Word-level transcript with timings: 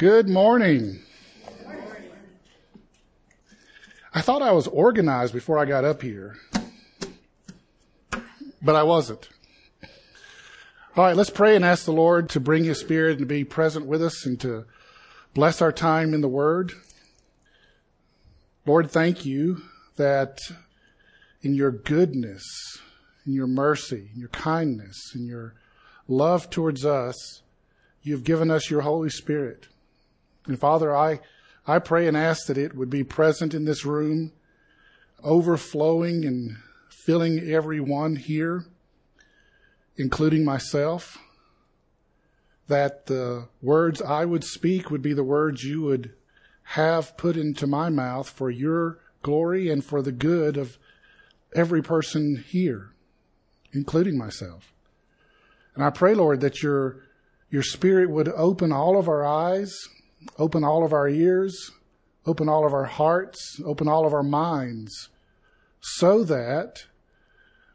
Good 0.00 0.30
morning. 0.30 1.00
I 4.14 4.22
thought 4.22 4.40
I 4.40 4.52
was 4.52 4.66
organized 4.66 5.34
before 5.34 5.58
I 5.58 5.66
got 5.66 5.84
up 5.84 6.00
here, 6.00 6.36
but 8.62 8.74
I 8.74 8.82
wasn't. 8.82 9.28
All 10.96 11.04
right, 11.04 11.14
let's 11.14 11.28
pray 11.28 11.54
and 11.54 11.66
ask 11.66 11.84
the 11.84 11.92
Lord 11.92 12.30
to 12.30 12.40
bring 12.40 12.64
His 12.64 12.80
Spirit 12.80 13.18
and 13.18 13.20
to 13.20 13.26
be 13.26 13.44
present 13.44 13.84
with 13.84 14.02
us 14.02 14.24
and 14.24 14.40
to 14.40 14.64
bless 15.34 15.60
our 15.60 15.70
time 15.70 16.14
in 16.14 16.22
the 16.22 16.28
Word. 16.28 16.72
Lord, 18.64 18.90
thank 18.90 19.26
you 19.26 19.60
that 19.96 20.38
in 21.42 21.52
your 21.52 21.72
goodness, 21.72 22.42
in 23.26 23.34
your 23.34 23.46
mercy, 23.46 24.08
in 24.14 24.18
your 24.18 24.30
kindness, 24.30 25.12
in 25.14 25.26
your 25.26 25.56
love 26.08 26.48
towards 26.48 26.86
us, 26.86 27.42
you've 28.02 28.24
given 28.24 28.50
us 28.50 28.70
your 28.70 28.80
Holy 28.80 29.10
Spirit. 29.10 29.66
And 30.50 30.58
Father, 30.58 30.96
I, 30.96 31.20
I 31.64 31.78
pray 31.78 32.08
and 32.08 32.16
ask 32.16 32.46
that 32.48 32.58
it 32.58 32.74
would 32.74 32.90
be 32.90 33.04
present 33.04 33.54
in 33.54 33.66
this 33.66 33.84
room, 33.84 34.32
overflowing 35.22 36.24
and 36.24 36.56
filling 36.88 37.38
everyone 37.38 38.16
here, 38.16 38.64
including 39.96 40.44
myself, 40.44 41.18
that 42.66 43.06
the 43.06 43.46
words 43.62 44.02
I 44.02 44.24
would 44.24 44.42
speak 44.42 44.90
would 44.90 45.02
be 45.02 45.12
the 45.12 45.22
words 45.22 45.62
you 45.62 45.82
would 45.82 46.14
have 46.64 47.16
put 47.16 47.36
into 47.36 47.68
my 47.68 47.88
mouth 47.88 48.28
for 48.28 48.50
your 48.50 48.98
glory 49.22 49.70
and 49.70 49.84
for 49.84 50.02
the 50.02 50.10
good 50.10 50.56
of 50.56 50.78
every 51.54 51.80
person 51.80 52.44
here, 52.48 52.90
including 53.72 54.18
myself. 54.18 54.74
And 55.76 55.84
I 55.84 55.90
pray, 55.90 56.14
Lord, 56.14 56.40
that 56.40 56.60
your, 56.60 57.04
your 57.50 57.62
spirit 57.62 58.10
would 58.10 58.28
open 58.30 58.72
all 58.72 58.98
of 58.98 59.06
our 59.06 59.24
eyes, 59.24 59.72
open 60.38 60.64
all 60.64 60.84
of 60.84 60.92
our 60.92 61.08
ears, 61.08 61.72
open 62.26 62.48
all 62.48 62.66
of 62.66 62.72
our 62.72 62.84
hearts, 62.84 63.60
open 63.64 63.88
all 63.88 64.06
of 64.06 64.14
our 64.14 64.22
minds, 64.22 65.08
so 65.80 66.24
that 66.24 66.84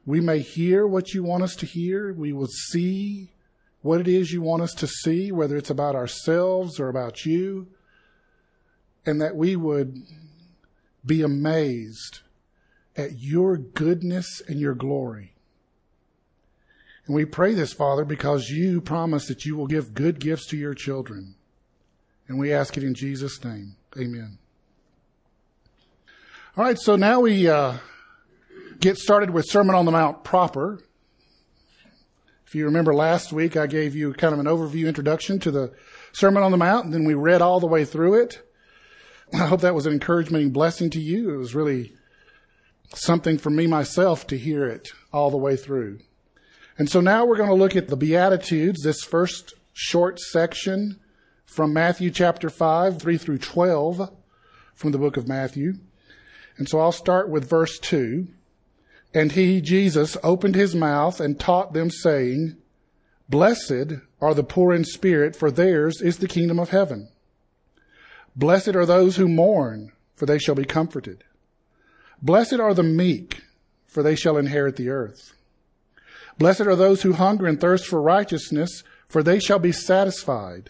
we 0.06 0.20
may 0.20 0.40
hear 0.40 0.86
what 0.86 1.14
you 1.14 1.24
want 1.24 1.44
us 1.44 1.56
to 1.56 1.66
hear. 1.66 2.14
We 2.14 2.32
will 2.32 2.48
see 2.48 3.32
what 3.82 4.02
it 4.02 4.08
is 4.08 4.32
you 4.32 4.42
want 4.42 4.64
us 4.64 4.74
to 4.74 4.88
see, 4.88 5.32
whether 5.32 5.58
it's 5.58 5.70
about 5.70 5.96
ourselves 5.96 6.80
or 6.80 6.90
about 6.90 7.26
you, 7.26 7.68
and 9.06 9.22
that 9.22 9.36
we 9.36 9.56
would 9.56 10.04
be 11.06 11.22
amazed 11.22 12.22
at 12.96 13.20
your 13.20 13.58
goodness 13.58 14.42
and 14.48 14.60
your 14.60 14.74
glory. 14.74 15.34
And 17.06 17.16
we 17.16 17.26
pray 17.26 17.54
this, 17.54 17.74
Father, 17.74 18.04
because 18.04 18.50
you 18.50 18.82
promise 18.82 19.28
that 19.28 19.46
you 19.46 19.56
will 19.56 19.68
give 19.68 19.94
good 19.94 20.20
gifts 20.20 20.48
to 20.48 20.58
your 20.58 20.74
children. 20.74 21.36
And 22.28 22.40
we 22.40 22.52
ask 22.52 22.76
it 22.78 22.84
in 22.84 22.94
Jesus' 22.94 23.44
name. 23.44 23.76
Amen. 23.98 24.38
All 26.58 26.64
right, 26.64 26.80
so 26.80 26.96
now 26.96 27.20
we 27.20 27.48
uh, 27.48 27.78
get 28.80 28.98
started 28.98 29.30
with 29.30 29.46
Sermon 29.48 29.76
on 29.76 29.86
the 29.86 29.92
Mount 29.92 30.24
proper. 30.24 30.80
If 32.48 32.56
you 32.56 32.66
remember 32.66 32.94
last 32.94 33.34
week, 33.34 33.58
I 33.58 33.68
gave 33.68 33.96
you 33.96 34.14
kind 34.14 34.34
of 34.34 34.40
an 34.40 34.46
overview 34.46 34.88
introduction 34.88 35.40
to 35.40 35.52
the 35.52 35.74
Sermon 36.14 36.44
on 36.44 36.52
the 36.52 36.58
Mount, 36.58 36.86
and 36.86 36.94
then 36.94 37.04
we 37.04 37.14
read 37.14 37.42
all 37.42 37.60
the 37.60 37.68
way 37.68 37.86
through 37.86 38.22
it. 38.22 38.42
I 39.34 39.48
hope 39.48 39.62
that 39.62 39.76
was 39.76 39.86
an 39.86 39.94
encouragement 39.94 40.44
and 40.44 40.54
blessing 40.54 40.90
to 40.92 41.00
you. 41.00 41.34
It 41.34 41.38
was 41.38 41.56
really 41.56 41.94
something 42.94 43.38
for 43.38 43.50
me 43.50 43.68
myself 43.68 44.26
to 44.28 44.38
hear 44.38 44.66
it 44.66 44.90
all 45.12 45.30
the 45.30 45.38
way 45.38 45.56
through. 45.56 46.00
And 46.78 46.90
so 46.90 47.02
now 47.02 47.26
we're 47.26 47.38
going 47.38 47.50
to 47.50 47.56
look 47.56 47.76
at 47.76 47.88
the 47.88 47.98
Beatitudes, 47.98 48.84
this 48.84 49.02
first 49.02 49.54
short 49.74 50.20
section 50.20 51.00
from 51.56 51.72
Matthew 51.72 52.12
chapter 52.12 52.50
5, 52.50 53.02
3 53.02 53.18
through 53.18 53.38
12 53.38 54.12
from 54.74 54.92
the 54.92 54.98
book 54.98 55.16
of 55.16 55.26
Matthew. 55.26 55.76
And 56.58 56.68
so 56.68 56.82
I'll 56.82 56.92
start 56.92 57.30
with 57.30 57.50
verse 57.50 57.80
2. 57.80 58.28
And 59.14 59.32
he, 59.32 59.62
Jesus, 59.62 60.18
opened 60.22 60.56
his 60.56 60.76
mouth 60.76 61.22
and 61.22 61.40
taught 61.40 61.72
them, 61.72 61.90
saying, 61.90 62.58
Blessed 63.30 64.02
are 64.20 64.34
the 64.34 64.44
poor 64.44 64.74
in 64.74 64.84
spirit, 64.84 65.34
for 65.34 65.50
theirs 65.50 66.02
is 66.02 66.18
the 66.18 66.28
kingdom 66.28 66.60
of 66.60 66.72
heaven. 66.72 67.08
Blessed 68.36 68.76
are 68.76 68.86
those 68.86 69.16
who 69.16 69.30
mourn, 69.30 69.94
for 70.14 70.26
they 70.26 70.38
shall 70.38 70.56
be 70.56 70.66
comforted. 70.66 71.24
Blessed 72.22 72.60
are 72.60 72.74
the 72.74 72.84
meek, 72.84 73.44
for 73.88 74.04
they 74.04 74.16
shall 74.16 74.36
inherit 74.36 74.76
the 74.76 74.90
earth. 74.90 75.34
Blessed 76.38 76.68
are 76.68 76.76
those 76.76 77.04
who 77.04 77.14
hunger 77.14 77.46
and 77.46 77.62
thirst 77.62 77.88
for 77.88 78.02
righteousness, 78.02 78.84
for 79.08 79.24
they 79.24 79.40
shall 79.40 79.60
be 79.60 79.72
satisfied. 79.72 80.70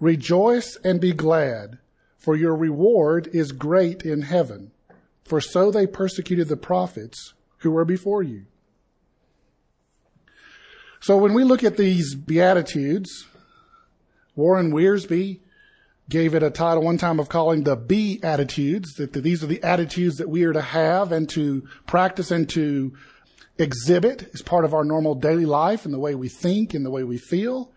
Rejoice 0.00 0.76
and 0.84 1.00
be 1.00 1.12
glad, 1.12 1.78
for 2.16 2.36
your 2.36 2.54
reward 2.54 3.28
is 3.32 3.52
great 3.52 4.02
in 4.02 4.22
heaven. 4.22 4.70
For 5.24 5.40
so 5.40 5.70
they 5.70 5.86
persecuted 5.86 6.48
the 6.48 6.56
prophets 6.56 7.34
who 7.58 7.70
were 7.70 7.84
before 7.84 8.22
you. 8.22 8.46
So 11.00 11.16
when 11.16 11.34
we 11.34 11.44
look 11.44 11.62
at 11.62 11.76
these 11.76 12.14
Beatitudes, 12.14 13.26
Warren 14.34 14.72
Wiersbe 14.72 15.40
gave 16.08 16.34
it 16.34 16.42
a 16.42 16.50
title 16.50 16.82
one 16.82 16.96
time 16.96 17.20
of 17.20 17.28
calling 17.28 17.64
the 17.64 17.76
be 17.76 18.20
attitudes, 18.22 18.94
that 18.94 19.12
these 19.12 19.44
are 19.44 19.48
the 19.48 19.62
attitudes 19.62 20.16
that 20.16 20.28
we 20.28 20.44
are 20.44 20.52
to 20.52 20.62
have 20.62 21.12
and 21.12 21.28
to 21.30 21.66
practice 21.86 22.30
and 22.30 22.48
to 22.50 22.94
exhibit 23.58 24.30
as 24.32 24.40
part 24.40 24.64
of 24.64 24.72
our 24.72 24.84
normal 24.84 25.14
daily 25.14 25.44
life 25.44 25.84
and 25.84 25.92
the 25.92 25.98
way 25.98 26.14
we 26.14 26.28
think 26.28 26.72
and 26.72 26.86
the 26.86 26.90
way 26.90 27.04
we 27.04 27.18
feel. 27.18 27.72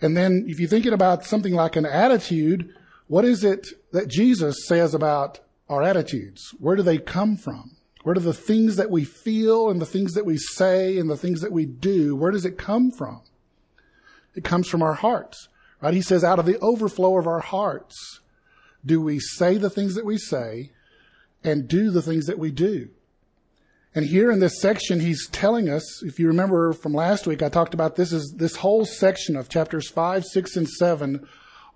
And 0.00 0.16
then 0.16 0.44
if 0.48 0.58
you're 0.58 0.68
thinking 0.68 0.92
about 0.92 1.24
something 1.24 1.54
like 1.54 1.76
an 1.76 1.86
attitude, 1.86 2.74
what 3.06 3.24
is 3.24 3.44
it 3.44 3.68
that 3.92 4.08
Jesus 4.08 4.66
says 4.66 4.94
about 4.94 5.40
our 5.68 5.82
attitudes? 5.82 6.54
Where 6.58 6.76
do 6.76 6.82
they 6.82 6.98
come 6.98 7.36
from? 7.36 7.76
Where 8.02 8.14
do 8.14 8.20
the 8.20 8.32
things 8.32 8.76
that 8.76 8.90
we 8.90 9.04
feel 9.04 9.68
and 9.68 9.80
the 9.80 9.86
things 9.86 10.14
that 10.14 10.24
we 10.24 10.38
say 10.38 10.98
and 10.98 11.10
the 11.10 11.16
things 11.16 11.42
that 11.42 11.52
we 11.52 11.66
do, 11.66 12.16
where 12.16 12.30
does 12.30 12.46
it 12.46 12.56
come 12.56 12.90
from? 12.90 13.20
It 14.34 14.44
comes 14.44 14.68
from 14.68 14.82
our 14.82 14.94
hearts. 14.94 15.48
Right? 15.82 15.94
He 15.94 16.02
says, 16.02 16.24
out 16.24 16.38
of 16.38 16.46
the 16.46 16.58
overflow 16.60 17.18
of 17.18 17.26
our 17.26 17.40
hearts, 17.40 18.20
do 18.84 19.00
we 19.00 19.18
say 19.18 19.58
the 19.58 19.70
things 19.70 19.94
that 19.94 20.06
we 20.06 20.16
say 20.16 20.72
and 21.44 21.68
do 21.68 21.90
the 21.90 22.02
things 22.02 22.26
that 22.26 22.38
we 22.38 22.50
do? 22.50 22.88
And 23.94 24.06
here 24.06 24.30
in 24.30 24.38
this 24.38 24.60
section, 24.60 25.00
he's 25.00 25.28
telling 25.28 25.68
us, 25.68 26.02
if 26.04 26.20
you 26.20 26.28
remember 26.28 26.72
from 26.72 26.94
last 26.94 27.26
week, 27.26 27.42
I 27.42 27.48
talked 27.48 27.74
about 27.74 27.96
this 27.96 28.12
is 28.12 28.34
this 28.36 28.56
whole 28.56 28.84
section 28.84 29.36
of 29.36 29.48
chapters 29.48 29.88
five, 29.88 30.24
six, 30.24 30.56
and 30.56 30.68
seven 30.68 31.26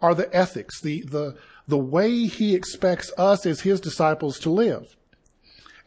are 0.01 0.15
the 0.15 0.35
ethics, 0.35 0.81
the, 0.81 1.03
the, 1.03 1.37
the 1.67 1.79
way 1.79 2.27
he 2.27 2.55
expects 2.55 3.11
us 3.19 3.45
as 3.47 3.63
his 3.63 3.81
disciples 3.81 4.39
to 4.41 4.51
live. 4.51 4.97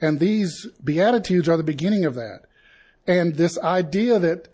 And 0.02 0.20
these 0.20 0.68
Beatitudes 0.84 1.48
are 1.48 1.58
the 1.58 1.64
beginning 1.64 2.04
of 2.04 2.16
that. 2.16 2.42
And 3.06 3.36
this 3.36 3.58
idea 3.60 4.20
that 4.20 4.50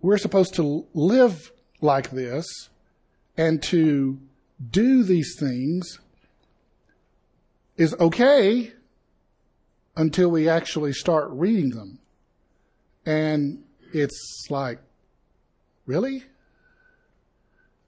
we're 0.00 0.18
supposed 0.18 0.54
to 0.54 0.86
live 0.92 1.52
like 1.80 2.10
this 2.10 2.46
and 3.36 3.62
to 3.64 4.18
do 4.70 5.02
these 5.02 5.36
things 5.38 5.98
is 7.76 7.94
okay 8.00 8.72
until 9.96 10.30
we 10.30 10.48
actually 10.48 10.92
start 10.92 11.28
reading 11.30 11.70
them. 11.70 11.98
And 13.04 13.64
it's 13.92 14.46
like, 14.50 14.80
really? 15.86 16.24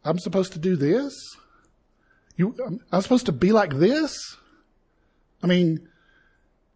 I'm 0.04 0.18
supposed 0.18 0.52
to 0.52 0.58
do 0.58 0.76
this? 0.76 1.14
You, 2.36 2.80
I'm 2.92 3.02
supposed 3.02 3.26
to 3.26 3.32
be 3.32 3.52
like 3.52 3.74
this? 3.74 4.36
I 5.42 5.46
mean, 5.46 5.88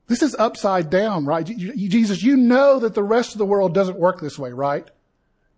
this 0.09 0.23
is 0.23 0.35
upside 0.35 0.91
down, 0.91 1.25
right? 1.25 1.47
Jesus, 1.47 2.23
you 2.23 2.37
know 2.37 2.81
that 2.81 2.95
the 2.95 3.03
rest 3.03 3.33
of 3.33 3.39
the 3.39 3.47
world 3.47 3.73
doesn't 3.73 3.99
work 3.99 4.21
this 4.21 4.39
way, 4.39 4.53
right? 4.53 4.89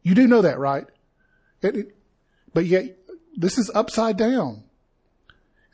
You 0.03 0.15
do 0.15 0.29
know 0.29 0.43
that, 0.43 0.59
right? 0.59 0.87
It, 1.63 1.77
it, 1.77 1.97
but 2.53 2.67
yet 2.67 2.97
this 3.37 3.57
is 3.57 3.71
upside 3.75 4.17
down. 4.17 4.64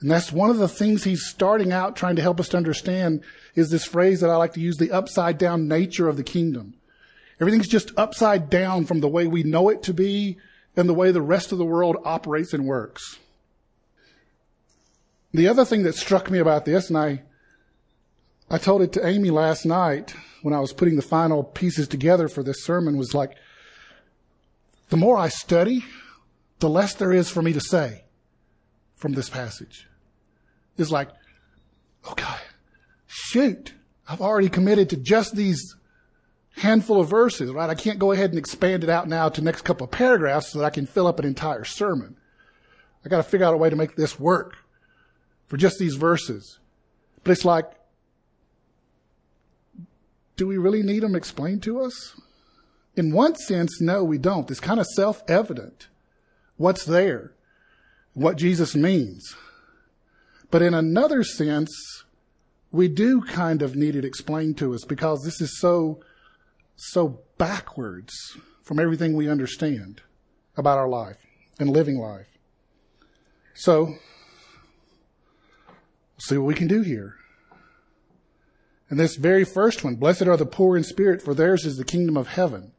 And 0.00 0.10
that's 0.10 0.32
one 0.32 0.50
of 0.50 0.58
the 0.58 0.68
things 0.68 1.04
he's 1.04 1.26
starting 1.26 1.72
out 1.72 1.94
trying 1.94 2.16
to 2.16 2.22
help 2.22 2.40
us 2.40 2.48
to 2.50 2.56
understand 2.56 3.22
is 3.54 3.70
this 3.70 3.84
phrase 3.84 4.20
that 4.20 4.30
I 4.30 4.36
like 4.36 4.54
to 4.54 4.60
use, 4.60 4.78
the 4.78 4.92
upside 4.92 5.36
down 5.36 5.68
nature 5.68 6.08
of 6.08 6.16
the 6.16 6.22
kingdom. 6.22 6.74
Everything's 7.40 7.68
just 7.68 7.92
upside 7.96 8.48
down 8.48 8.86
from 8.86 9.00
the 9.00 9.08
way 9.08 9.26
we 9.26 9.42
know 9.42 9.68
it 9.68 9.82
to 9.84 9.94
be 9.94 10.38
and 10.76 10.88
the 10.88 10.94
way 10.94 11.10
the 11.10 11.22
rest 11.22 11.52
of 11.52 11.58
the 11.58 11.64
world 11.64 11.96
operates 12.04 12.52
and 12.52 12.66
works. 12.66 13.18
The 15.32 15.48
other 15.48 15.64
thing 15.64 15.82
that 15.82 15.94
struck 15.94 16.30
me 16.30 16.38
about 16.38 16.64
this, 16.64 16.88
and 16.88 16.98
I, 16.98 17.22
I 18.48 18.58
told 18.58 18.82
it 18.82 18.92
to 18.94 19.06
Amy 19.06 19.30
last 19.30 19.64
night 19.64 20.14
when 20.42 20.54
I 20.54 20.60
was 20.60 20.72
putting 20.72 20.96
the 20.96 21.02
final 21.02 21.44
pieces 21.44 21.86
together 21.86 22.28
for 22.28 22.42
this 22.42 22.64
sermon 22.64 22.96
was 22.96 23.14
like, 23.14 23.36
the 24.88 24.96
more 24.96 25.16
I 25.16 25.28
study, 25.28 25.84
the 26.58 26.68
less 26.68 26.94
there 26.94 27.12
is 27.12 27.30
for 27.30 27.42
me 27.42 27.52
to 27.52 27.60
say 27.60 28.04
from 28.96 29.12
this 29.12 29.30
passage. 29.30 29.86
It's 30.78 30.90
like, 30.90 31.08
okay, 32.10 32.36
shoot, 33.06 33.74
I've 34.08 34.20
already 34.20 34.48
committed 34.48 34.90
to 34.90 34.96
just 34.96 35.36
these 35.36 35.76
handful 36.56 37.00
of 37.00 37.08
verses, 37.08 37.50
right? 37.50 37.70
I 37.70 37.74
can't 37.74 37.98
go 37.98 38.12
ahead 38.12 38.30
and 38.30 38.38
expand 38.38 38.82
it 38.82 38.90
out 38.90 39.08
now 39.08 39.28
to 39.28 39.40
next 39.40 39.62
couple 39.62 39.84
of 39.84 39.90
paragraphs 39.90 40.52
so 40.52 40.58
that 40.58 40.64
I 40.64 40.70
can 40.70 40.86
fill 40.86 41.06
up 41.06 41.18
an 41.18 41.26
entire 41.26 41.64
sermon. 41.64 42.16
I 43.04 43.08
got 43.08 43.18
to 43.18 43.22
figure 43.22 43.46
out 43.46 43.54
a 43.54 43.58
way 43.58 43.70
to 43.70 43.76
make 43.76 43.96
this 43.96 44.18
work 44.18 44.56
for 45.46 45.56
just 45.56 45.78
these 45.78 45.94
verses. 45.94 46.58
But 47.24 47.32
it's 47.32 47.44
like, 47.44 47.70
do 50.36 50.46
we 50.46 50.58
really 50.58 50.82
need 50.82 51.02
them 51.02 51.14
explained 51.14 51.62
to 51.64 51.80
us? 51.80 52.14
In 52.96 53.12
one 53.12 53.36
sense, 53.36 53.80
no, 53.80 54.02
we 54.02 54.18
don't. 54.18 54.50
It's 54.50 54.60
kind 54.60 54.80
of 54.80 54.86
self-evident 54.86 55.88
what's 56.56 56.84
there, 56.84 57.32
what 58.14 58.36
Jesus 58.36 58.74
means. 58.74 59.34
But 60.50 60.62
in 60.62 60.74
another 60.74 61.22
sense, 61.22 61.70
we 62.72 62.88
do 62.88 63.22
kind 63.22 63.62
of 63.62 63.76
need 63.76 63.96
it 63.96 64.04
explained 64.04 64.58
to 64.58 64.74
us 64.74 64.84
because 64.84 65.22
this 65.22 65.40
is 65.40 65.60
so 65.60 66.00
so 66.76 67.20
backwards 67.36 68.14
from 68.62 68.78
everything 68.78 69.14
we 69.14 69.28
understand 69.28 70.00
about 70.56 70.78
our 70.78 70.88
life 70.88 71.18
and 71.58 71.68
living 71.68 71.98
life. 71.98 72.26
So, 73.54 73.96
see 76.18 76.38
what 76.38 76.46
we 76.46 76.54
can 76.54 76.68
do 76.68 76.80
here. 76.80 77.16
And 78.88 78.98
this 78.98 79.16
very 79.16 79.44
first 79.44 79.84
one, 79.84 79.96
blessed 79.96 80.22
are 80.22 80.36
the 80.36 80.46
poor 80.46 80.76
in 80.76 80.82
spirit, 80.82 81.20
for 81.20 81.34
theirs 81.34 81.66
is 81.66 81.76
the 81.76 81.84
kingdom 81.84 82.16
of 82.16 82.28
heaven. 82.28 82.72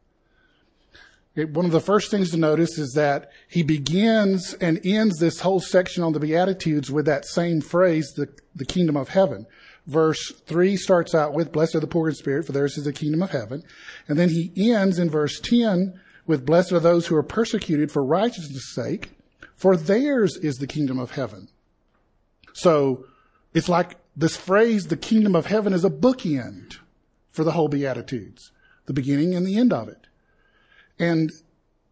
One 1.36 1.66
of 1.66 1.72
the 1.72 1.80
first 1.80 2.12
things 2.12 2.32
to 2.32 2.38
notice 2.38 2.78
is 2.78 2.92
that 2.94 3.32
he 3.48 3.64
begins 3.64 4.54
and 4.56 4.86
ends 4.86 5.18
this 5.18 5.40
whole 5.40 5.62
section 5.62 6.04
on 6.04 6.12
the 6.12 6.20
Beatitudes 6.20 6.92
with 6.92 7.06
that 7.06 7.26
same 7.26 7.62
phrase, 7.62 8.12
the, 8.16 8.28
the 8.54 8.66
kingdom 8.66 8.98
of 8.98 9.10
heaven 9.10 9.48
verse 9.88 10.32
3 10.46 10.78
starts 10.78 11.16
out 11.16 11.34
with, 11.34 11.52
Blessed 11.52 11.76
are 11.76 11.80
the 11.80 11.88
poor 11.88 12.10
in 12.10 12.16
spirit, 12.16 12.46
for 12.46 12.52
theirs 12.52 12.78
is 12.78 12.86
the 12.86 12.94
kingdom 12.94 13.22
of 13.22 13.32
heaven. 13.32 13.64
And 14.08 14.18
then 14.18 14.30
he 14.30 14.52
ends 14.74 15.00
in 15.00 15.10
verse 15.10 15.40
10 15.40 16.00
with, 16.26 16.46
Blessed 16.46 16.72
are 16.72 16.80
those 16.80 17.08
who 17.08 17.16
are 17.16 17.24
persecuted 17.24 17.92
for 17.92 18.04
righteousness' 18.04 18.74
sake, 18.74 19.12
for 19.56 19.76
theirs 19.76 20.38
is 20.38 20.56
the 20.56 20.68
kingdom 20.68 21.00
of 21.00 21.12
heaven. 21.12 21.50
So 22.54 23.06
it's 23.54 23.70
like 23.70 23.98
this 24.16 24.36
phrase, 24.36 24.88
the 24.88 24.98
kingdom 24.98 25.36
of 25.36 25.48
heaven, 25.48 25.74
is 25.74 25.86
a 25.86 25.90
bookend 25.90 26.78
for 27.30 27.44
the 27.44 27.52
whole 27.52 27.68
Beatitudes, 27.68 28.52
the 28.86 28.94
beginning 28.94 29.36
and 29.36 29.46
the 29.46 29.58
end 29.58 29.72
of 29.72 29.88
it. 29.88 30.01
And 31.02 31.32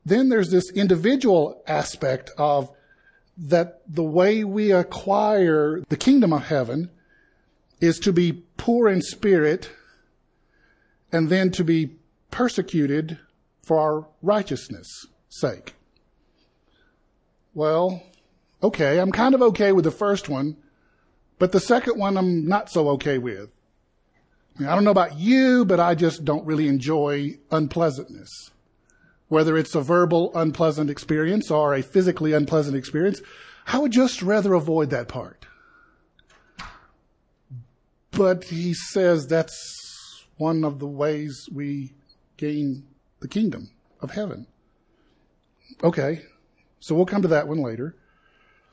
then 0.06 0.30
there's 0.30 0.52
this 0.52 0.72
individual 0.72 1.64
aspect 1.68 2.30
of 2.38 2.70
that 3.38 3.82
the 3.88 4.04
way 4.04 4.44
we 4.44 4.72
acquire 4.72 5.82
the 5.90 5.98
kingdom 5.98 6.32
of 6.32 6.46
heaven 6.46 6.92
is 7.82 7.98
to 8.00 8.14
be 8.14 8.44
poor 8.58 8.88
in 8.88 9.02
spirit 9.02 9.72
and 11.12 11.30
then 11.30 11.50
to 11.52 11.64
be 11.64 11.96
persecuted 12.30 13.18
for 13.64 13.80
our 13.80 14.08
righteousness' 14.22 15.08
sake. 15.28 15.74
Well, 17.56 18.04
okay, 18.62 19.00
I'm 19.00 19.12
kind 19.12 19.34
of 19.34 19.42
okay 19.42 19.72
with 19.72 19.86
the 19.86 19.92
first 19.92 20.30
one, 20.30 20.56
but 21.40 21.52
the 21.52 21.60
second 21.60 21.98
one 21.98 22.16
I'm 22.16 22.48
not 22.48 22.70
so 22.70 22.90
okay 22.90 23.18
with. 23.18 23.50
I, 24.60 24.76
don't 24.76 24.84
know 24.84 24.92
about 24.92 25.18
you, 25.18 25.66
but 25.66 25.80
I 25.80 25.96
just 25.96 26.26
don't 26.26 26.46
really 26.46 26.68
enjoy 26.68 27.40
unpleasantness. 27.50 28.52
Whether 29.30 29.58
it's 29.58 29.76
a 29.76 29.82
verbal 29.82 30.32
unpleasant 30.36 30.90
experience 30.90 31.50
or 31.50 31.74
a 31.74 31.82
physically 31.82 32.34
unpleasant 32.34 32.76
experience, 32.76 33.22
I 33.68 33.78
would 33.78 33.92
just 33.92 34.22
rather 34.22 34.54
avoid 34.54 34.90
that 34.90 35.08
part. 35.08 35.46
But 38.12 38.46
he 38.46 38.74
says 38.74 39.28
that's 39.28 40.26
one 40.38 40.64
of 40.64 40.80
the 40.80 40.88
ways 40.88 41.48
we 41.52 41.94
gain 42.38 42.88
the 43.20 43.28
kingdom 43.28 43.70
of 44.02 44.12
heaven. 44.12 44.48
Okay, 45.84 46.24
so 46.80 46.96
we'll 46.96 47.06
come 47.06 47.22
to 47.22 47.28
that 47.28 47.48
one 47.48 47.62
later. 47.62 47.96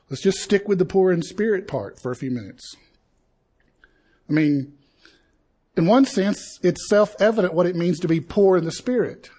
Let's 0.09 0.23
just 0.23 0.39
stick 0.39 0.67
with 0.67 0.79
the 0.79 0.85
poor 0.85 1.11
in 1.11 1.21
spirit 1.21 1.67
part 1.67 2.01
for 2.01 2.11
a 2.11 2.15
few 2.15 2.31
minutes. 2.31 2.75
I 4.29 4.33
mean, 4.33 4.73
in 5.75 5.85
one 5.85 6.05
sense, 6.05 6.59
it's 6.63 6.89
self-evident 6.89 7.53
what 7.53 7.67
it 7.67 7.75
means 7.75 7.99
to 7.99 8.07
be 8.07 8.19
poor 8.19 8.57
in 8.57 8.65
the 8.65 8.71
spirit. 8.71 9.29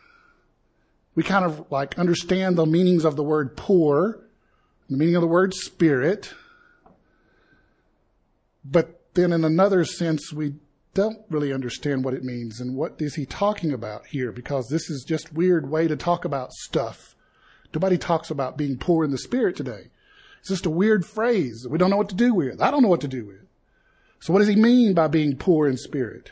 We 1.18 1.24
kind 1.24 1.44
of 1.44 1.72
like 1.72 1.98
understand 1.98 2.54
the 2.54 2.64
meanings 2.64 3.04
of 3.04 3.16
the 3.16 3.24
word 3.24 3.56
poor, 3.56 4.20
the 4.88 4.96
meaning 4.96 5.16
of 5.16 5.20
the 5.20 5.26
word 5.26 5.52
spirit, 5.52 6.32
but 8.64 9.00
then 9.14 9.32
in 9.32 9.44
another 9.44 9.84
sense, 9.84 10.32
we 10.32 10.54
don't 10.94 11.18
really 11.28 11.52
understand 11.52 12.04
what 12.04 12.14
it 12.14 12.22
means 12.22 12.60
and 12.60 12.76
what 12.76 13.02
is 13.02 13.16
he 13.16 13.26
talking 13.26 13.72
about 13.72 14.06
here 14.06 14.30
because 14.30 14.68
this 14.68 14.88
is 14.88 15.04
just 15.08 15.32
weird 15.32 15.68
way 15.68 15.88
to 15.88 15.96
talk 15.96 16.24
about 16.24 16.52
stuff. 16.52 17.16
Nobody 17.74 17.98
talks 17.98 18.30
about 18.30 18.56
being 18.56 18.78
poor 18.78 19.04
in 19.04 19.10
the 19.10 19.18
spirit 19.18 19.56
today. 19.56 19.90
It's 20.38 20.50
just 20.50 20.66
a 20.66 20.70
weird 20.70 21.04
phrase 21.04 21.66
we 21.68 21.78
don't 21.78 21.90
know 21.90 21.96
what 21.96 22.10
to 22.10 22.14
do 22.14 22.32
with. 22.32 22.62
I 22.62 22.70
don't 22.70 22.84
know 22.84 22.88
what 22.88 23.00
to 23.00 23.08
do 23.08 23.26
with. 23.26 23.44
So 24.20 24.32
what 24.32 24.38
does 24.38 24.46
he 24.46 24.54
mean 24.54 24.94
by 24.94 25.08
being 25.08 25.34
poor 25.34 25.66
in 25.66 25.78
spirit? 25.78 26.30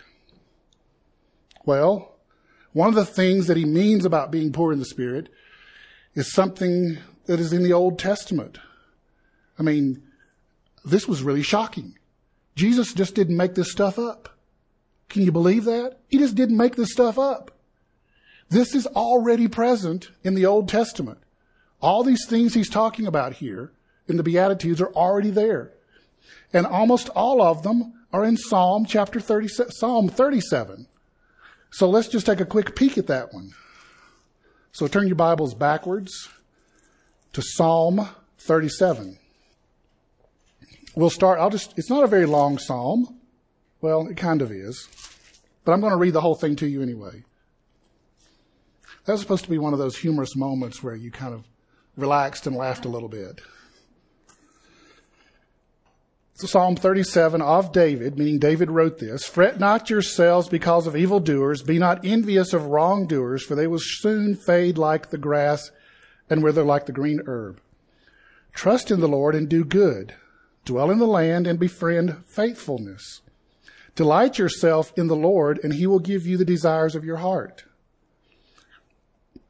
Well, 1.65 2.16
one 2.77 2.91
of 2.91 2.95
the 2.95 3.07
things 3.07 3.47
that 3.47 3.57
he 3.57 3.65
means 3.65 4.05
about 4.05 4.31
being 4.31 4.53
poor 4.53 4.71
in 4.71 4.79
the 4.79 4.85
spirit 4.85 5.31
is 6.15 6.31
something 6.31 6.99
that 7.25 7.41
is 7.41 7.51
in 7.51 7.63
the 7.63 7.73
Old 7.73 7.99
Testament. 7.99 8.59
I 9.59 9.63
mean, 9.63 10.03
this 10.85 11.09
was 11.09 11.23
really 11.23 11.43
shocking. 11.43 11.97
Jesus 12.55 12.93
just 12.93 13.15
didn't 13.15 13.39
make 13.39 13.55
this 13.55 13.73
stuff 13.73 13.99
up. 13.99 14.29
Can 15.09 15.23
you 15.23 15.33
believe 15.33 15.65
that? 15.65 16.01
He 16.09 16.19
just 16.19 16.35
didn't 16.35 16.59
make 16.59 16.77
this 16.77 16.93
stuff 16.93 17.19
up. 17.19 17.51
This 18.51 18.75
is 18.75 18.87
already 18.89 19.49
present 19.49 20.11
in 20.23 20.35
the 20.35 20.45
Old 20.45 20.69
Testament. 20.69 21.21
All 21.81 22.05
these 22.05 22.27
things 22.29 22.53
he's 22.53 22.69
talking 22.69 23.07
about 23.07 23.33
here 23.33 23.73
in 24.07 24.19
the 24.19 24.23
Beatitudes 24.23 24.83
are 24.83 24.93
already 24.93 25.31
there. 25.31 25.73
And 26.53 26.67
almost 26.67 27.09
all 27.09 27.41
of 27.41 27.63
them 27.63 27.95
are 28.13 28.27
in 28.27 28.37
Psalm 28.37 28.85
chapter 28.85 29.19
30, 29.19 29.49
Psalm 29.71 30.11
37. 30.11 30.89
So 31.71 31.89
let's 31.89 32.09
just 32.09 32.27
take 32.27 32.41
a 32.41 32.47
quick 32.47 32.75
peek 32.75 32.97
at 32.97 33.07
that 33.09 33.35
one. 33.35 33.53
So 34.73 34.87
turn 34.87 35.07
your 35.07 35.17
Bibles 35.17 35.55
backwards 35.55 36.29
to 37.33 37.43
Psalm 37.43 38.09
37. 38.39 39.19
We'll 40.95 41.11
start, 41.11 41.39
I'll 41.39 41.51
just, 41.51 41.79
it's 41.79 41.91
not 41.91 42.05
a 42.05 42.09
very 42.09 42.27
long 42.27 42.59
psalm. 42.59 43.21
Well, 43.81 44.07
it 44.07 44.17
kind 44.17 44.41
of 44.41 44.51
is. 44.51 44.89
But 45.65 45.73
I'm 45.73 45.81
going 45.81 45.93
to 45.93 45.99
read 45.99 46.15
the 46.15 46.21
whole 46.21 46.35
thing 46.35 46.57
to 46.57 46.67
you 46.67 46.81
anyway. 46.81 47.25
That's 49.05 49.21
supposed 49.21 49.45
to 49.45 49.51
be 49.51 49.59
one 49.59 49.73
of 49.73 49.79
those 49.79 49.99
humorous 49.99 50.35
moments 50.35 50.83
where 50.83 50.95
you 50.95 51.11
kind 51.11 51.35
of 51.35 51.45
relaxed 51.97 52.47
and 52.47 52.57
laughed 52.57 52.85
a 52.85 52.89
little 52.89 53.09
bit. 53.09 53.41
Psalm 56.39 56.77
37 56.77 57.41
of 57.41 57.73
David, 57.73 58.19
meaning 58.19 58.39
David 58.39 58.71
wrote 58.71 58.99
this, 58.99 59.25
Fret 59.25 59.59
not 59.59 59.89
yourselves 59.89 60.51
because 60.51 60.87
of 60.87 60.95
evildoers, 60.95 61.63
be 61.63 61.79
not 61.79 62.05
envious 62.05 62.53
of 62.53 62.67
wrongdoers, 62.67 63.43
for 63.43 63.55
they 63.55 63.67
will 63.67 63.81
soon 63.81 64.37
fade 64.37 64.77
like 64.77 65.09
the 65.09 65.17
grass 65.17 65.71
and 66.29 66.43
wither 66.43 66.63
like 66.63 66.85
the 66.85 66.93
green 66.93 67.23
herb. 67.27 67.59
Trust 68.53 68.91
in 68.91 69.01
the 69.01 69.09
Lord 69.09 69.35
and 69.35 69.49
do 69.49 69.65
good 69.65 70.15
Dwell 70.67 70.91
in 70.91 70.99
the 70.99 71.07
land 71.07 71.47
and 71.47 71.59
befriend 71.59 72.25
faithfulness. 72.27 73.23
Delight 73.95 74.37
yourself 74.37 74.93
in 74.99 75.07
the 75.07 75.17
Lord, 75.17 75.61
and 75.63 75.73
he 75.73 75.87
will 75.87 76.01
give 76.01 76.27
you 76.27 76.37
the 76.37 76.45
desires 76.45 76.95
of 76.95 77.05
your 77.05 77.19
heart. 77.19 77.65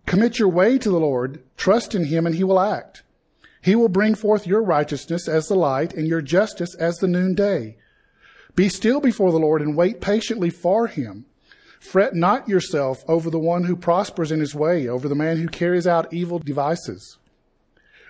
Commit 0.05 0.38
your 0.38 0.50
way 0.50 0.78
to 0.78 0.90
the 0.90 1.00
Lord, 1.00 1.43
trust 1.57 1.95
in 1.95 2.05
him, 2.05 2.26
and 2.26 2.35
he 2.37 2.45
will 2.45 2.61
act. 2.61 3.02
He 3.66 3.75
will 3.75 3.88
bring 3.88 4.14
forth 4.14 4.46
your 4.46 4.62
righteousness 4.62 5.26
as 5.26 5.49
the 5.49 5.56
light, 5.56 5.92
and 5.92 6.06
your 6.06 6.23
justice 6.23 6.76
as 6.76 6.99
the 6.99 7.08
noonday. 7.08 7.76
Be 8.54 8.68
still 8.68 9.00
before 9.00 9.32
the 9.32 9.40
Lord 9.40 9.61
and 9.61 9.76
wait 9.76 10.00
patiently 10.00 10.50
for 10.50 10.87
him. 10.87 11.26
Fret 11.80 12.14
not 12.14 12.49
yourself 12.49 13.02
over 13.08 13.28
the 13.28 13.40
one 13.40 13.64
who 13.64 13.75
prospers 13.75 14.30
in 14.30 14.38
his 14.38 14.54
way, 14.54 14.87
over 14.87 15.08
the 15.08 15.16
man 15.16 15.38
who 15.38 15.49
carries 15.49 15.85
out 15.85 16.12
evil 16.14 16.38
devices. 16.38 17.18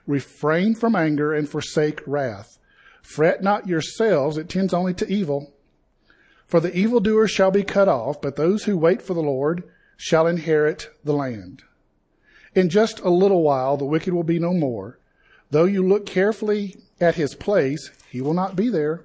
Refrain 0.06 0.74
from 0.74 0.94
anger 0.94 1.32
and 1.32 1.48
forsake 1.48 2.02
wrath. 2.06 2.58
Fret 3.00 3.42
not 3.42 3.66
yourselves, 3.66 4.36
it 4.36 4.50
tends 4.50 4.74
only 4.74 4.92
to 4.92 5.10
evil. 5.10 5.54
For 6.46 6.60
the 6.60 6.76
evildoer 6.76 7.28
shall 7.28 7.50
be 7.50 7.64
cut 7.64 7.88
off, 7.88 8.20
but 8.20 8.36
those 8.36 8.64
who 8.64 8.76
wait 8.76 9.00
for 9.00 9.14
the 9.14 9.22
Lord 9.22 9.64
shall 9.96 10.26
inherit 10.26 10.90
the 11.02 11.14
land. 11.14 11.62
In 12.54 12.68
just 12.68 13.00
a 13.00 13.08
little 13.08 13.42
while 13.42 13.78
the 13.78 13.86
wicked 13.86 14.12
will 14.12 14.22
be 14.22 14.38
no 14.38 14.52
more. 14.52 14.98
Though 15.50 15.64
you 15.64 15.86
look 15.86 16.06
carefully 16.06 16.76
at 17.00 17.14
his 17.14 17.34
place, 17.34 17.90
He 18.10 18.20
will 18.20 18.34
not 18.34 18.56
be 18.56 18.68
there. 18.68 19.04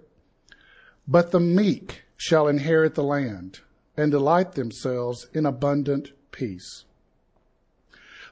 But 1.07 1.31
the 1.31 1.39
meek 1.39 2.03
shall 2.17 2.47
inherit 2.47 2.95
the 2.95 3.03
land 3.03 3.59
and 3.97 4.11
delight 4.11 4.53
themselves 4.53 5.27
in 5.33 5.45
abundant 5.45 6.11
peace. 6.31 6.85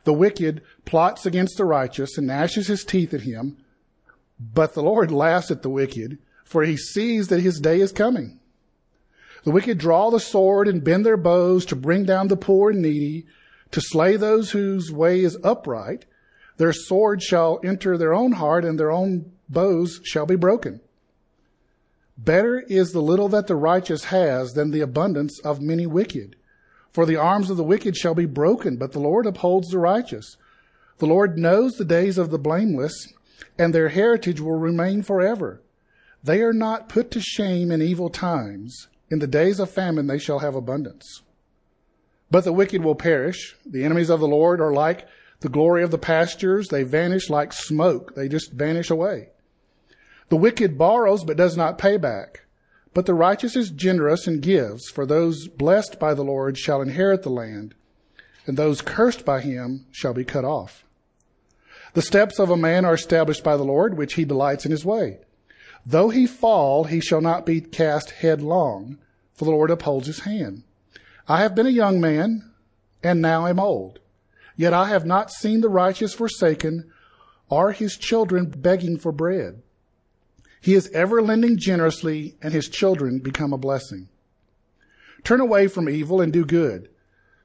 The 0.04 0.14
wicked 0.14 0.62
plots 0.86 1.26
against 1.26 1.58
the 1.58 1.66
righteous 1.66 2.18
and 2.18 2.28
gnashes 2.28 2.68
his 2.68 2.86
teeth 2.86 3.14
at 3.14 3.22
him, 3.22 3.58
but 4.40 4.74
the 4.74 4.82
Lord 4.82 5.12
laughs 5.12 5.52
at 5.52 5.62
the 5.62 5.70
wicked, 5.70 6.18
for 6.46 6.64
he 6.64 6.78
sees 6.78 7.28
that 7.28 7.42
his 7.42 7.60
day 7.60 7.82
is 7.82 7.92
coming. 7.92 8.40
The 9.44 9.52
wicked 9.52 9.78
draw 9.78 10.10
the 10.10 10.20
sword 10.20 10.68
and 10.68 10.84
bend 10.84 11.06
their 11.06 11.18
bows 11.18 11.66
to 11.66 11.76
bring 11.76 12.06
down 12.06 12.28
the 12.28 12.38
poor 12.38 12.72
and 12.72 12.82
needy, 12.82 13.26
to 13.72 13.82
slay 13.82 14.16
those 14.16 14.52
whose 14.52 14.92
way 14.92 15.20
is 15.20 15.38
upright. 15.44 16.06
Their 16.60 16.74
sword 16.74 17.24
shall 17.24 17.62
enter 17.64 17.98
their 17.98 18.14
own 18.14 18.34
heart, 18.34 18.66
and 18.66 18.78
their 18.78 18.92
own 18.92 19.32
bows 19.48 20.02
shall 20.04 20.26
be 20.26 20.36
broken. 20.36 20.82
Better 22.18 22.60
is 22.60 22.92
the 22.92 23.02
little 23.02 23.30
that 23.30 23.48
the 23.48 23.56
righteous 23.56 24.04
has 24.06 24.52
than 24.52 24.72
the 24.72 24.82
abundance 24.82 25.40
of 25.40 25.62
many 25.62 25.88
wicked. 25.88 26.36
For 26.92 27.06
the 27.06 27.16
arms 27.16 27.50
of 27.50 27.56
the 27.56 27.64
wicked 27.64 27.96
shall 27.96 28.14
be 28.14 28.26
broken, 28.26 28.76
but 28.76 28.92
the 28.92 29.00
Lord 29.00 29.26
upholds 29.26 29.70
the 29.70 29.80
righteous. 29.80 30.36
The 30.98 31.06
Lord 31.06 31.38
knows 31.38 31.76
the 31.76 31.86
days 31.86 32.18
of 32.18 32.30
the 32.30 32.38
blameless, 32.38 33.08
and 33.58 33.74
their 33.74 33.88
heritage 33.88 34.42
will 34.42 34.60
remain 34.60 35.02
forever. 35.02 35.62
They 36.22 36.42
are 36.42 36.52
not 36.52 36.90
put 36.90 37.10
to 37.12 37.22
shame 37.22 37.72
in 37.72 37.82
evil 37.82 38.10
times. 38.10 38.90
In 39.10 39.20
the 39.20 39.28
days 39.28 39.62
of 39.62 39.70
famine 39.70 40.08
they 40.08 40.20
shall 40.20 40.40
have 40.40 40.56
abundance. 40.56 41.22
But 42.30 42.44
the 42.44 42.52
wicked 42.52 42.84
will 42.84 42.96
perish. 42.96 43.56
The 43.66 43.86
enemies 43.86 44.10
of 44.10 44.20
the 44.20 44.28
Lord 44.28 44.60
are 44.60 44.74
like 44.74 45.08
the 45.42 45.50
glory 45.50 45.84
of 45.84 45.92
the 45.92 45.98
pastures. 45.98 46.68
They 46.68 46.84
vanish 46.84 47.30
like 47.30 47.54
smoke. 47.54 48.16
They 48.16 48.28
just 48.28 48.52
vanish 48.52 48.90
away. 48.90 49.30
The 50.30 50.38
wicked 50.38 50.78
borrows 50.78 51.24
but 51.24 51.38
does 51.38 51.58
not 51.58 51.78
pay 51.78 51.98
back. 51.98 52.46
But 52.94 53.06
the 53.06 53.14
righteous 53.14 53.56
is 53.56 53.70
generous 53.70 54.28
and 54.28 54.42
gives, 54.42 54.90
for 54.90 55.06
those 55.06 55.48
blessed 55.48 56.00
by 56.00 56.14
the 56.14 56.24
Lord 56.24 56.58
shall 56.58 56.82
inherit 56.82 57.22
the 57.22 57.30
land, 57.30 57.76
and 58.48 58.58
those 58.58 58.82
cursed 58.82 59.26
by 59.26 59.42
him 59.42 59.86
shall 59.92 60.14
be 60.14 60.26
cut 60.26 60.44
off. 60.44 60.84
The 61.94 62.02
steps 62.02 62.40
of 62.40 62.50
a 62.50 62.58
man 62.58 62.86
are 62.86 62.96
established 62.96 63.44
by 63.44 63.58
the 63.58 63.64
Lord, 63.64 63.98
which 63.98 64.16
he 64.16 64.26
delights 64.26 64.66
in 64.66 64.72
his 64.72 64.86
way. 64.86 65.20
Though 65.86 66.10
he 66.10 66.28
fall, 66.28 66.86
he 66.86 67.00
shall 67.00 67.22
not 67.22 67.46
be 67.46 67.62
cast 67.62 68.12
headlong, 68.12 68.98
for 69.34 69.46
the 69.46 69.52
Lord 69.52 69.72
upholds 69.72 70.08
his 70.08 70.22
hand. 70.22 70.64
I 71.28 71.42
have 71.42 71.56
been 71.56 71.68
a 71.68 71.72
young 71.72 72.02
man, 72.02 72.52
and 73.04 73.22
now 73.22 73.48
am 73.48 73.60
old. 73.60 74.00
Yet 74.60 74.74
I 74.74 74.90
have 74.90 75.06
not 75.06 75.32
seen 75.32 75.62
the 75.62 75.70
righteous 75.70 76.14
forsaken, 76.14 76.92
or 77.48 77.72
his 77.72 77.96
children 77.96 78.50
begging 78.50 78.98
for 78.98 79.14
bread. 79.14 79.62
He 80.60 80.74
is 80.74 80.90
ever 80.90 81.22
lending 81.22 81.58
generously, 81.58 82.36
and 82.42 82.52
his 82.52 82.68
children 82.68 83.20
become 83.20 83.54
a 83.54 83.58
blessing. 83.58 84.10
Turn 85.24 85.40
away 85.40 85.68
from 85.68 85.88
evil 85.88 86.20
and 86.20 86.34
do 86.34 86.44
good, 86.44 86.90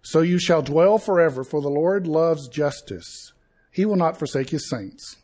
so 0.02 0.22
you 0.22 0.40
shall 0.40 0.60
dwell 0.60 0.98
forever, 0.98 1.44
for 1.44 1.62
the 1.62 1.70
Lord 1.70 2.08
loves 2.08 2.48
justice. 2.48 3.32
He 3.70 3.84
will 3.84 3.94
not 3.94 4.18
forsake 4.18 4.50
his 4.50 4.68
saints. 4.68 5.18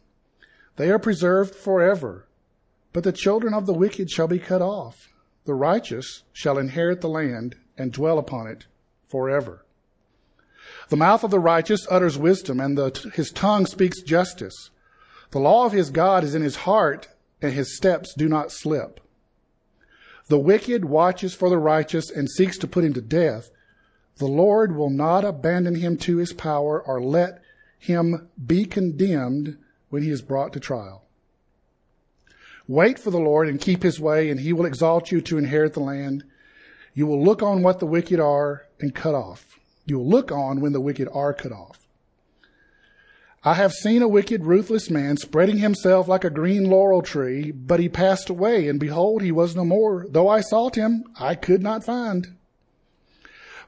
They 0.76 0.92
are 0.92 0.98
preserved 1.00 1.56
forever, 1.56 2.28
but 2.92 3.02
the 3.02 3.10
children 3.10 3.52
of 3.52 3.66
the 3.66 3.74
wicked 3.74 4.10
shall 4.12 4.28
be 4.28 4.38
cut 4.38 4.62
off. 4.62 5.08
The 5.44 5.54
righteous 5.54 6.22
shall 6.32 6.56
inherit 6.56 7.00
the 7.00 7.08
land 7.08 7.56
and 7.76 7.92
dwell 7.92 8.20
upon 8.20 8.46
it 8.46 8.66
forever. 9.08 9.64
The 10.88 10.96
mouth 10.96 11.24
of 11.24 11.30
the 11.30 11.40
righteous 11.40 11.86
utters 11.90 12.18
wisdom, 12.18 12.60
and 12.60 12.76
the, 12.76 13.12
his 13.14 13.30
tongue 13.30 13.66
speaks 13.66 14.02
justice. 14.02 14.70
The 15.30 15.38
law 15.38 15.66
of 15.66 15.72
his 15.72 15.90
God 15.90 16.24
is 16.24 16.34
in 16.34 16.42
his 16.42 16.56
heart, 16.56 17.08
and 17.40 17.52
his 17.52 17.76
steps 17.76 18.14
do 18.14 18.28
not 18.28 18.50
slip. 18.50 19.00
The 20.28 20.38
wicked 20.38 20.84
watches 20.84 21.34
for 21.34 21.48
the 21.48 21.58
righteous 21.58 22.10
and 22.10 22.30
seeks 22.30 22.58
to 22.58 22.68
put 22.68 22.84
him 22.84 22.92
to 22.94 23.00
death. 23.00 23.50
The 24.16 24.26
Lord 24.26 24.76
will 24.76 24.90
not 24.90 25.24
abandon 25.24 25.76
him 25.76 25.96
to 25.98 26.18
his 26.18 26.32
power 26.32 26.80
or 26.80 27.02
let 27.02 27.42
him 27.78 28.28
be 28.44 28.64
condemned 28.64 29.56
when 29.88 30.02
he 30.02 30.10
is 30.10 30.22
brought 30.22 30.52
to 30.52 30.60
trial. 30.60 31.04
Wait 32.68 32.98
for 32.98 33.10
the 33.10 33.18
Lord 33.18 33.48
and 33.48 33.60
keep 33.60 33.82
his 33.82 33.98
way, 33.98 34.30
and 34.30 34.40
he 34.40 34.52
will 34.52 34.66
exalt 34.66 35.10
you 35.10 35.20
to 35.22 35.38
inherit 35.38 35.74
the 35.74 35.80
land. 35.80 36.22
You 36.94 37.06
will 37.06 37.22
look 37.22 37.42
on 37.42 37.62
what 37.62 37.80
the 37.80 37.86
wicked 37.86 38.20
are 38.20 38.66
and 38.78 38.94
cut 38.94 39.14
off. 39.14 39.59
You 39.90 39.98
will 39.98 40.08
look 40.08 40.30
on 40.30 40.60
when 40.60 40.72
the 40.72 40.80
wicked 40.80 41.08
are 41.12 41.34
cut 41.34 41.50
off. 41.50 41.88
I 43.42 43.54
have 43.54 43.72
seen 43.72 44.02
a 44.02 44.08
wicked, 44.08 44.44
ruthless 44.44 44.88
man 44.88 45.16
spreading 45.16 45.58
himself 45.58 46.06
like 46.06 46.22
a 46.22 46.30
green 46.30 46.70
laurel 46.70 47.02
tree, 47.02 47.50
but 47.50 47.80
he 47.80 47.88
passed 47.88 48.30
away, 48.30 48.68
and 48.68 48.78
behold, 48.78 49.20
he 49.20 49.32
was 49.32 49.56
no 49.56 49.64
more. 49.64 50.06
Though 50.08 50.28
I 50.28 50.42
sought 50.42 50.76
him, 50.76 51.02
I 51.18 51.34
could 51.34 51.60
not 51.60 51.82
find. 51.82 52.36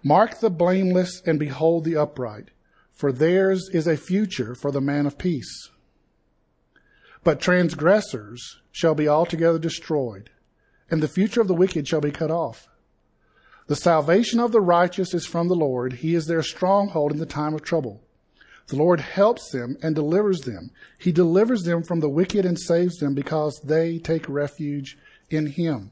Mark 0.05 0.39
the 0.39 0.49
blameless 0.49 1.21
and 1.27 1.41
behold 1.41 1.83
the 1.83 1.97
upright, 1.97 2.51
for 2.93 3.11
theirs 3.11 3.69
is 3.73 3.89
a 3.89 3.97
future 3.97 4.55
for 4.55 4.71
the 4.71 4.81
man 4.81 5.07
of 5.07 5.19
peace. 5.19 5.71
But 7.25 7.41
transgressors 7.41 8.61
shall 8.71 8.95
be 8.95 9.09
altogether 9.09 9.59
destroyed, 9.59 10.31
and 10.89 11.03
the 11.03 11.09
future 11.09 11.41
of 11.41 11.49
the 11.49 11.55
wicked 11.55 11.89
shall 11.89 12.01
be 12.01 12.13
cut 12.13 12.31
off. 12.31 12.69
The 13.73 13.77
salvation 13.77 14.39
of 14.39 14.53
the 14.53 14.61
righteous 14.61 15.15
is 15.15 15.25
from 15.25 15.49
the 15.49 15.55
Lord. 15.55 15.95
He 15.95 16.15
is 16.15 16.27
their 16.27 16.43
stronghold 16.43 17.11
in 17.11 17.17
the 17.17 17.25
time 17.25 17.55
of 17.55 17.63
trouble. 17.63 18.03
The 18.67 18.77
Lord 18.77 19.01
helps 19.01 19.51
them 19.51 19.79
and 19.83 19.95
delivers 19.95 20.43
them. 20.43 20.73
He 20.99 21.11
delivers 21.11 21.63
them 21.63 21.83
from 21.83 22.01
the 22.01 22.09
wicked 22.11 22.45
and 22.45 22.61
saves 22.61 22.99
them 22.99 23.15
because 23.15 23.63
they 23.65 23.99
take 23.99 24.29
refuge 24.29 24.99
in 25.31 25.47
Him. 25.47 25.91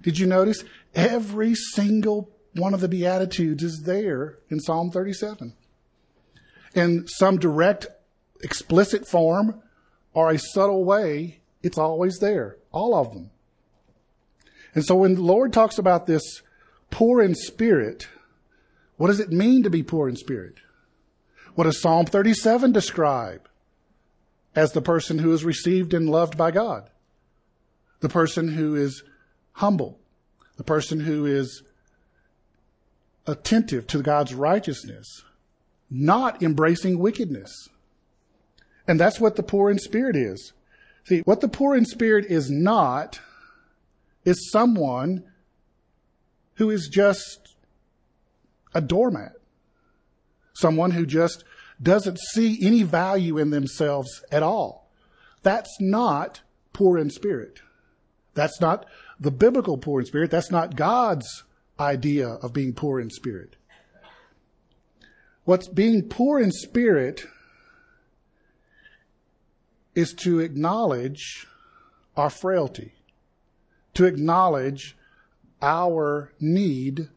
Did 0.00 0.18
you 0.18 0.26
notice? 0.26 0.64
Every 0.96 1.54
single 1.54 2.28
one 2.56 2.74
of 2.74 2.80
the 2.80 2.88
Beatitudes 2.88 3.62
is 3.62 3.82
there 3.82 4.38
in 4.50 4.58
Psalm 4.58 4.90
37. 4.90 5.54
In 6.74 7.06
some 7.06 7.38
direct, 7.38 7.86
explicit 8.42 9.06
form 9.06 9.62
or 10.12 10.28
a 10.32 10.40
subtle 10.40 10.84
way, 10.84 11.38
it's 11.62 11.78
always 11.78 12.18
there. 12.18 12.56
All 12.72 12.96
of 12.96 13.12
them. 13.12 13.30
And 14.74 14.84
so 14.84 14.96
when 14.96 15.14
the 15.14 15.22
Lord 15.22 15.52
talks 15.52 15.78
about 15.78 16.06
this 16.06 16.42
poor 16.90 17.22
in 17.22 17.34
spirit, 17.34 18.08
what 18.96 19.08
does 19.08 19.20
it 19.20 19.30
mean 19.30 19.62
to 19.62 19.70
be 19.70 19.82
poor 19.82 20.08
in 20.08 20.16
spirit? 20.16 20.54
What 21.54 21.64
does 21.64 21.80
Psalm 21.80 22.06
37 22.06 22.72
describe 22.72 23.48
as 24.54 24.72
the 24.72 24.82
person 24.82 25.18
who 25.18 25.32
is 25.32 25.44
received 25.44 25.92
and 25.92 26.08
loved 26.08 26.36
by 26.36 26.50
God? 26.50 26.88
The 28.00 28.08
person 28.08 28.48
who 28.48 28.74
is 28.74 29.02
humble, 29.52 29.98
the 30.56 30.64
person 30.64 31.00
who 31.00 31.26
is 31.26 31.62
attentive 33.26 33.86
to 33.88 34.02
God's 34.02 34.34
righteousness, 34.34 35.22
not 35.90 36.42
embracing 36.42 36.98
wickedness. 36.98 37.68
And 38.88 38.98
that's 38.98 39.20
what 39.20 39.36
the 39.36 39.42
poor 39.42 39.70
in 39.70 39.78
spirit 39.78 40.16
is. 40.16 40.52
See, 41.04 41.20
what 41.20 41.40
the 41.40 41.48
poor 41.48 41.76
in 41.76 41.84
spirit 41.84 42.26
is 42.26 42.50
not 42.50 43.20
is 44.24 44.50
someone 44.50 45.24
who 46.54 46.70
is 46.70 46.88
just 46.92 47.54
a 48.74 48.80
doormat 48.80 49.32
someone 50.54 50.92
who 50.92 51.06
just 51.06 51.44
doesn't 51.82 52.18
see 52.18 52.58
any 52.64 52.82
value 52.82 53.38
in 53.38 53.50
themselves 53.50 54.24
at 54.30 54.42
all. 54.42 54.90
That's 55.42 55.76
not 55.80 56.42
poor 56.72 56.98
in 56.98 57.10
spirit. 57.10 57.60
That's 58.34 58.60
not 58.60 58.86
the 59.18 59.30
biblical 59.30 59.76
poor 59.76 60.00
in 60.00 60.06
spirit. 60.06 60.30
That's 60.30 60.50
not 60.50 60.76
God's 60.76 61.44
idea 61.78 62.28
of 62.28 62.52
being 62.52 62.72
poor 62.72 63.00
in 63.00 63.10
spirit. 63.10 63.56
What's 65.44 65.68
being 65.68 66.08
poor 66.08 66.38
in 66.38 66.52
spirit 66.52 67.26
is 69.94 70.14
to 70.20 70.38
acknowledge 70.38 71.46
our 72.16 72.30
frailty, 72.30 72.92
to 73.94 74.04
acknowledge 74.04 74.96
our 75.60 76.32
need 76.40 77.08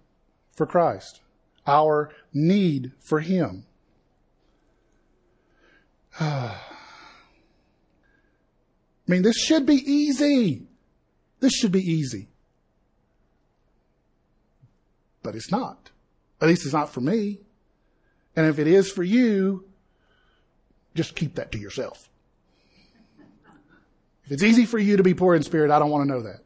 for 0.52 0.66
Christ 0.66 1.22
our 1.68 2.12
need 2.34 2.94
for 3.00 3.20
Him. 3.20 3.66
I 6.20 6.58
mean, 9.08 9.22
this 9.22 9.38
should 9.38 9.66
be 9.66 9.76
easy. 9.76 10.64
This 11.40 11.54
should 11.54 11.72
be 11.72 11.82
easy. 11.82 12.28
But 15.22 15.36
it's 15.36 15.52
not. 15.52 15.92
At 16.42 16.48
least 16.48 16.66
it's 16.66 16.74
not 16.74 16.92
for 16.92 17.02
me. 17.02 17.40
And 18.36 18.48
if 18.48 18.60
it 18.60 18.68
is 18.68 18.92
for 18.92 19.04
you, 19.04 19.66
just 20.94 21.16
keep 21.16 21.36
that 21.36 21.52
to 21.52 21.58
yourself. 21.58 22.10
If 24.26 24.32
it's 24.32 24.44
easy 24.44 24.66
for 24.66 24.80
you 24.80 24.98
to 24.98 25.04
be 25.04 25.14
poor 25.14 25.36
in 25.36 25.44
spirit, 25.44 25.72
I 25.72 25.80
don't 25.80 25.92
want 25.92 26.08
to 26.08 26.14
know 26.14 26.22
that. 26.24 26.45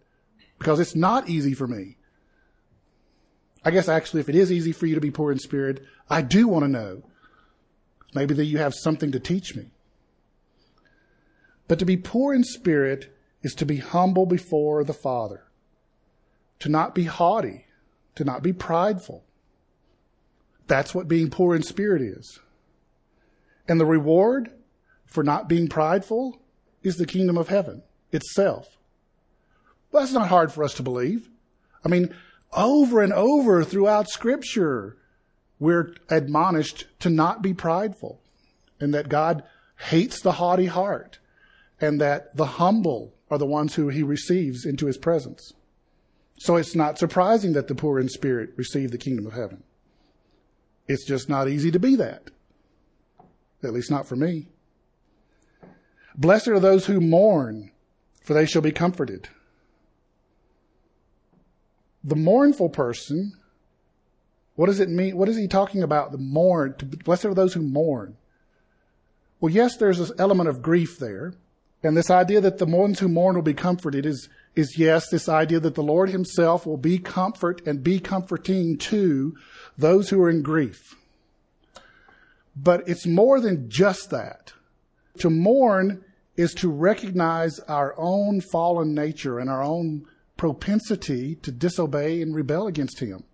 Because 0.60 0.80
it's 0.80 0.96
not 0.96 1.30
easy 1.30 1.54
for 1.54 1.68
me. 1.68 1.98
I 3.64 3.72
guess 3.72 3.90
actually, 3.90 4.22
if 4.22 4.30
it 4.30 4.36
is 4.36 4.52
easy 4.52 4.72
for 4.72 4.86
you 4.86 4.96
to 4.96 5.02
be 5.02 5.12
poor 5.12 5.32
in 5.32 5.40
spirit, 5.40 5.84
I 6.10 6.22
do 6.22 6.48
want 6.48 6.64
to 6.64 6.70
know. 6.70 7.04
Maybe 8.14 8.34
that 8.36 8.46
you 8.46 8.58
have 8.58 8.74
something 8.74 9.12
to 9.12 9.20
teach 9.20 9.56
me. 9.56 9.72
But 11.68 11.80
to 11.80 11.86
be 11.86 11.98
poor 11.98 12.34
in 12.34 12.44
spirit 12.44 13.16
is 13.42 13.54
to 13.56 13.66
be 13.66 13.78
humble 13.78 14.26
before 14.26 14.84
the 14.84 14.94
Father, 14.94 15.44
to 16.60 16.70
not 16.70 16.96
be 16.96 17.04
haughty, 17.04 17.66
to 18.16 18.24
not 18.24 18.42
be 18.42 18.54
prideful. 18.54 19.24
That's 20.68 20.94
what 20.94 21.08
being 21.08 21.30
poor 21.30 21.56
in 21.56 21.64
spirit 21.64 22.02
is. 22.02 22.40
And 23.68 23.80
the 23.80 23.86
reward 23.86 24.52
for 25.06 25.24
not 25.24 25.48
being 25.48 25.68
prideful 25.68 26.42
is 26.82 26.96
the 26.96 27.06
kingdom 27.06 27.38
of 27.38 27.50
heaven 27.50 27.84
itself. 28.12 28.79
Well, 29.92 30.04
that's 30.04 30.14
not 30.14 30.30
hard 30.30 30.52
for 30.52 30.64
us 30.64 30.74
to 30.76 30.84
believe. 30.84 31.30
I 31.84 31.90
mean, 31.90 32.14
over 32.54 33.02
and 33.02 33.14
over 33.14 33.64
throughout 33.64 34.10
scripture, 34.10 34.98
we're 35.60 35.94
admonished 36.10 36.86
to 37.00 37.10
not 37.10 37.42
be 37.42 37.54
prideful 37.54 38.22
and 38.80 38.94
that 38.94 39.10
God 39.10 39.44
hates 39.88 40.22
the 40.22 40.34
haughty 40.34 40.68
heart 40.68 41.20
and 41.82 42.00
that 42.02 42.36
the 42.36 42.46
humble 42.46 43.14
are 43.30 43.38
the 43.38 43.46
ones 43.46 43.76
who 43.76 43.90
he 43.90 44.04
receives 44.04 44.66
into 44.66 44.86
his 44.86 44.98
presence. 44.98 45.54
So 46.40 46.56
it's 46.56 46.76
not 46.76 46.98
surprising 46.98 47.54
that 47.54 47.68
the 47.68 47.76
poor 47.76 48.00
in 48.00 48.10
spirit 48.10 48.52
receive 48.56 48.92
the 48.92 48.98
kingdom 48.98 49.26
of 49.26 49.34
heaven. 49.34 49.64
It's 50.88 51.06
just 51.06 51.30
not 51.30 51.50
easy 51.50 51.72
to 51.72 51.80
be 51.80 51.96
that. 51.96 52.32
At 53.62 53.74
least 53.74 53.92
not 53.92 54.08
for 54.08 54.16
me. 54.16 54.48
Blessed 56.16 56.48
are 56.48 56.60
those 56.60 56.86
who 56.86 57.00
mourn, 57.00 57.72
for 58.24 58.34
they 58.34 58.46
shall 58.46 58.62
be 58.62 58.72
comforted. 58.72 59.28
The 62.04 62.16
mournful 62.16 62.70
person, 62.70 63.34
what 64.56 64.68
does 64.68 64.80
it 64.80 64.90
mean? 64.90 65.18
What 65.18 65.30
is 65.30 65.38
he 65.38 65.48
talking 65.48 65.84
about? 65.84 66.12
The 66.12 66.18
mourn, 66.18 66.76
blessed 67.04 67.26
are 67.26 67.34
those 67.34 67.54
who 67.54 67.62
mourn. 67.62 68.18
Well, 69.40 69.52
yes, 69.52 69.78
there's 69.78 70.00
this 70.00 70.12
element 70.18 70.50
of 70.50 70.62
grief 70.62 70.98
there. 71.00 71.34
And 71.82 71.96
this 71.96 72.10
idea 72.10 72.42
that 72.42 72.58
the 72.58 72.66
ones 72.66 73.00
who 73.00 73.08
mourn 73.08 73.36
will 73.36 73.42
be 73.42 73.54
comforted 73.54 74.06
is, 74.06 74.28
is 74.56 74.78
yes, 74.78 75.10
this 75.10 75.30
idea 75.30 75.62
that 75.62 75.76
the 75.76 75.84
Lord 75.84 76.10
himself 76.10 76.66
will 76.66 76.78
be 76.78 77.00
comfort 77.00 77.66
and 77.66 77.84
be 77.84 78.00
comforting 78.00 78.78
to 78.80 79.36
those 79.78 80.10
who 80.10 80.22
are 80.22 80.30
in 80.30 80.42
grief. 80.42 80.96
But 82.56 82.88
it's 82.88 83.08
more 83.08 83.40
than 83.40 83.70
just 83.70 84.10
that. 84.10 84.52
To 85.20 85.30
mourn 85.30 86.04
is 86.36 86.54
to 86.56 86.70
recognize 86.70 87.60
our 87.60 87.94
own 87.98 88.42
fallen 88.42 88.94
nature 88.94 89.40
and 89.40 89.50
our 89.50 89.64
own 89.64 90.06
propensity 90.40 91.36
to 91.36 91.52
disobey 91.52 92.22
and 92.22 92.34
rebel 92.34 92.66
against 92.66 93.02
him. 93.02 93.26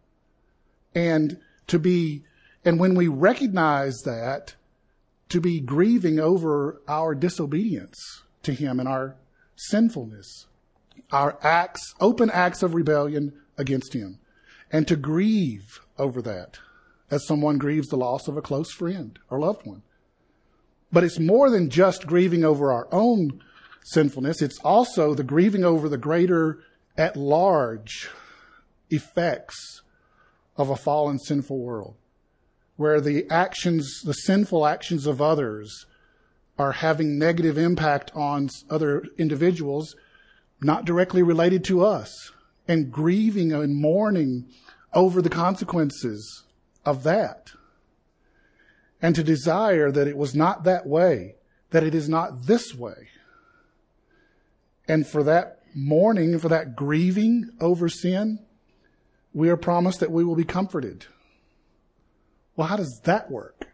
And 0.95 1.39
to 1.67 1.77
be, 1.77 2.23
and 2.65 2.79
when 2.79 2.95
we 2.95 3.07
recognize 3.07 3.95
that, 4.05 4.55
to 5.29 5.39
be 5.39 5.59
grieving 5.59 6.19
over 6.19 6.81
our 6.87 7.13
disobedience 7.13 8.23
to 8.41 8.53
him 8.53 8.79
and 8.79 8.89
our 8.89 9.15
sinfulness, 9.55 10.47
our 11.11 11.37
acts, 11.43 11.93
open 12.01 12.31
acts 12.31 12.63
of 12.63 12.73
rebellion 12.73 13.33
against 13.55 13.93
him, 13.93 14.17
and 14.71 14.87
to 14.87 14.95
grieve 14.95 15.79
over 15.99 16.23
that 16.23 16.57
as 17.11 17.27
someone 17.27 17.59
grieves 17.59 17.87
the 17.89 17.97
loss 17.97 18.27
of 18.27 18.35
a 18.35 18.41
close 18.41 18.71
friend 18.71 19.19
or 19.29 19.39
loved 19.39 19.65
one. 19.65 19.83
But 20.91 21.03
it's 21.03 21.19
more 21.19 21.51
than 21.51 21.69
just 21.69 22.07
grieving 22.07 22.43
over 22.43 22.71
our 22.71 22.87
own 22.91 23.43
sinfulness. 23.83 24.41
It's 24.41 24.59
also 24.63 25.13
the 25.13 25.23
grieving 25.23 25.63
over 25.63 25.87
the 25.87 25.99
greater 25.99 26.63
at 26.97 27.17
large 27.17 28.09
effects 28.89 29.81
of 30.57 30.69
a 30.69 30.75
fallen 30.75 31.19
sinful 31.19 31.59
world 31.59 31.95
where 32.77 32.99
the 32.99 33.29
actions, 33.29 34.01
the 34.03 34.13
sinful 34.13 34.65
actions 34.65 35.05
of 35.05 35.21
others 35.21 35.85
are 36.57 36.73
having 36.73 37.17
negative 37.17 37.57
impact 37.57 38.11
on 38.15 38.49
other 38.69 39.03
individuals, 39.17 39.95
not 40.61 40.85
directly 40.85 41.21
related 41.21 41.63
to 41.63 41.83
us, 41.83 42.31
and 42.67 42.91
grieving 42.91 43.51
and 43.51 43.75
mourning 43.75 44.45
over 44.93 45.21
the 45.21 45.29
consequences 45.29 46.43
of 46.85 47.03
that. 47.03 47.51
And 49.01 49.15
to 49.15 49.23
desire 49.23 49.91
that 49.91 50.07
it 50.07 50.17
was 50.17 50.33
not 50.33 50.63
that 50.63 50.85
way, 50.85 51.35
that 51.71 51.83
it 51.83 51.93
is 51.93 52.07
not 52.09 52.45
this 52.45 52.73
way. 52.73 53.09
And 54.87 55.05
for 55.05 55.23
that 55.23 55.59
mourning, 55.75 56.39
for 56.39 56.49
that 56.49 56.75
grieving 56.75 57.51
over 57.59 57.89
sin, 57.89 58.39
we 59.33 59.49
are 59.49 59.57
promised 59.57 59.99
that 59.99 60.11
we 60.11 60.23
will 60.23 60.35
be 60.35 60.45
comforted. 60.45 61.05
Well, 62.55 62.67
how 62.67 62.77
does 62.77 63.01
that 63.03 63.29
work? 63.29 63.67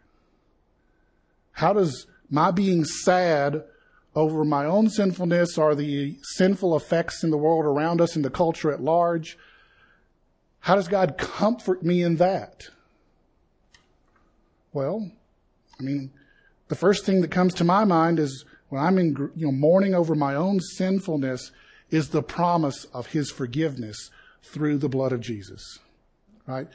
How 1.54 1.74
does 1.74 2.08
my 2.30 2.52
being 2.52 2.84
sad 2.84 3.64
over 4.16 4.44
my 4.44 4.66
own 4.66 4.90
sinfulness 4.90 5.58
or 5.58 5.76
the 5.76 6.18
sinful 6.36 6.76
effects 6.76 7.24
in 7.24 7.30
the 7.30 7.38
world 7.38 7.66
around 7.66 8.02
us 8.02 8.16
and 8.16 8.26
the 8.26 8.30
culture 8.30 8.72
at 8.72 8.82
large, 8.82 9.38
how 10.60 10.76
does 10.76 10.88
God 10.88 11.18
comfort 11.18 11.84
me 11.84 12.04
in 12.04 12.18
that? 12.18 12.64
Well, 14.74 15.12
I 15.80 15.84
mean, 15.84 16.12
the 16.68 16.76
first 16.76 17.06
thing 17.06 17.22
that 17.22 17.32
comes 17.32 17.54
to 17.56 17.64
my 17.64 17.84
mind 17.84 18.20
is 18.20 18.46
when 18.70 18.82
I'm 18.82 18.98
in, 18.98 19.32
you 19.36 19.48
know, 19.48 19.52
mourning 19.52 19.94
over 19.94 20.16
my 20.16 20.36
own 20.36 20.60
sinfulness 20.60 21.52
is 21.92 22.10
the 22.10 22.24
promise 22.24 22.86
of 22.94 23.08
his 23.08 23.30
forgiveness 23.30 24.10
through 24.42 24.78
the 24.78 24.90
blood 24.90 25.12
of 25.12 25.22
Jesus. 25.22 25.80
Right? 26.48 26.68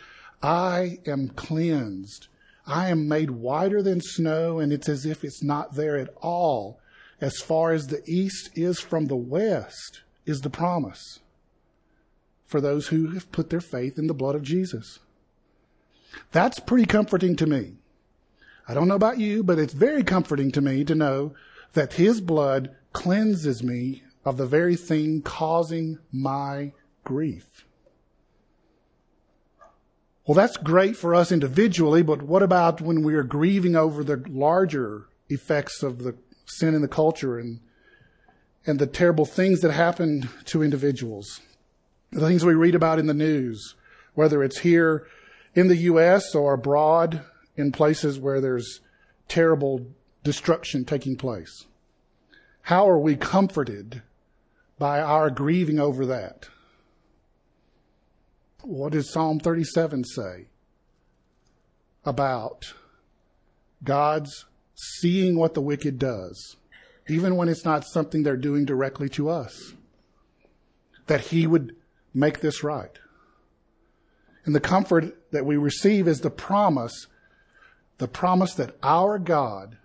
I 0.42 0.98
am 1.06 1.30
cleansed. 1.30 2.28
I 2.66 2.88
am 2.88 3.08
made 3.08 3.30
whiter 3.30 3.82
than 3.82 4.00
snow, 4.00 4.58
and 4.58 4.72
it's 4.72 4.88
as 4.88 5.06
if 5.06 5.24
it's 5.24 5.42
not 5.42 5.74
there 5.74 5.96
at 5.96 6.10
all. 6.20 6.78
As 7.20 7.38
far 7.38 7.72
as 7.72 7.86
the 7.86 8.02
east 8.06 8.50
is 8.54 8.78
from 8.78 9.06
the 9.06 9.16
west, 9.16 10.02
is 10.26 10.40
the 10.40 10.50
promise 10.50 11.20
for 12.44 12.60
those 12.60 12.88
who 12.88 13.12
have 13.12 13.32
put 13.32 13.48
their 13.48 13.60
faith 13.60 13.98
in 13.98 14.08
the 14.08 14.14
blood 14.14 14.34
of 14.34 14.42
Jesus. 14.42 14.98
That's 16.32 16.60
pretty 16.60 16.86
comforting 16.86 17.36
to 17.36 17.46
me. 17.46 17.76
I 18.68 18.74
don't 18.74 18.88
know 18.88 18.96
about 18.96 19.18
you, 19.18 19.42
but 19.42 19.58
it's 19.58 19.72
very 19.72 20.02
comforting 20.02 20.50
to 20.52 20.60
me 20.60 20.84
to 20.84 20.94
know 20.94 21.34
that 21.72 21.94
His 21.94 22.20
blood 22.20 22.74
cleanses 22.92 23.62
me 23.62 24.02
of 24.26 24.36
the 24.36 24.44
very 24.44 24.74
thing 24.74 25.22
causing 25.22 25.98
my 26.12 26.72
grief. 27.04 27.64
Well, 30.26 30.34
that's 30.34 30.56
great 30.56 30.96
for 30.96 31.14
us 31.14 31.30
individually, 31.30 32.02
but 32.02 32.22
what 32.22 32.42
about 32.42 32.80
when 32.80 33.04
we 33.04 33.14
are 33.14 33.22
grieving 33.22 33.76
over 33.76 34.02
the 34.02 34.24
larger 34.28 35.04
effects 35.28 35.84
of 35.84 36.02
the 36.02 36.16
sin 36.44 36.74
in 36.74 36.82
the 36.82 36.88
culture 36.88 37.38
and 37.38 37.60
and 38.68 38.80
the 38.80 38.86
terrible 38.88 39.24
things 39.24 39.60
that 39.60 39.70
happen 39.70 40.28
to 40.46 40.64
individuals? 40.64 41.40
The 42.10 42.26
things 42.26 42.44
we 42.44 42.54
read 42.54 42.74
about 42.74 42.98
in 42.98 43.06
the 43.06 43.14
news, 43.14 43.76
whether 44.14 44.42
it's 44.42 44.58
here 44.58 45.06
in 45.54 45.68
the 45.68 45.76
US 45.76 46.34
or 46.34 46.54
abroad 46.54 47.22
in 47.56 47.70
places 47.70 48.18
where 48.18 48.40
there's 48.40 48.80
terrible 49.28 49.86
destruction 50.24 50.84
taking 50.84 51.14
place. 51.14 51.66
How 52.62 52.88
are 52.90 52.98
we 52.98 53.14
comforted 53.14 54.02
by 54.78 55.00
our 55.00 55.30
grieving 55.30 55.78
over 55.78 56.06
that? 56.06 56.48
What 58.62 58.92
does 58.92 59.12
Psalm 59.12 59.38
37 59.38 60.04
say 60.04 60.46
about 62.04 62.74
God's 63.84 64.46
seeing 64.74 65.38
what 65.38 65.54
the 65.54 65.60
wicked 65.60 65.98
does, 65.98 66.56
even 67.08 67.36
when 67.36 67.48
it's 67.48 67.64
not 67.64 67.84
something 67.84 68.22
they're 68.22 68.36
doing 68.36 68.64
directly 68.64 69.08
to 69.10 69.28
us? 69.28 69.74
That 71.06 71.20
He 71.20 71.46
would 71.46 71.76
make 72.12 72.40
this 72.40 72.64
right. 72.64 72.98
And 74.44 74.54
the 74.54 74.60
comfort 74.60 75.30
that 75.32 75.46
we 75.46 75.56
receive 75.56 76.08
is 76.08 76.20
the 76.20 76.30
promise, 76.30 77.06
the 77.98 78.08
promise 78.08 78.54
that 78.54 78.76
our 78.82 79.18
God 79.18 79.76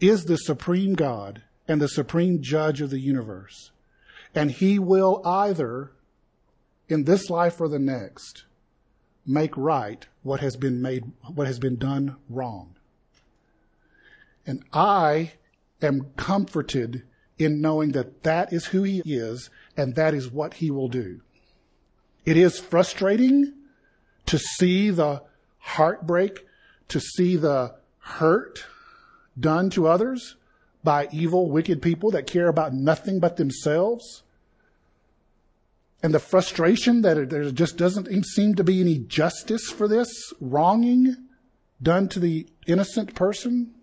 is 0.00 0.24
the 0.24 0.36
supreme 0.36 0.94
God 0.94 1.42
and 1.68 1.80
the 1.80 1.88
supreme 1.88 2.40
judge 2.40 2.80
of 2.80 2.90
the 2.90 3.00
universe. 3.00 3.70
And 4.34 4.50
He 4.50 4.78
will 4.78 5.22
either 5.24 5.92
in 6.90 7.04
this 7.04 7.30
life 7.30 7.60
or 7.60 7.68
the 7.68 7.78
next, 7.78 8.44
make 9.24 9.56
right 9.56 10.06
what 10.22 10.40
has 10.40 10.56
been 10.56 10.82
made, 10.82 11.04
what 11.34 11.46
has 11.46 11.58
been 11.58 11.76
done 11.76 12.16
wrong. 12.28 12.74
And 14.46 14.64
I 14.72 15.32
am 15.80 16.10
comforted 16.16 17.04
in 17.38 17.60
knowing 17.60 17.92
that 17.92 18.24
that 18.24 18.52
is 18.52 18.66
who 18.66 18.82
he 18.82 19.02
is 19.04 19.48
and 19.76 19.94
that 19.94 20.12
is 20.12 20.30
what 20.30 20.54
he 20.54 20.70
will 20.70 20.88
do. 20.88 21.20
It 22.24 22.36
is 22.36 22.58
frustrating 22.58 23.54
to 24.26 24.38
see 24.38 24.90
the 24.90 25.22
heartbreak, 25.58 26.44
to 26.88 27.00
see 27.00 27.36
the 27.36 27.76
hurt 27.98 28.64
done 29.38 29.70
to 29.70 29.86
others 29.86 30.36
by 30.82 31.08
evil, 31.12 31.50
wicked 31.50 31.82
people 31.82 32.10
that 32.12 32.26
care 32.26 32.48
about 32.48 32.72
nothing 32.72 33.20
but 33.20 33.36
themselves 33.36 34.22
and 36.02 36.14
the 36.14 36.18
frustration 36.18 37.02
that 37.02 37.28
there 37.28 37.50
just 37.50 37.76
doesn't 37.76 38.24
seem 38.24 38.54
to 38.54 38.64
be 38.64 38.80
any 38.80 38.98
justice 38.98 39.70
for 39.70 39.86
this 39.86 40.32
wronging 40.40 41.16
done 41.82 42.08
to 42.08 42.20
the 42.20 42.46
innocent 42.66 43.14
person 43.14 43.74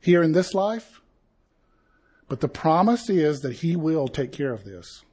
here 0.00 0.22
in 0.22 0.32
this 0.32 0.54
life. 0.54 1.00
But 2.28 2.40
the 2.40 2.48
promise 2.48 3.10
is 3.10 3.40
that 3.40 3.54
He 3.54 3.74
will 3.74 4.06
take 4.06 4.30
care 4.30 4.52
of 4.52 4.64
this. 4.64 5.04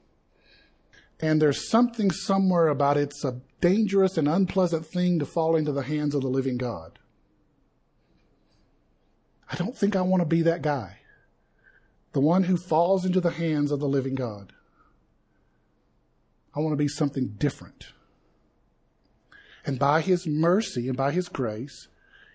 And 1.20 1.42
there's 1.42 1.68
something 1.68 2.12
somewhere 2.12 2.68
about 2.68 2.96
it's 2.96 3.24
a 3.24 3.40
dangerous 3.60 4.16
and 4.16 4.28
unpleasant 4.28 4.86
thing 4.86 5.18
to 5.18 5.26
fall 5.26 5.56
into 5.56 5.72
the 5.72 5.82
hands 5.82 6.14
of 6.14 6.22
the 6.22 6.28
living 6.28 6.58
God. 6.58 7.00
I 9.50 9.56
don't 9.56 9.76
think 9.76 9.96
I 9.96 10.02
want 10.02 10.20
to 10.20 10.26
be 10.26 10.42
that 10.42 10.62
guy. 10.62 10.98
The 12.12 12.20
one 12.20 12.44
who 12.44 12.56
falls 12.56 13.04
into 13.04 13.20
the 13.20 13.30
hands 13.30 13.70
of 13.70 13.80
the 13.80 13.88
living 13.88 14.14
God. 14.14 14.52
I 16.54 16.60
want 16.60 16.72
to 16.72 16.76
be 16.76 16.88
something 16.88 17.34
different. 17.38 17.92
And 19.64 19.78
by 19.78 20.00
His 20.00 20.26
mercy 20.26 20.88
and 20.88 20.96
by 20.96 21.12
His 21.12 21.28
grace, 21.28 21.88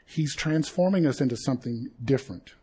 He's 0.05 0.35
transforming 0.35 1.05
us 1.05 1.21
into 1.21 1.37
something 1.37 1.89
different. 2.03 2.53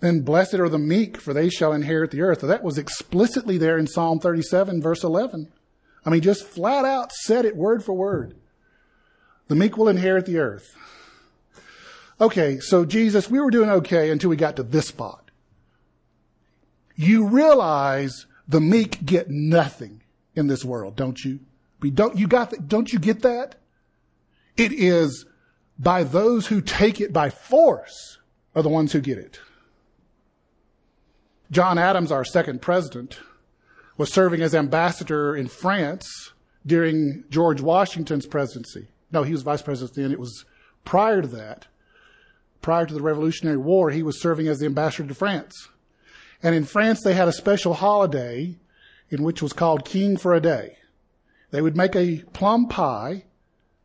Then 0.00 0.20
blessed 0.20 0.54
are 0.54 0.68
the 0.68 0.78
meek, 0.78 1.20
for 1.20 1.32
they 1.32 1.48
shall 1.48 1.72
inherit 1.72 2.10
the 2.10 2.20
earth. 2.20 2.40
That 2.40 2.62
was 2.62 2.76
explicitly 2.76 3.56
there 3.56 3.78
in 3.78 3.86
Psalm 3.86 4.18
37, 4.18 4.82
verse 4.82 5.02
11. 5.02 5.50
I 6.04 6.10
mean, 6.10 6.20
just 6.20 6.44
flat 6.44 6.84
out 6.84 7.12
said 7.12 7.44
it 7.44 7.56
word 7.56 7.82
for 7.82 7.94
word. 7.94 8.34
The 9.48 9.54
meek 9.54 9.76
will 9.76 9.88
inherit 9.88 10.26
the 10.26 10.38
earth. 10.38 10.76
Okay, 12.20 12.60
so 12.60 12.84
Jesus, 12.84 13.28
we 13.28 13.40
were 13.40 13.50
doing 13.50 13.70
okay 13.70 14.10
until 14.10 14.30
we 14.30 14.36
got 14.36 14.56
to 14.56 14.62
this 14.62 14.88
spot. 14.88 15.30
You 16.94 17.26
realize 17.26 18.26
the 18.46 18.60
meek 18.60 19.04
get 19.04 19.28
nothing 19.28 20.02
in 20.34 20.46
this 20.46 20.64
world, 20.64 20.96
don't 20.96 21.24
you? 21.24 21.40
Don't 21.92 22.16
you 22.16 22.28
got 22.28 22.50
that? 22.50 22.68
Don't 22.68 22.92
you 22.92 22.98
get 22.98 23.22
that? 23.22 23.56
It 24.56 24.72
is 24.72 25.26
by 25.78 26.04
those 26.04 26.46
who 26.46 26.60
take 26.60 27.00
it 27.00 27.12
by 27.12 27.30
force 27.30 28.18
are 28.54 28.62
the 28.62 28.68
ones 28.68 28.92
who 28.92 29.00
get 29.00 29.18
it. 29.18 29.40
John 31.50 31.78
Adams, 31.78 32.10
our 32.10 32.24
second 32.24 32.62
president, 32.62 33.18
was 33.96 34.12
serving 34.12 34.40
as 34.40 34.54
ambassador 34.54 35.36
in 35.36 35.48
France 35.48 36.32
during 36.64 37.24
George 37.28 37.60
Washington's 37.60 38.26
presidency. 38.26 38.88
No, 39.12 39.22
he 39.22 39.32
was 39.32 39.42
vice 39.42 39.62
president 39.62 39.94
then. 39.94 40.12
It 40.12 40.20
was 40.20 40.44
prior 40.84 41.22
to 41.22 41.28
that, 41.28 41.66
prior 42.64 42.86
to 42.86 42.94
the 42.94 43.02
Revolutionary 43.02 43.58
War, 43.58 43.90
he 43.90 44.02
was 44.02 44.22
serving 44.22 44.48
as 44.48 44.58
the 44.58 44.64
ambassador 44.64 45.06
to 45.06 45.14
France. 45.14 45.68
And 46.42 46.54
in 46.54 46.64
France, 46.64 47.02
they 47.04 47.12
had 47.12 47.28
a 47.28 47.32
special 47.32 47.74
holiday 47.74 48.56
in 49.10 49.22
which 49.22 49.42
was 49.42 49.52
called 49.52 49.84
King 49.84 50.16
for 50.16 50.32
a 50.32 50.40
Day. 50.40 50.78
They 51.50 51.60
would 51.60 51.76
make 51.76 51.94
a 51.94 52.22
plum 52.32 52.68
pie 52.68 53.24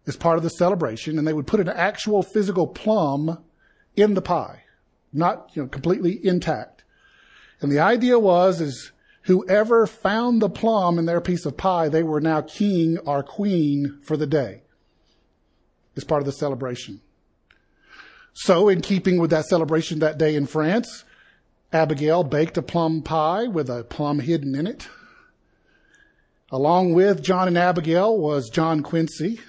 as 0.08 0.16
part 0.16 0.38
of 0.38 0.44
the 0.44 0.50
celebration, 0.50 1.20
and 1.20 1.28
they 1.28 1.34
would 1.34 1.46
put 1.46 1.60
an 1.60 1.68
actual 1.68 2.24
physical 2.24 2.68
plum 2.68 3.44
in 3.98 4.14
the 4.14 4.22
pie, 4.22 4.64
not 5.12 5.52
you 5.54 5.62
know 5.62 5.68
completely 5.68 6.26
intact. 6.26 6.86
And 7.60 7.70
the 7.70 7.80
idea 7.80 8.18
was 8.18 8.62
is 8.62 8.94
whoever 9.24 9.88
found 9.88 10.42
the 10.42 10.50
plum 10.50 10.98
in 10.98 11.06
their 11.06 11.20
piece 11.20 11.46
of 11.46 11.58
pie, 11.58 11.90
they 11.90 12.02
were 12.02 12.22
now 12.22 12.40
king 12.40 12.98
or 13.00 13.24
queen 13.24 14.00
for 14.04 14.16
the 14.16 14.26
day. 14.26 14.64
As 15.98 16.06
part 16.06 16.22
of 16.22 16.26
the 16.26 16.32
celebration. 16.32 17.02
So, 18.42 18.70
in 18.70 18.80
keeping 18.80 19.20
with 19.20 19.32
that 19.32 19.48
celebration 19.48 20.00
that 20.00 20.18
day 20.18 20.34
in 20.34 20.46
France, 20.46 21.04
Abigail 21.74 22.24
baked 22.24 22.58
a 22.58 22.62
plum 22.62 23.02
pie 23.02 23.48
with 23.48 23.70
a 23.70 23.84
plum 23.84 24.20
hidden 24.20 24.56
in 24.56 24.66
it. 24.66 24.88
Along 26.50 26.94
with 26.94 27.22
John 27.22 27.50
and 27.50 27.58
Abigail 27.58 28.18
was 28.18 28.50
John 28.50 28.82
Quincy, 28.82 29.42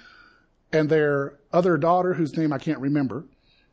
and 0.73 0.89
their 0.89 1.35
other 1.53 1.77
daughter, 1.77 2.15
whose 2.15 2.35
name 2.35 2.51
I 2.51 2.57
can't 2.57 2.79
remember. 2.79 3.23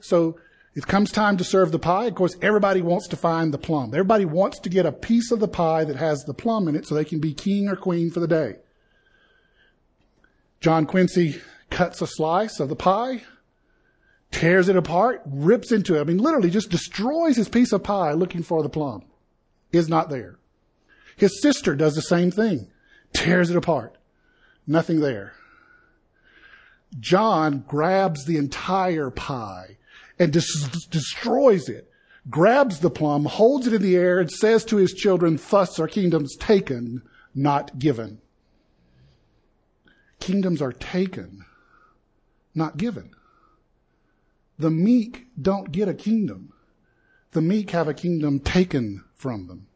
So 0.01 0.39
it 0.77 0.87
comes 0.87 1.11
time 1.11 1.37
to 1.39 1.45
serve 1.45 1.73
the 1.73 1.81
pie. 1.81 2.05
Of 2.05 2.15
course, 2.15 2.37
everybody 2.41 2.81
wants 2.81 3.09
to 3.09 3.17
find 3.17 3.53
the 3.53 3.59
plum. 3.59 3.91
Everybody 3.95 4.25
wants 4.25 4.61
to 4.61 4.69
get 4.69 4.87
a 4.87 4.93
piece 4.93 5.33
of 5.33 5.41
the 5.41 5.49
pie 5.49 5.83
that 5.83 5.97
has 5.97 6.23
the 6.23 6.33
plum 6.33 6.69
in 6.69 6.77
it 6.77 6.87
so 6.87 6.95
they 6.95 7.05
can 7.05 7.19
be 7.19 7.35
king 7.35 7.67
or 7.67 7.75
queen 7.75 8.13
for 8.13 8.21
the 8.21 8.29
day. 8.29 8.59
John 10.61 10.87
Quincy 10.87 11.41
cuts 11.71 12.01
a 12.01 12.07
slice 12.07 12.61
of 12.61 12.69
the 12.69 12.77
pie, 12.77 13.25
tears 14.31 14.69
it 14.69 14.77
apart, 14.77 15.23
rips 15.27 15.73
into 15.73 15.97
it. 15.97 16.01
I 16.01 16.05
mean, 16.05 16.19
literally 16.19 16.51
just 16.51 16.71
destroys 16.71 17.37
his 17.37 17.49
piece 17.49 17.73
of 17.73 17.83
pie 17.83 18.13
looking 18.13 18.43
for 18.43 18.63
the 18.63 18.69
plum. 18.69 19.05
Is 19.73 19.89
not 19.89 20.09
there. 20.09 20.39
His 21.17 21.43
sister 21.43 21.75
does 21.75 21.95
the 21.95 22.03
same 22.03 22.31
thing, 22.31 22.69
tears 23.13 23.51
it 23.51 23.57
apart. 23.57 23.99
Nothing 24.67 25.01
there. 25.01 25.33
John 26.99 27.65
grabs 27.67 28.25
the 28.25 28.39
entire 28.39 29.11
pie 29.11 29.77
and 30.19 30.33
des- 30.33 30.89
destroys 30.91 31.69
it, 31.69 31.91
grabs 32.31 32.81
the 32.81 32.91
plum, 32.91 33.27
holds 33.27 33.67
it 33.67 33.75
in 33.75 33.83
the 33.83 33.97
air, 33.97 34.19
and 34.21 34.31
says 34.31 34.65
to 34.67 34.77
his 34.77 34.93
children, 34.93 35.39
Thus 35.51 35.79
are 35.79 35.89
kingdoms 35.89 36.37
taken, 36.37 37.03
not 37.35 37.79
given. 37.79 38.21
Kingdoms 40.21 40.63
are 40.63 40.73
taken, 40.73 41.45
not 42.55 42.77
given. 42.77 43.11
The 44.59 44.71
meek 44.71 45.27
don't 45.41 45.71
get 45.71 45.89
a 45.89 45.95
kingdom. 45.95 46.53
The 47.33 47.41
meek 47.41 47.71
have 47.71 47.89
a 47.89 47.95
kingdom 47.95 48.41
taken 48.41 49.05
from 49.15 49.47
them. 49.47 49.67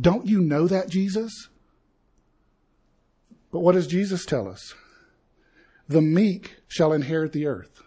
Don't 0.00 0.26
you 0.26 0.40
know 0.40 0.68
that, 0.68 0.88
Jesus? 0.88 1.48
But 3.50 3.60
what 3.60 3.72
does 3.74 3.86
Jesus 3.86 4.24
tell 4.24 4.46
us? 4.48 4.74
The 5.88 6.02
meek 6.02 6.56
shall 6.68 6.92
inherit 6.92 7.32
the 7.32 7.46
earth. 7.46 7.82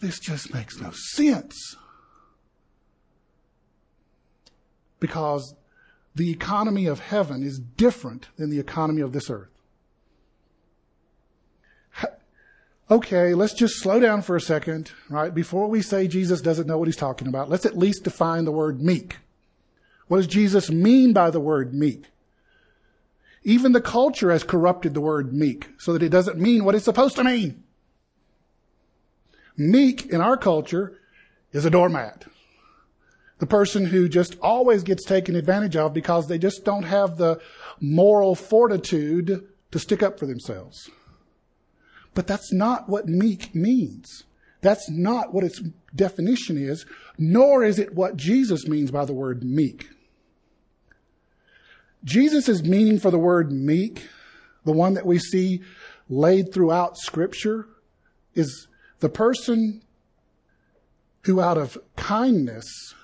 This 0.00 0.18
just 0.20 0.52
makes 0.52 0.78
no 0.78 0.90
sense. 0.92 1.76
Because 5.00 5.54
the 6.14 6.30
economy 6.30 6.86
of 6.86 7.00
heaven 7.00 7.42
is 7.42 7.58
different 7.58 8.28
than 8.36 8.50
the 8.50 8.60
economy 8.60 9.00
of 9.00 9.12
this 9.12 9.30
earth. 9.30 9.53
Okay, 12.90 13.32
let's 13.32 13.54
just 13.54 13.80
slow 13.80 13.98
down 13.98 14.20
for 14.20 14.36
a 14.36 14.40
second, 14.40 14.92
right? 15.08 15.34
Before 15.34 15.68
we 15.68 15.80
say 15.80 16.06
Jesus 16.06 16.42
doesn't 16.42 16.66
know 16.66 16.76
what 16.76 16.88
he's 16.88 16.96
talking 16.96 17.28
about, 17.28 17.48
let's 17.48 17.64
at 17.64 17.78
least 17.78 18.04
define 18.04 18.44
the 18.44 18.52
word 18.52 18.82
meek. 18.82 19.16
What 20.08 20.18
does 20.18 20.26
Jesus 20.26 20.70
mean 20.70 21.14
by 21.14 21.30
the 21.30 21.40
word 21.40 21.72
meek? 21.72 22.04
Even 23.42 23.72
the 23.72 23.80
culture 23.80 24.30
has 24.30 24.44
corrupted 24.44 24.92
the 24.92 25.00
word 25.00 25.32
meek 25.32 25.68
so 25.78 25.94
that 25.94 26.02
it 26.02 26.10
doesn't 26.10 26.38
mean 26.38 26.64
what 26.64 26.74
it's 26.74 26.84
supposed 26.84 27.16
to 27.16 27.24
mean. 27.24 27.62
Meek 29.56 30.06
in 30.06 30.20
our 30.20 30.36
culture 30.36 30.98
is 31.52 31.64
a 31.64 31.70
doormat. 31.70 32.26
The 33.38 33.46
person 33.46 33.86
who 33.86 34.08
just 34.08 34.38
always 34.40 34.82
gets 34.82 35.04
taken 35.04 35.36
advantage 35.36 35.76
of 35.76 35.94
because 35.94 36.26
they 36.26 36.38
just 36.38 36.64
don't 36.64 36.84
have 36.84 37.16
the 37.16 37.40
moral 37.80 38.34
fortitude 38.34 39.48
to 39.70 39.78
stick 39.78 40.02
up 40.02 40.18
for 40.18 40.26
themselves. 40.26 40.90
But 42.14 42.26
that's 42.26 42.52
not 42.52 42.88
what 42.88 43.08
meek 43.08 43.54
means. 43.54 44.24
That's 44.60 44.88
not 44.88 45.34
what 45.34 45.44
its 45.44 45.60
definition 45.94 46.56
is, 46.56 46.86
nor 47.18 47.62
is 47.62 47.78
it 47.78 47.94
what 47.94 48.16
Jesus 48.16 48.66
means 48.66 48.90
by 48.90 49.04
the 49.04 49.12
word 49.12 49.44
meek. 49.44 49.88
Jesus' 52.04 52.62
meaning 52.62 52.98
for 52.98 53.10
the 53.10 53.18
word 53.18 53.52
meek, 53.52 54.08
the 54.64 54.72
one 54.72 54.94
that 54.94 55.06
we 55.06 55.18
see 55.18 55.62
laid 56.08 56.52
throughout 56.52 56.96
Scripture, 56.96 57.66
is 58.34 58.68
the 59.00 59.08
person 59.08 59.82
who, 61.22 61.40
out 61.40 61.58
of 61.58 61.78
kindness 61.96 62.94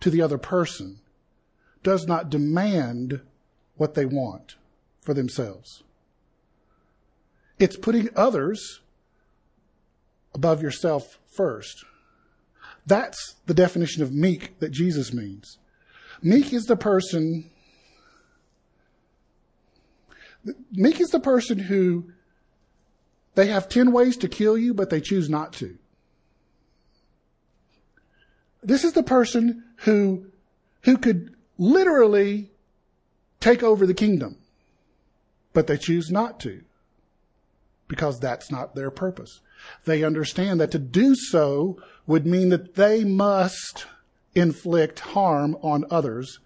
to 0.00 0.10
the 0.10 0.22
other 0.22 0.38
person, 0.38 1.00
does 1.82 2.06
not 2.06 2.30
demand 2.30 3.20
what 3.76 3.94
they 3.94 4.04
want 4.04 4.56
for 5.00 5.14
themselves. 5.14 5.82
It's 7.58 7.76
putting 7.76 8.08
others 8.16 8.80
above 10.34 10.62
yourself 10.62 11.18
first. 11.26 11.84
That's 12.86 13.36
the 13.46 13.54
definition 13.54 14.02
of 14.02 14.12
meek 14.12 14.58
that 14.58 14.72
Jesus 14.72 15.12
means. 15.12 15.58
Meek 16.22 16.52
is 16.52 16.64
the 16.64 16.76
person 16.76 17.50
Meek 20.72 21.00
is 21.00 21.08
the 21.08 21.20
person 21.20 21.58
who 21.58 22.12
they 23.34 23.46
have 23.46 23.68
10 23.68 23.92
ways 23.92 24.16
to 24.18 24.28
kill 24.28 24.58
you, 24.58 24.74
but 24.74 24.90
they 24.90 25.00
choose 25.00 25.30
not 25.30 25.54
to. 25.54 25.78
This 28.62 28.84
is 28.84 28.92
the 28.92 29.02
person 29.02 29.64
who, 29.78 30.26
who 30.82 30.98
could 30.98 31.34
literally 31.58 32.50
take 33.40 33.62
over 33.62 33.86
the 33.86 33.94
kingdom, 33.94 34.36
but 35.52 35.66
they 35.66 35.76
choose 35.76 36.10
not 36.10 36.40
to 36.40 36.62
because 37.88 38.18
that's 38.18 38.50
not 38.50 38.74
their 38.74 38.90
purpose. 38.90 39.40
They 39.84 40.02
understand 40.02 40.60
that 40.60 40.70
to 40.72 40.78
do 40.78 41.14
so 41.14 41.78
would 42.06 42.26
mean 42.26 42.48
that 42.50 42.74
they 42.74 43.04
must 43.04 43.86
inflict 44.34 45.00
harm 45.00 45.56
on 45.62 45.84
others 45.90 46.40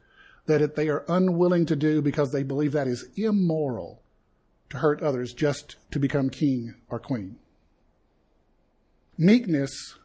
that 0.47 0.77
they 0.77 0.89
are 0.89 1.05
unwilling 1.09 1.67
to 1.67 1.77
do 1.77 2.01
because 2.01 2.33
they 2.33 2.43
believe 2.43 2.73
that 2.73 2.89
is 2.89 3.09
immoral 3.17 4.03
to 4.71 4.79
hurt 4.79 5.03
others 5.03 5.33
just 5.35 5.77
to 5.91 5.99
become 5.99 6.31
king 6.31 6.75
or 6.89 6.99
queen. 6.99 7.37
Meekness 9.17 9.99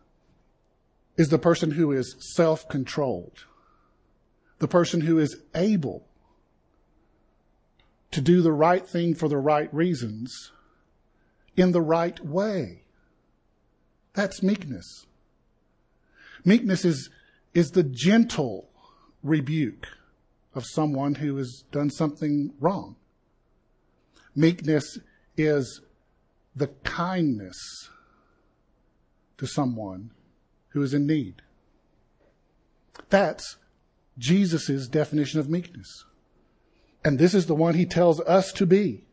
is 1.18 1.30
the 1.30 1.38
person 1.38 1.72
who 1.72 1.92
is 1.92 2.16
self 2.36 2.68
controlled, 2.68 3.46
the 4.60 4.68
person 4.68 5.02
who 5.02 5.18
is 5.20 5.38
able 5.56 6.08
to 8.12 8.22
do 8.22 8.42
the 8.42 8.52
right 8.52 8.88
thing 8.88 9.16
for 9.16 9.28
the 9.28 9.38
right 9.38 9.74
reasons 9.74 10.52
in 11.56 11.72
the 11.72 11.82
right 11.82 12.20
way. 12.26 12.84
That's 14.14 14.44
meekness. 14.44 15.06
Meekness 16.46 16.86
is, 16.86 17.10
is 17.54 17.72
the 17.72 17.84
gentle 17.84 18.70
rebuke 19.24 19.88
of 20.54 20.66
someone 20.66 21.16
who 21.16 21.36
has 21.38 21.64
done 21.72 21.90
something 21.90 22.54
wrong. 22.60 22.96
Meekness 24.36 25.00
is 25.38 25.82
the 26.56 26.68
kindness 26.84 27.90
to 29.38 29.48
someone 29.48 30.12
who 30.70 30.82
is 30.82 30.94
in 30.94 31.08
need. 31.08 31.42
That's 33.10 33.58
Jesus' 34.18 34.88
definition 34.88 35.40
of 35.40 35.50
meekness. 35.50 36.06
And 37.04 37.20
this 37.20 37.34
is 37.34 37.48
the 37.48 37.56
one 37.56 37.74
he 37.74 37.86
tells 37.86 38.20
us 38.22 38.52
to 38.54 38.66
be. 38.66 39.04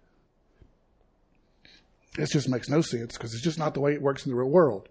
This 2.17 2.31
just 2.31 2.49
makes 2.49 2.69
no 2.69 2.81
sense 2.81 3.17
because 3.17 3.35
it's 3.35 3.43
just 3.43 3.59
not 3.59 3.75
the 3.75 3.81
way 3.81 3.95
it 3.95 4.03
works 4.03 4.25
in 4.25 4.31
the 4.31 4.37
real 4.37 4.51
world. 4.51 4.89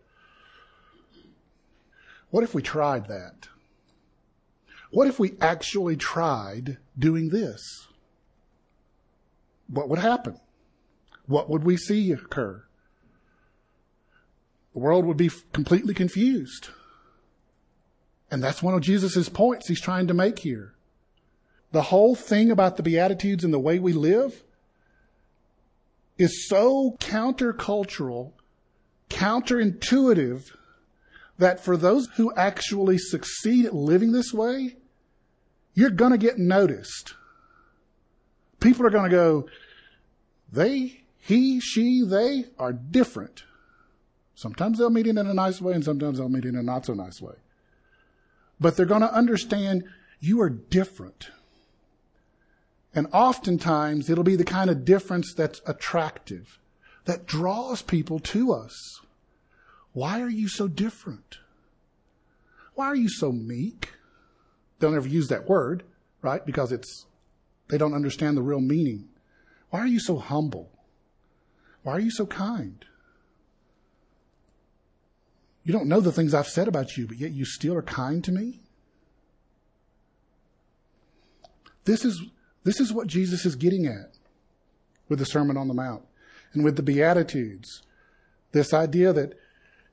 What 2.29 2.43
if 2.43 2.53
we 2.53 2.61
tried 2.61 3.07
that? 3.07 3.49
What 4.91 5.07
if 5.07 5.19
we 5.19 5.33
actually 5.41 5.97
tried 5.97 6.77
doing 6.97 7.29
this? 7.29 7.87
What 9.67 9.89
would 9.89 9.99
happen? 9.99 10.39
What 11.25 11.49
would 11.49 11.63
we 11.63 11.77
see 11.77 12.11
occur? 12.11 12.63
The 14.73 14.79
world 14.79 15.05
would 15.05 15.17
be 15.17 15.29
completely 15.53 15.93
confused. 15.93 16.69
And 18.31 18.43
that's 18.43 18.63
one 18.63 18.73
of 18.73 18.81
Jesus' 18.81 19.29
points 19.29 19.67
he's 19.67 19.81
trying 19.81 20.07
to 20.07 20.13
make 20.13 20.39
here. 20.39 20.73
The 21.71 21.83
whole 21.83 22.15
thing 22.15 22.49
about 22.49 22.77
the 22.77 22.83
Beatitudes 22.83 23.43
and 23.43 23.53
the 23.53 23.59
way 23.59 23.77
we 23.77 23.93
live 23.93 24.43
is 26.19 26.47
so 26.47 26.97
countercultural, 26.99 28.33
counterintuitive, 29.09 30.51
that 31.39 31.63
for 31.63 31.77
those 31.77 32.07
who 32.17 32.33
actually 32.35 32.97
succeed 32.97 33.65
at 33.65 33.73
living 33.73 34.11
this 34.11 34.33
way, 34.33 34.75
you're 35.73 35.89
going 35.89 36.11
to 36.11 36.17
get 36.17 36.37
noticed. 36.37 37.15
People 38.59 38.85
are 38.85 38.89
going 38.89 39.09
to 39.09 39.15
go, 39.15 39.47
they, 40.51 41.03
he, 41.17 41.61
she, 41.61 42.03
they 42.05 42.43
are 42.59 42.73
different. 42.73 43.43
Sometimes 44.35 44.77
they'll 44.77 44.89
meet 44.89 45.07
it 45.07 45.11
in 45.11 45.27
a 45.27 45.33
nice 45.33 45.61
way 45.61 45.73
and 45.73 45.83
sometimes 45.83 46.17
they'll 46.17 46.27
meet 46.27 46.45
it 46.45 46.49
in 46.49 46.55
a 46.57 46.63
not 46.63 46.85
so 46.85 46.93
nice 46.93 47.21
way. 47.21 47.35
But 48.59 48.75
they're 48.75 48.85
going 48.85 49.01
to 49.01 49.13
understand 49.13 49.85
you 50.19 50.41
are 50.41 50.49
different. 50.49 51.29
And 52.93 53.07
oftentimes 53.13 54.09
it'll 54.09 54.23
be 54.23 54.35
the 54.35 54.43
kind 54.43 54.69
of 54.69 54.85
difference 54.85 55.33
that's 55.33 55.61
attractive, 55.65 56.59
that 57.05 57.25
draws 57.25 57.81
people 57.81 58.19
to 58.19 58.51
us. 58.51 59.01
Why 59.93 60.21
are 60.21 60.29
you 60.29 60.47
so 60.47 60.67
different? 60.67 61.37
Why 62.73 62.87
are 62.87 62.95
you 62.95 63.09
so 63.09 63.31
meek? 63.31 63.89
They'll 64.79 64.91
never 64.91 65.07
use 65.07 65.27
that 65.27 65.47
word, 65.47 65.83
right? 66.21 66.45
Because 66.45 66.71
it's, 66.71 67.05
they 67.67 67.77
don't 67.77 67.93
understand 67.93 68.37
the 68.37 68.41
real 68.41 68.61
meaning. 68.61 69.09
Why 69.69 69.81
are 69.81 69.87
you 69.87 69.99
so 69.99 70.17
humble? 70.17 70.71
Why 71.83 71.93
are 71.93 71.99
you 71.99 72.11
so 72.11 72.25
kind? 72.25 72.85
You 75.63 75.73
don't 75.73 75.87
know 75.87 75.99
the 75.99 76.11
things 76.11 76.33
I've 76.33 76.47
said 76.47 76.67
about 76.67 76.97
you, 76.97 77.05
but 77.05 77.17
yet 77.17 77.31
you 77.31 77.45
still 77.45 77.75
are 77.75 77.83
kind 77.83 78.23
to 78.23 78.31
me? 78.31 78.61
This 81.85 82.05
is, 82.05 82.21
this 82.69 82.79
is 82.79 82.93
what 82.93 83.07
Jesus 83.07 83.47
is 83.47 83.55
getting 83.55 83.87
at 83.87 84.11
with 85.07 85.17
the 85.17 85.25
Sermon 85.25 85.57
on 85.57 85.67
the 85.67 85.73
Mount 85.73 86.03
and 86.53 86.63
with 86.63 86.75
the 86.75 86.83
Beatitudes. 86.83 87.81
This 88.51 88.75
idea 88.75 89.11
that 89.11 89.33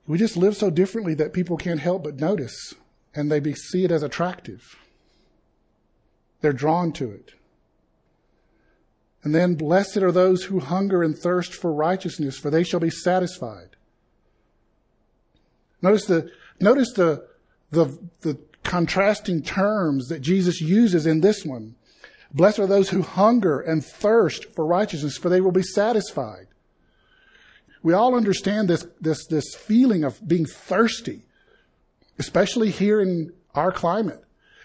we 0.06 0.18
just 0.18 0.36
live 0.36 0.54
so 0.54 0.68
differently 0.68 1.14
that 1.14 1.32
people 1.32 1.56
can't 1.56 1.80
help 1.80 2.04
but 2.04 2.20
notice 2.20 2.74
and 3.14 3.32
they 3.32 3.54
see 3.54 3.84
it 3.84 3.90
as 3.90 4.02
attractive. 4.02 4.76
They're 6.42 6.52
drawn 6.52 6.92
to 6.92 7.10
it. 7.10 7.32
And 9.24 9.34
then, 9.34 9.54
blessed 9.54 9.96
are 9.96 10.12
those 10.12 10.44
who 10.44 10.60
hunger 10.60 11.02
and 11.02 11.16
thirst 11.16 11.54
for 11.54 11.72
righteousness, 11.72 12.36
for 12.36 12.50
they 12.50 12.62
shall 12.62 12.78
be 12.78 12.90
satisfied. 12.90 13.70
Notice 15.80 16.04
the, 16.04 16.30
notice 16.60 16.92
the, 16.92 17.26
the, 17.70 17.98
the 18.20 18.38
contrasting 18.64 19.40
terms 19.40 20.08
that 20.08 20.20
Jesus 20.20 20.60
uses 20.60 21.06
in 21.06 21.22
this 21.22 21.42
one. 21.42 21.74
Blessed 22.36 22.60
are 22.60 22.68
those 22.68 22.90
who 22.90 23.02
hunger 23.02 23.60
and 23.60 23.84
thirst 23.84 24.54
for 24.54 24.64
righteousness, 24.64 25.18
for 25.18 25.28
they 25.28 25.40
will 25.40 25.50
be 25.50 25.62
satisfied. 25.62 26.46
We 27.82 27.94
all 27.94 28.14
understand 28.14 28.68
this, 28.68 28.86
this, 29.00 29.26
this 29.26 29.56
feeling 29.56 30.04
of 30.04 30.20
being 30.26 30.46
thirsty 30.46 31.26
especially 32.18 32.70
here 32.70 33.00
in 33.00 33.32
our 33.54 33.72
climate. 33.72 34.22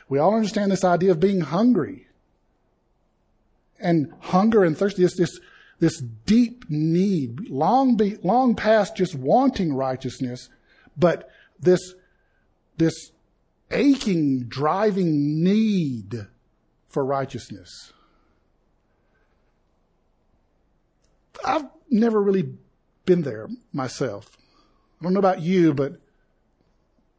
We 0.10 0.20
all 0.20 0.36
understand 0.36 0.72
this 0.72 0.84
idea 0.84 1.12
of 1.12 1.20
being 1.20 1.42
hungry. 1.42 2.08
And 3.80 4.14
hunger 4.20 4.64
and 4.64 4.78
thirst, 4.78 4.98
this, 4.98 5.16
this, 5.16 5.40
this 5.80 6.00
deep 6.26 6.66
need, 6.70 7.50
long, 7.50 7.98
be, 7.98 8.18
long 8.18 8.56
past 8.56 8.96
just 8.96 9.16
wanting 9.16 9.74
righteousness, 9.74 10.50
but 10.98 11.30
this, 11.60 11.80
this 12.78 12.94
aching, 13.72 14.44
driving 14.44 15.44
need 15.44 16.28
for 16.92 17.06
righteousness. 17.06 17.94
I've 21.44 21.66
never 21.90 22.22
really 22.22 22.50
been 23.06 23.24
there 23.24 23.48
myself. 23.74 24.38
I 25.00 25.04
don't 25.04 25.14
know 25.14 25.20
about 25.20 25.42
you, 25.42 25.74
but 25.74 25.94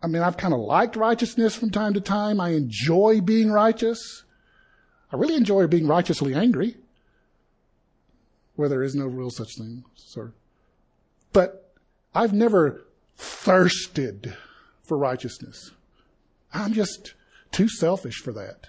I 0.03 0.07
mean, 0.07 0.23
I've 0.23 0.37
kind 0.37 0.55
of 0.55 0.61
liked 0.61 0.97
righteousness 0.97 1.55
from 1.55 1.71
time 1.71 1.95
to 1.95 2.01
time. 2.01 2.41
I 2.41 2.51
enjoy 2.51 3.21
being 3.21 3.51
righteous. 3.51 4.25
I 5.13 5.17
really 5.17 5.37
enjoy 5.37 5.67
being 5.67 5.87
righteously 5.87 6.35
angry, 6.35 6.77
where 8.57 8.69
there 8.69 8.83
is 8.83 8.95
no 8.95 9.07
real 9.07 9.31
such 9.31 9.57
thing, 9.57 9.85
sir. 9.95 10.33
But 11.33 11.75
I've 12.15 12.33
never 12.33 12.85
thirsted 13.17 14.37
for 14.83 14.97
righteousness. 14.97 15.71
I'm 16.53 16.73
just 16.73 17.15
too 17.51 17.69
selfish 17.69 18.17
for 18.17 18.33
that. 18.33 18.69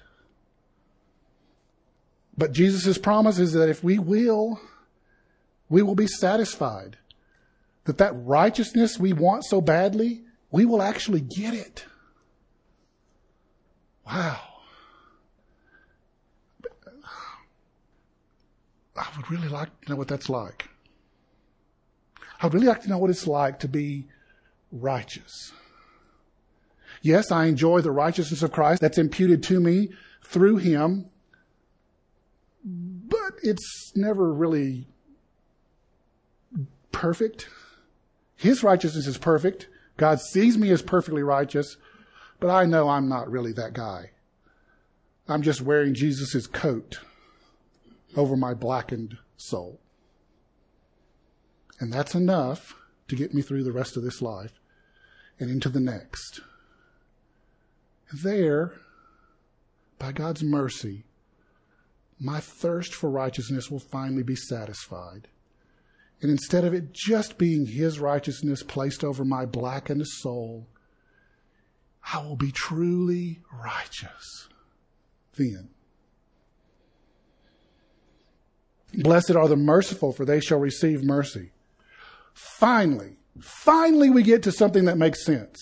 But 2.37 2.51
Jesus' 2.51 2.97
promise 2.97 3.37
is 3.39 3.53
that 3.53 3.69
if 3.69 3.83
we 3.83 3.99
will, 3.99 4.59
we 5.69 5.81
will 5.81 5.95
be 5.95 6.07
satisfied. 6.07 6.97
That 7.85 7.97
that 7.97 8.13
righteousness 8.15 8.97
we 8.97 9.13
want 9.13 9.43
so 9.45 9.61
badly 9.61 10.23
we 10.53 10.65
will 10.65 10.83
actually 10.83 11.21
get 11.21 11.55
it. 11.55 11.85
Wow. 14.05 14.39
I 18.95 19.07
would 19.17 19.31
really 19.31 19.47
like 19.47 19.69
to 19.81 19.89
know 19.89 19.95
what 19.95 20.07
that's 20.07 20.29
like. 20.29 20.69
I 22.39 22.45
would 22.45 22.53
really 22.53 22.67
like 22.67 22.83
to 22.83 22.89
know 22.89 22.99
what 22.99 23.09
it's 23.09 23.25
like 23.25 23.59
to 23.59 23.67
be 23.67 24.05
righteous. 24.71 25.51
Yes, 27.01 27.31
I 27.31 27.45
enjoy 27.45 27.81
the 27.81 27.91
righteousness 27.91 28.43
of 28.43 28.51
Christ 28.51 28.81
that's 28.81 28.99
imputed 28.99 29.41
to 29.43 29.59
me 29.59 29.89
through 30.23 30.57
Him, 30.57 31.09
but 32.63 33.33
it's 33.41 33.91
never 33.95 34.31
really 34.33 34.87
perfect. 36.91 37.49
His 38.35 38.63
righteousness 38.63 39.07
is 39.07 39.17
perfect. 39.17 39.67
God 39.97 40.19
sees 40.19 40.57
me 40.57 40.71
as 40.71 40.81
perfectly 40.81 41.23
righteous, 41.23 41.77
but 42.39 42.49
I 42.49 42.65
know 42.65 42.89
I'm 42.89 43.09
not 43.09 43.29
really 43.29 43.53
that 43.53 43.73
guy. 43.73 44.11
I'm 45.27 45.41
just 45.41 45.61
wearing 45.61 45.93
Jesus' 45.93 46.47
coat 46.47 46.99
over 48.15 48.35
my 48.35 48.53
blackened 48.53 49.17
soul. 49.37 49.79
And 51.79 51.91
that's 51.91 52.15
enough 52.15 52.75
to 53.07 53.15
get 53.15 53.33
me 53.33 53.41
through 53.41 53.63
the 53.63 53.71
rest 53.71 53.97
of 53.97 54.03
this 54.03 54.21
life 54.21 54.59
and 55.39 55.49
into 55.49 55.69
the 55.69 55.79
next. 55.79 56.41
There, 58.13 58.73
by 59.97 60.11
God's 60.11 60.43
mercy, 60.43 61.03
my 62.23 62.39
thirst 62.39 62.95
for 62.95 63.09
righteousness 63.09 63.69
will 63.69 63.79
finally 63.79 64.23
be 64.23 64.35
satisfied. 64.35 65.27
And 66.21 66.31
instead 66.31 66.63
of 66.63 66.73
it 66.73 66.93
just 66.93 67.37
being 67.37 67.65
His 67.65 67.99
righteousness 67.99 68.63
placed 68.63 69.03
over 69.03 69.25
my 69.25 69.45
blackened 69.45 70.07
soul, 70.07 70.67
I 72.13 72.19
will 72.19 72.37
be 72.37 72.51
truly 72.51 73.41
righteous 73.51 74.47
then. 75.35 75.69
Blessed 78.93 79.35
are 79.35 79.47
the 79.47 79.55
merciful, 79.57 80.13
for 80.13 80.23
they 80.23 80.39
shall 80.39 80.59
receive 80.59 81.03
mercy. 81.03 81.51
Finally, 82.33 83.17
finally, 83.41 84.09
we 84.09 84.23
get 84.23 84.43
to 84.43 84.51
something 84.51 84.85
that 84.85 84.97
makes 84.97 85.25
sense. 85.25 85.59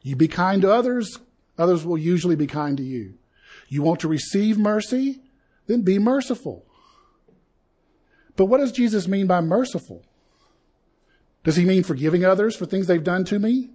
You 0.00 0.16
be 0.16 0.28
kind 0.28 0.62
to 0.62 0.72
others, 0.72 1.18
others 1.58 1.84
will 1.84 1.98
usually 1.98 2.36
be 2.36 2.46
kind 2.46 2.76
to 2.78 2.84
you. 2.84 3.14
You 3.68 3.82
want 3.82 4.00
to 4.00 4.08
receive 4.08 4.56
mercy, 4.56 5.20
then 5.66 5.82
be 5.82 5.98
merciful. 5.98 6.64
But 8.36 8.46
what 8.46 8.58
does 8.58 8.72
Jesus 8.72 9.06
mean 9.06 9.26
by 9.26 9.40
merciful? 9.40 10.04
Does 11.44 11.56
he 11.56 11.64
mean 11.64 11.82
forgiving 11.82 12.24
others 12.24 12.56
for 12.56 12.66
things 12.66 12.86
they've 12.86 13.04
done 13.04 13.24
to 13.26 13.38
me? 13.38 13.70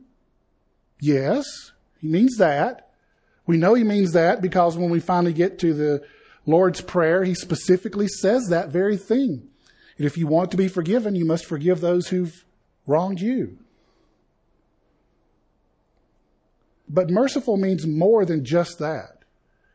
Yes, 1.00 1.46
he 2.00 2.08
means 2.08 2.38
that. 2.38 2.90
We 3.46 3.58
know 3.58 3.74
he 3.74 3.84
means 3.84 4.12
that 4.14 4.42
because 4.42 4.78
when 4.78 4.90
we 4.90 5.00
finally 5.00 5.34
get 5.34 5.60
to 5.60 5.74
the 5.74 6.04
Lord's 6.46 6.82
Prayer, 6.82 7.24
he 7.24 7.34
specifically 7.34 8.08
says 8.08 8.48
that 8.50 8.70
very 8.70 8.98
thing. 8.98 9.48
And 9.98 10.06
if 10.06 10.18
you 10.18 10.28
want 10.28 10.52
to 10.52 10.58
be 10.58 10.68
forgiven, 10.68 11.16
you 11.16 11.26
must 11.26 11.46
forgive 11.46 11.82
those 11.82 12.08
who've 12.08 12.46
wronged 12.86 13.22
you. 13.22 13.58
But 16.88 17.10
merciful 17.10 17.58
means 17.58 17.86
more 17.86 18.26
than 18.26 18.44
just 18.44 18.80
that. 18.80 19.19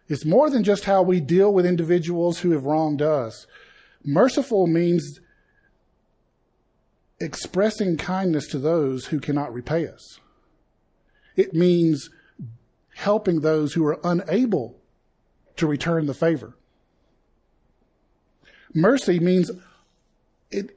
It's 0.08 0.24
more 0.24 0.50
than 0.50 0.64
just 0.64 0.84
how 0.84 1.02
we 1.02 1.20
deal 1.20 1.52
with 1.52 1.64
individuals 1.64 2.40
who 2.40 2.50
have 2.50 2.64
wronged 2.64 3.00
us. 3.00 3.46
Merciful 4.04 4.66
means 4.66 5.20
expressing 7.20 7.96
kindness 7.96 8.46
to 8.48 8.58
those 8.58 9.06
who 9.06 9.18
cannot 9.18 9.52
repay 9.52 9.86
us. 9.86 10.20
It 11.36 11.54
means 11.54 12.10
helping 12.94 13.40
those 13.40 13.72
who 13.72 13.84
are 13.86 13.98
unable 14.04 14.76
to 15.56 15.66
return 15.66 16.06
the 16.06 16.14
favor. 16.14 16.56
Mercy 18.74 19.20
means 19.20 19.50
it, 20.50 20.76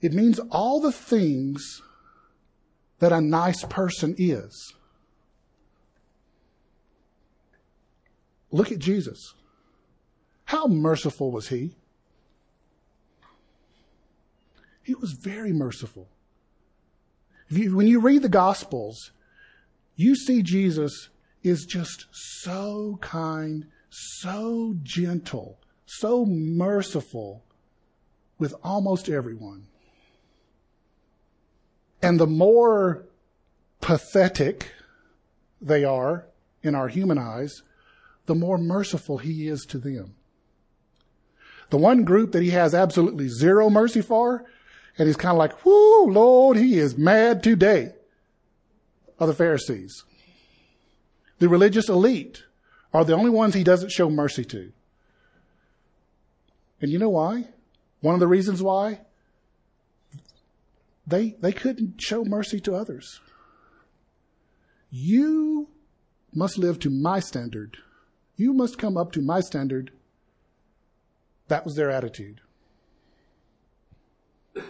it 0.00 0.12
means 0.12 0.38
all 0.50 0.80
the 0.80 0.92
things 0.92 1.82
that 3.00 3.12
a 3.12 3.20
nice 3.20 3.64
person 3.64 4.14
is. 4.16 4.72
Look 8.54 8.70
at 8.70 8.78
Jesus. 8.78 9.34
How 10.44 10.68
merciful 10.68 11.32
was 11.32 11.48
he? 11.48 11.74
He 14.80 14.94
was 14.94 15.10
very 15.10 15.52
merciful. 15.52 16.06
You, 17.48 17.74
when 17.74 17.88
you 17.88 17.98
read 17.98 18.22
the 18.22 18.28
Gospels, 18.28 19.10
you 19.96 20.14
see 20.14 20.40
Jesus 20.40 21.08
is 21.42 21.64
just 21.64 22.06
so 22.12 22.96
kind, 23.00 23.66
so 23.90 24.76
gentle, 24.84 25.58
so 25.84 26.24
merciful 26.24 27.42
with 28.38 28.54
almost 28.62 29.08
everyone. 29.08 29.66
And 32.00 32.20
the 32.20 32.28
more 32.28 33.06
pathetic 33.80 34.70
they 35.60 35.82
are 35.82 36.26
in 36.62 36.76
our 36.76 36.86
human 36.86 37.18
eyes, 37.18 37.64
the 38.26 38.34
more 38.34 38.58
merciful 38.58 39.18
he 39.18 39.48
is 39.48 39.64
to 39.66 39.78
them. 39.78 40.14
The 41.70 41.78
one 41.78 42.04
group 42.04 42.32
that 42.32 42.42
he 42.42 42.50
has 42.50 42.74
absolutely 42.74 43.28
zero 43.28 43.70
mercy 43.70 44.00
for, 44.00 44.44
and 44.98 45.06
he's 45.06 45.16
kind 45.16 45.32
of 45.32 45.38
like, 45.38 45.64
whoo, 45.64 46.10
Lord, 46.10 46.56
he 46.56 46.78
is 46.78 46.96
mad 46.96 47.42
today, 47.42 47.92
are 49.18 49.26
the 49.26 49.34
Pharisees. 49.34 50.04
The 51.38 51.48
religious 51.48 51.88
elite 51.88 52.44
are 52.92 53.04
the 53.04 53.14
only 53.14 53.30
ones 53.30 53.54
he 53.54 53.64
doesn't 53.64 53.92
show 53.92 54.08
mercy 54.08 54.44
to. 54.46 54.72
And 56.80 56.90
you 56.90 56.98
know 56.98 57.10
why? 57.10 57.48
One 58.00 58.14
of 58.14 58.20
the 58.20 58.28
reasons 58.28 58.62
why? 58.62 59.00
They, 61.06 61.36
they 61.40 61.52
couldn't 61.52 62.00
show 62.00 62.24
mercy 62.24 62.60
to 62.60 62.74
others. 62.74 63.20
You 64.90 65.68
must 66.32 66.56
live 66.56 66.78
to 66.80 66.90
my 66.90 67.20
standard 67.20 67.78
you 68.36 68.52
must 68.52 68.78
come 68.78 68.96
up 68.96 69.12
to 69.12 69.22
my 69.22 69.40
standard. 69.40 69.92
That 71.48 71.64
was 71.64 71.74
their 71.74 71.90
attitude. 71.90 72.40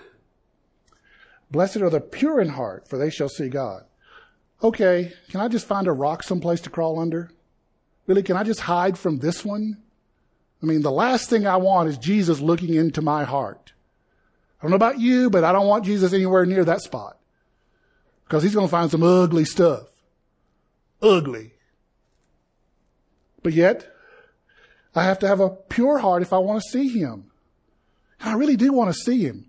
Blessed 1.51 1.79
are 1.79 1.91
the 1.91 2.01
pure 2.01 2.41
in 2.41 2.51
heart, 2.51 2.89
for 2.89 2.99
they 2.99 3.11
shall 3.11 3.29
see 3.29 3.49
God. 3.49 3.85
Okay, 4.63 5.13
can 5.31 5.41
I 5.41 5.49
just 5.49 5.67
find 5.67 5.87
a 5.87 5.93
rock 5.93 6.23
someplace 6.23 6.61
to 6.63 6.71
crawl 6.71 6.99
under? 6.99 7.31
Really, 8.07 8.23
can 8.23 8.37
I 8.37 8.45
just 8.45 8.61
hide 8.61 8.99
from 8.99 9.19
this 9.19 9.45
one? 9.45 9.79
I 10.63 10.67
mean, 10.67 10.83
the 10.83 10.91
last 10.91 11.29
thing 11.29 11.47
I 11.47 11.57
want 11.57 11.89
is 11.89 11.99
Jesus 11.99 12.41
looking 12.41 12.75
into 12.75 13.03
my 13.03 13.25
heart. 13.25 13.73
I 14.59 14.65
don't 14.65 14.71
know 14.71 14.77
about 14.77 14.99
you, 14.99 15.29
but 15.31 15.45
I 15.45 15.53
don't 15.53 15.67
want 15.67 15.85
Jesus 15.85 16.13
anywhere 16.13 16.47
near 16.47 16.65
that 16.65 16.81
spot. 16.81 17.19
Because 18.25 18.43
he's 18.43 18.55
going 18.55 18.67
to 18.67 18.71
find 18.71 18.91
some 18.91 19.03
ugly 19.03 19.45
stuff. 19.45 19.89
Ugly. 21.03 21.54
But 23.45 23.53
yet, 23.53 23.87
I 24.95 25.05
have 25.05 25.21
to 25.21 25.29
have 25.29 25.39
a 25.39 25.51
pure 25.51 25.99
heart 25.99 26.23
if 26.23 26.33
I 26.33 26.39
want 26.39 26.63
to 26.63 26.69
see 26.71 26.89
him. 26.89 27.31
And 28.19 28.31
I 28.31 28.33
really 28.35 28.57
do 28.57 28.73
want 28.73 28.93
to 28.93 28.99
see 28.99 29.23
him. 29.23 29.47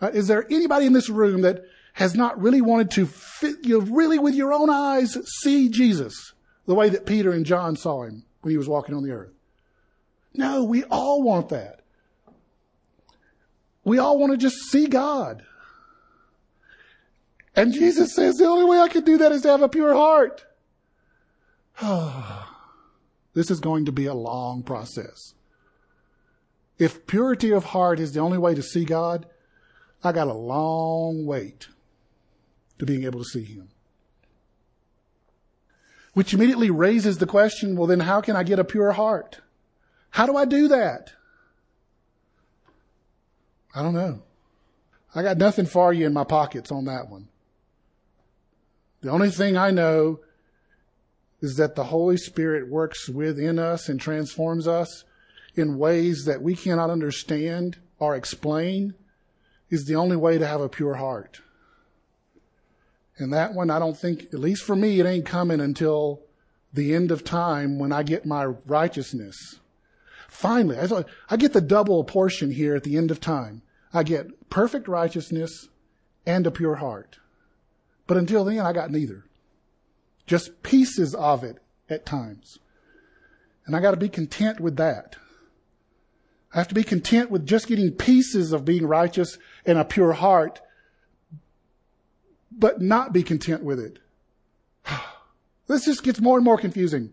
Uh, 0.00 0.10
is 0.12 0.26
there 0.26 0.46
anybody 0.50 0.86
in 0.86 0.94
this 0.94 1.10
room 1.10 1.42
that 1.42 1.64
has 1.92 2.14
not 2.14 2.40
really 2.40 2.62
wanted 2.62 2.90
to 2.92 3.06
fit, 3.06 3.56
you 3.62 3.78
know, 3.78 3.86
really 3.94 4.18
with 4.18 4.34
your 4.34 4.54
own 4.54 4.70
eyes 4.70 5.18
see 5.42 5.68
Jesus 5.68 6.32
the 6.64 6.74
way 6.74 6.88
that 6.88 7.04
Peter 7.04 7.30
and 7.30 7.44
John 7.44 7.76
saw 7.76 8.04
him 8.04 8.24
when 8.40 8.52
he 8.52 8.58
was 8.58 8.68
walking 8.68 8.94
on 8.94 9.04
the 9.04 9.12
earth? 9.12 9.32
No, 10.32 10.64
we 10.64 10.84
all 10.84 11.22
want 11.22 11.50
that. 11.50 11.80
We 13.84 13.98
all 13.98 14.18
want 14.18 14.32
to 14.32 14.38
just 14.38 14.56
see 14.70 14.86
God. 14.86 15.44
And 17.54 17.72
Jesus 17.72 18.14
says 18.14 18.36
the 18.36 18.46
only 18.46 18.64
way 18.64 18.78
I 18.78 18.88
can 18.88 19.04
do 19.04 19.18
that 19.18 19.32
is 19.32 19.42
to 19.42 19.48
have 19.48 19.62
a 19.62 19.68
pure 19.68 19.94
heart. 19.94 20.42
This 23.36 23.50
is 23.50 23.60
going 23.60 23.84
to 23.84 23.92
be 23.92 24.06
a 24.06 24.14
long 24.14 24.62
process. 24.62 25.34
If 26.78 27.06
purity 27.06 27.50
of 27.50 27.64
heart 27.64 28.00
is 28.00 28.12
the 28.12 28.20
only 28.20 28.38
way 28.38 28.54
to 28.54 28.62
see 28.62 28.86
God, 28.86 29.26
I 30.02 30.12
got 30.12 30.26
a 30.26 30.32
long 30.32 31.26
wait 31.26 31.68
to 32.78 32.86
being 32.86 33.04
able 33.04 33.22
to 33.22 33.28
see 33.28 33.44
Him. 33.44 33.68
Which 36.14 36.32
immediately 36.32 36.70
raises 36.70 37.18
the 37.18 37.26
question, 37.26 37.76
well 37.76 37.86
then 37.86 38.00
how 38.00 38.22
can 38.22 38.36
I 38.36 38.42
get 38.42 38.58
a 38.58 38.64
pure 38.64 38.92
heart? 38.92 39.42
How 40.08 40.24
do 40.24 40.34
I 40.34 40.46
do 40.46 40.68
that? 40.68 41.12
I 43.74 43.82
don't 43.82 43.92
know. 43.92 44.22
I 45.14 45.22
got 45.22 45.36
nothing 45.36 45.66
for 45.66 45.92
you 45.92 46.06
in 46.06 46.14
my 46.14 46.24
pockets 46.24 46.72
on 46.72 46.86
that 46.86 47.10
one. 47.10 47.28
The 49.02 49.10
only 49.10 49.28
thing 49.28 49.58
I 49.58 49.72
know 49.72 50.20
is 51.40 51.56
that 51.56 51.74
the 51.74 51.84
Holy 51.84 52.16
Spirit 52.16 52.68
works 52.70 53.08
within 53.08 53.58
us 53.58 53.88
and 53.88 54.00
transforms 54.00 54.66
us 54.66 55.04
in 55.54 55.78
ways 55.78 56.24
that 56.24 56.42
we 56.42 56.54
cannot 56.54 56.90
understand 56.90 57.78
or 57.98 58.14
explain 58.14 58.94
is 59.70 59.86
the 59.86 59.96
only 59.96 60.16
way 60.16 60.38
to 60.38 60.46
have 60.46 60.60
a 60.60 60.68
pure 60.68 60.94
heart. 60.94 61.40
And 63.18 63.32
that 63.32 63.54
one, 63.54 63.70
I 63.70 63.78
don't 63.78 63.96
think, 63.96 64.24
at 64.24 64.40
least 64.40 64.62
for 64.62 64.76
me, 64.76 65.00
it 65.00 65.06
ain't 65.06 65.26
coming 65.26 65.60
until 65.60 66.20
the 66.72 66.94
end 66.94 67.10
of 67.10 67.24
time 67.24 67.78
when 67.78 67.90
I 67.90 68.02
get 68.02 68.26
my 68.26 68.44
righteousness. 68.44 69.58
Finally, 70.28 70.76
I 71.30 71.36
get 71.36 71.54
the 71.54 71.62
double 71.62 72.04
portion 72.04 72.50
here 72.50 72.74
at 72.74 72.84
the 72.84 72.98
end 72.98 73.10
of 73.10 73.20
time. 73.20 73.62
I 73.94 74.02
get 74.02 74.50
perfect 74.50 74.86
righteousness 74.86 75.68
and 76.26 76.46
a 76.46 76.50
pure 76.50 76.76
heart. 76.76 77.18
But 78.06 78.18
until 78.18 78.44
then, 78.44 78.60
I 78.60 78.72
got 78.72 78.90
neither 78.90 79.24
just 80.26 80.62
pieces 80.62 81.14
of 81.14 81.44
it 81.44 81.58
at 81.88 82.06
times. 82.06 82.58
And 83.64 83.74
I 83.74 83.80
got 83.80 83.92
to 83.92 83.96
be 83.96 84.08
content 84.08 84.60
with 84.60 84.76
that. 84.76 85.16
I 86.52 86.58
have 86.58 86.68
to 86.68 86.74
be 86.74 86.84
content 86.84 87.30
with 87.30 87.46
just 87.46 87.66
getting 87.66 87.92
pieces 87.92 88.52
of 88.52 88.64
being 88.64 88.86
righteous 88.86 89.38
and 89.64 89.78
a 89.78 89.84
pure 89.84 90.14
heart, 90.14 90.60
but 92.50 92.80
not 92.80 93.12
be 93.12 93.22
content 93.22 93.62
with 93.62 93.78
it. 93.78 93.98
This 95.68 95.86
just 95.86 96.04
gets 96.04 96.20
more 96.20 96.36
and 96.36 96.44
more 96.44 96.58
confusing. 96.58 97.12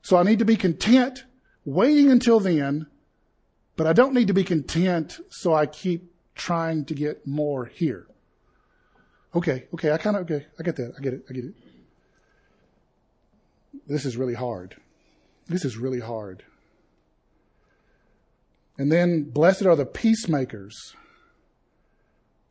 So 0.00 0.16
I 0.16 0.22
need 0.22 0.38
to 0.38 0.46
be 0.46 0.56
content 0.56 1.24
waiting 1.66 2.10
until 2.10 2.40
then, 2.40 2.86
but 3.76 3.86
I 3.86 3.92
don't 3.92 4.14
need 4.14 4.28
to 4.28 4.32
be 4.32 4.42
content 4.42 5.20
so 5.28 5.52
I 5.52 5.66
keep 5.66 6.14
trying 6.34 6.86
to 6.86 6.94
get 6.94 7.26
more 7.26 7.66
here. 7.66 8.06
Okay, 9.34 9.66
okay, 9.74 9.92
I 9.92 9.98
kind 9.98 10.16
of, 10.16 10.22
okay, 10.22 10.46
I 10.58 10.62
get 10.62 10.76
that, 10.76 10.94
I 10.98 11.02
get 11.02 11.12
it, 11.12 11.24
I 11.28 11.32
get 11.34 11.44
it. 11.44 11.54
This 13.86 14.04
is 14.04 14.16
really 14.16 14.34
hard. 14.34 14.76
This 15.48 15.64
is 15.64 15.76
really 15.76 16.00
hard. 16.00 16.44
And 18.78 18.90
then, 18.90 19.24
blessed 19.24 19.66
are 19.66 19.76
the 19.76 19.84
peacemakers, 19.84 20.94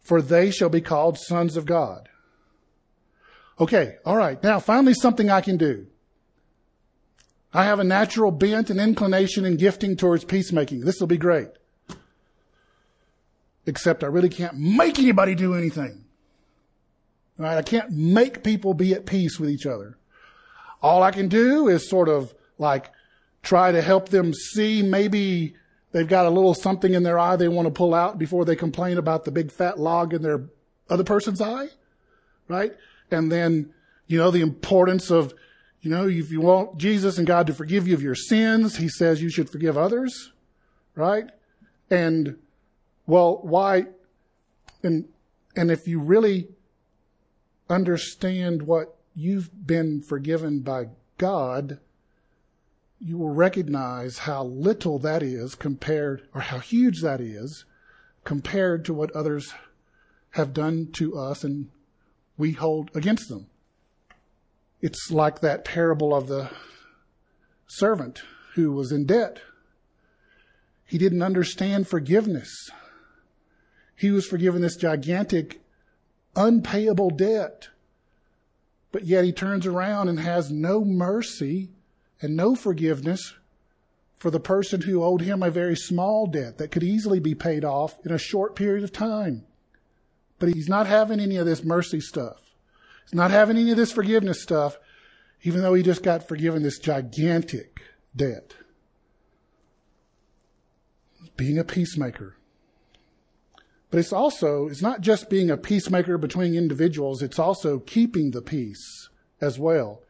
for 0.01 0.22
they 0.22 0.51
shall 0.51 0.70
be 0.70 0.82
called 0.82 1.17
sons 1.17 1.57
of 1.57 1.65
God. 1.65 2.09
Okay, 3.59 3.97
all 4.05 4.15
right. 4.15 4.41
Now, 4.43 4.59
finally, 4.59 4.93
something 4.93 5.30
I 5.30 5.41
can 5.41 5.57
do. 5.57 5.88
I 7.53 7.65
have 7.65 7.80
a 7.80 7.84
natural 7.84 8.32
bent 8.32 8.70
and 8.70 8.80
inclination 8.80 9.43
and 9.43 9.57
gifting 9.57 9.95
towards 9.95 10.24
peacemaking. 10.24 10.82
This 10.82 10.99
will 10.99 11.07
be 11.07 11.17
great. 11.17 11.49
Except 13.65 14.03
I 14.03 14.07
really 14.07 14.30
can't 14.30 14.57
make 14.57 14.99
anybody 14.99 15.36
do 15.36 15.55
anything. 15.55 16.05
Right? 17.38 17.57
I 17.57 17.61
can't 17.61 17.91
make 17.91 18.43
people 18.43 18.74
be 18.74 18.93
at 18.93 19.05
peace 19.05 19.39
with 19.39 19.49
each 19.49 19.65
other. 19.65 19.99
All 20.82 21.03
I 21.03 21.11
can 21.11 21.27
do 21.27 21.67
is 21.67 21.89
sort 21.89 22.09
of 22.09 22.34
like 22.57 22.91
try 23.41 23.71
to 23.71 23.82
help 23.82 24.09
them 24.09 24.34
see 24.34 24.82
maybe 24.82 25.55
they've 25.91 26.07
got 26.07 26.25
a 26.25 26.30
little 26.30 26.53
something 26.53 26.93
in 26.93 27.03
their 27.03 27.17
eye 27.17 27.36
they 27.36 27.47
want 27.47 27.67
to 27.67 27.71
pull 27.71 27.93
out 27.93 28.17
before 28.17 28.45
they 28.45 28.55
complain 28.55 28.97
about 28.97 29.25
the 29.25 29.32
big 29.32 29.51
fat 29.51 29.80
log 29.80 30.13
in 30.13 30.21
their 30.21 30.45
other 30.89 31.03
person's 31.03 31.41
eye. 31.41 31.67
Right? 32.47 32.73
And 33.11 33.32
then, 33.32 33.73
you 34.07 34.17
know, 34.17 34.32
the 34.32 34.41
importance 34.41 35.11
of, 35.11 35.34
you 35.82 35.89
know, 35.89 36.07
if 36.07 36.32
you 36.32 36.41
want 36.41 36.77
Jesus 36.77 37.17
and 37.17 37.27
God 37.27 37.47
to 37.47 37.53
forgive 37.53 37.88
you 37.88 37.93
of 37.93 38.01
your 38.01 38.15
sins, 38.15 38.77
he 38.77 38.89
says 38.89 39.21
you 39.21 39.30
should 39.30 39.49
forgive 39.49 39.77
others. 39.77 40.32
Right? 40.95 41.30
And, 41.89 42.38
well, 43.05 43.39
why, 43.43 43.86
and, 44.84 45.07
and 45.55 45.71
if 45.71 45.88
you 45.88 45.99
really 45.99 46.49
understand 47.69 48.63
what 48.63 48.95
you've 49.20 49.67
been 49.67 50.01
forgiven 50.01 50.59
by 50.61 50.86
God, 51.17 51.80
you 53.01 53.17
will 53.17 53.34
recognize 53.34 54.20
how 54.20 54.45
little 54.45 54.97
that 54.99 55.22
is 55.22 55.55
compared, 55.55 56.28
or 56.34 56.41
how 56.41 56.59
huge 56.59 57.01
that 57.01 57.20
is 57.20 57.65
compared 58.24 58.86
to 58.86 58.93
what 58.93 59.11
others 59.11 59.53
have 60.32 60.53
done 60.53 60.89
to 60.93 61.17
us 61.17 61.43
and 61.43 61.70
we 62.38 62.53
hold 62.53 62.91
against 62.95 63.28
them. 63.28 63.47
It's 64.82 65.11
like 65.11 65.41
that 65.41 65.65
parable 65.65 66.15
of 66.15 66.28
the 66.28 66.49
servant 67.67 68.22
who 68.53 68.72
was 68.72 68.91
in 68.91 69.05
debt. 69.05 69.41
He 70.86 70.97
didn't 70.97 71.22
understand 71.22 71.88
forgiveness. 71.88 72.70
He 73.95 74.11
was 74.11 74.26
forgiven 74.26 74.61
this 74.61 74.78
gigantic, 74.78 75.59
unpayable 76.36 77.09
debt. 77.09 77.67
But 78.91 79.05
yet 79.05 79.23
he 79.23 79.31
turns 79.31 79.65
around 79.65 80.09
and 80.09 80.19
has 80.19 80.51
no 80.51 80.83
mercy 80.83 81.69
and 82.21 82.35
no 82.35 82.55
forgiveness 82.55 83.33
for 84.15 84.29
the 84.29 84.39
person 84.39 84.81
who 84.81 85.03
owed 85.03 85.21
him 85.21 85.41
a 85.41 85.49
very 85.49 85.75
small 85.75 86.27
debt 86.27 86.57
that 86.57 86.71
could 86.71 86.83
easily 86.83 87.19
be 87.19 87.35
paid 87.35 87.63
off 87.63 88.03
in 88.05 88.11
a 88.11 88.17
short 88.17 88.55
period 88.55 88.83
of 88.83 88.91
time. 88.91 89.45
But 90.39 90.49
he's 90.49 90.67
not 90.67 90.87
having 90.87 91.19
any 91.19 91.37
of 91.37 91.45
this 91.45 91.63
mercy 91.63 92.01
stuff. 92.01 92.37
He's 93.05 93.13
not 93.13 93.31
having 93.31 93.57
any 93.57 93.71
of 93.71 93.77
this 93.77 93.91
forgiveness 93.91 94.41
stuff, 94.41 94.77
even 95.43 95.61
though 95.61 95.73
he 95.73 95.83
just 95.83 96.03
got 96.03 96.27
forgiven 96.27 96.63
this 96.63 96.79
gigantic 96.79 97.81
debt. 98.15 98.55
Being 101.37 101.57
a 101.57 101.63
peacemaker. 101.63 102.35
But 103.91 103.99
it's 103.99 104.13
also, 104.13 104.67
it's 104.67 104.81
not 104.81 105.01
just 105.01 105.29
being 105.29 105.49
a 105.49 105.57
peacemaker 105.57 106.17
between 106.17 106.53
individuals, 106.53 107.21
it's 107.21 107.39
also 107.39 107.79
keeping 107.79 108.31
the 108.31 108.41
peace 108.41 109.09
as 109.41 109.57
well. 109.57 110.01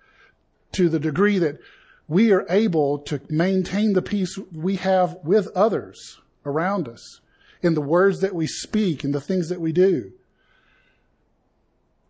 To 0.73 0.89
the 0.89 0.99
degree 0.99 1.39
that 1.39 1.59
we 2.07 2.32
are 2.32 2.45
able 2.49 2.99
to 2.99 3.21
maintain 3.30 3.93
the 3.93 4.01
peace 4.01 4.38
we 4.51 4.75
have 4.77 5.17
with 5.23 5.47
others 5.55 6.19
around 6.45 6.88
us 6.88 7.21
in 7.61 7.73
the 7.73 7.82
words 7.82 8.19
that 8.21 8.36
we 8.36 8.47
speak 8.47 9.03
and 9.03 9.13
the 9.13 9.21
things 9.21 9.49
that 9.49 9.61
we 9.61 9.71
do. 9.71 10.11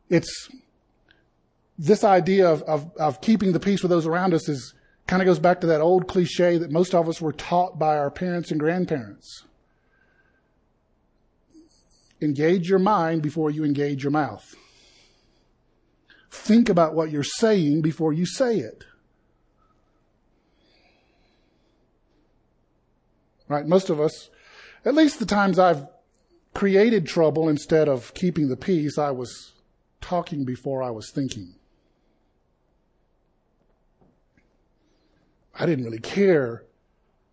It's 0.09 0.49
this 1.77 2.03
idea 2.03 2.49
of, 2.49 2.61
of, 2.63 2.95
of 2.97 3.21
keeping 3.21 3.51
the 3.51 3.59
peace 3.59 3.81
with 3.81 3.89
those 3.89 4.07
around 4.07 4.33
us 4.33 4.49
is 4.49 4.73
kind 5.07 5.21
of 5.21 5.25
goes 5.25 5.39
back 5.39 5.61
to 5.61 5.67
that 5.67 5.81
old 5.81 6.07
cliche 6.07 6.57
that 6.57 6.71
most 6.71 6.93
of 6.93 7.09
us 7.09 7.21
were 7.21 7.33
taught 7.33 7.79
by 7.79 7.97
our 7.97 8.11
parents 8.11 8.51
and 8.51 8.59
grandparents. 8.59 9.43
Engage 12.21 12.69
your 12.69 12.79
mind 12.79 13.21
before 13.21 13.49
you 13.49 13.63
engage 13.63 14.03
your 14.03 14.11
mouth. 14.11 14.55
Think 16.31 16.69
about 16.69 16.93
what 16.93 17.11
you're 17.11 17.23
saying 17.23 17.81
before 17.81 18.13
you 18.13 18.25
say 18.25 18.57
it. 18.57 18.83
Right? 23.47 23.65
Most 23.65 23.89
of 23.89 23.99
us, 23.99 24.29
at 24.85 24.93
least 24.93 25.19
the 25.19 25.25
times 25.25 25.57
I've 25.57 25.87
created 26.53 27.07
trouble 27.07 27.49
instead 27.49 27.87
of 27.87 28.13
keeping 28.13 28.47
the 28.47 28.57
peace, 28.57 28.97
I 28.97 29.11
was 29.11 29.53
talking 30.01 30.45
before 30.45 30.83
I 30.83 30.91
was 30.91 31.11
thinking. 31.11 31.55
I 35.57 35.65
didn't 35.65 35.85
really 35.85 35.99
care 35.99 36.63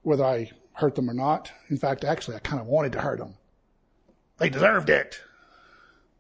whether 0.03 0.25
I 0.25 0.51
hurt 0.73 0.95
them 0.95 1.11
or 1.11 1.15
not. 1.15 1.51
In 1.69 1.77
fact, 1.77 2.05
actually, 2.05 2.37
I 2.37 2.41
kind 2.41 2.61
of 2.61 2.67
wanted 2.67 2.93
to 2.93 3.01
hurt 3.01 3.19
them. 3.19 3.35
They 4.39 4.51
deserved 4.51 4.91
it. 4.91 5.21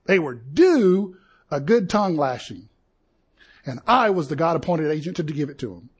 They 0.06 0.18
were 0.18 0.34
due 0.34 1.16
a 1.50 1.60
good 1.60 1.90
tongue 1.90 2.16
lashing. 2.16 2.68
And 3.64 3.80
I 3.86 4.10
was 4.10 4.28
the 4.28 4.36
God 4.36 4.56
appointed 4.56 4.90
agent 4.90 5.16
to 5.16 5.22
give 5.22 5.50
it 5.50 5.58
to 5.58 5.74
them. 5.74 5.90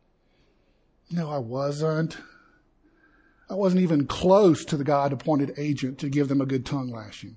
No, 1.10 1.30
I 1.30 1.38
wasn't. 1.38 2.16
I 3.48 3.54
wasn't 3.54 3.82
even 3.82 4.06
close 4.06 4.64
to 4.64 4.76
the 4.76 4.84
God 4.84 5.12
appointed 5.12 5.52
agent 5.56 5.98
to 5.98 6.08
give 6.08 6.28
them 6.28 6.40
a 6.40 6.46
good 6.46 6.66
tongue 6.66 6.90
lashing. 6.90 7.36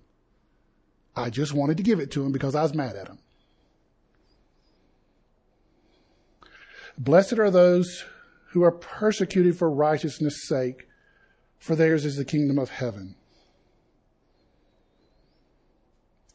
I 1.15 1.29
just 1.29 1.53
wanted 1.53 1.77
to 1.77 1.83
give 1.83 1.99
it 1.99 2.11
to 2.11 2.23
him 2.23 2.31
because 2.31 2.55
I 2.55 2.63
was 2.63 2.73
mad 2.73 2.95
at 2.95 3.07
him. 3.07 3.19
Blessed 6.97 7.39
are 7.39 7.51
those 7.51 8.05
who 8.49 8.63
are 8.63 8.71
persecuted 8.71 9.57
for 9.57 9.69
righteousness' 9.69 10.47
sake, 10.47 10.87
for 11.57 11.75
theirs 11.75 12.05
is 12.05 12.15
the 12.15 12.25
kingdom 12.25 12.57
of 12.57 12.69
heaven. 12.69 13.15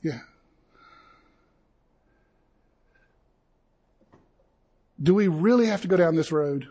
Yeah. 0.04 0.20
Do 5.02 5.14
we 5.14 5.26
really 5.26 5.66
have 5.66 5.82
to 5.82 5.88
go 5.88 5.96
down 5.96 6.14
this 6.14 6.30
road? 6.30 6.68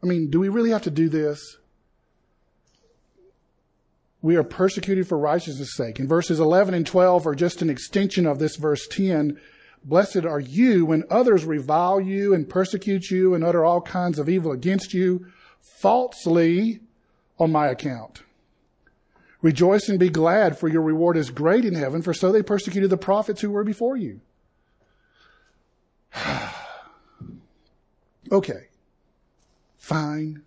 I 0.00 0.06
mean, 0.06 0.30
do 0.30 0.38
we 0.38 0.48
really 0.48 0.70
have 0.70 0.82
to 0.82 0.90
do 0.90 1.08
this? 1.08 1.58
we 4.20 4.36
are 4.36 4.44
persecuted 4.44 5.06
for 5.06 5.16
righteousness' 5.16 5.76
sake. 5.76 5.98
And 5.98 6.08
verses 6.08 6.40
11 6.40 6.74
and 6.74 6.86
12 6.86 7.26
are 7.26 7.34
just 7.34 7.62
an 7.62 7.70
extension 7.70 8.26
of 8.26 8.38
this 8.38 8.56
verse 8.56 8.86
10. 8.88 9.38
Blessed 9.84 10.24
are 10.24 10.40
you 10.40 10.86
when 10.86 11.04
others 11.08 11.44
revile 11.44 12.00
you 12.00 12.34
and 12.34 12.48
persecute 12.48 13.10
you 13.10 13.34
and 13.34 13.44
utter 13.44 13.64
all 13.64 13.80
kinds 13.80 14.18
of 14.18 14.28
evil 14.28 14.50
against 14.50 14.92
you 14.92 15.26
falsely 15.60 16.80
on 17.38 17.52
my 17.52 17.68
account. 17.68 18.22
Rejoice 19.40 19.88
and 19.88 19.98
be 20.00 20.08
glad, 20.08 20.58
for 20.58 20.68
your 20.68 20.82
reward 20.82 21.16
is 21.16 21.30
great 21.30 21.64
in 21.64 21.74
heaven, 21.74 22.02
for 22.02 22.12
so 22.12 22.32
they 22.32 22.42
persecuted 22.42 22.90
the 22.90 22.96
prophets 22.96 23.40
who 23.40 23.50
were 23.50 23.64
before 23.64 23.96
you. 23.96 24.20
okay. 28.32 28.68
Fine. 29.76 30.42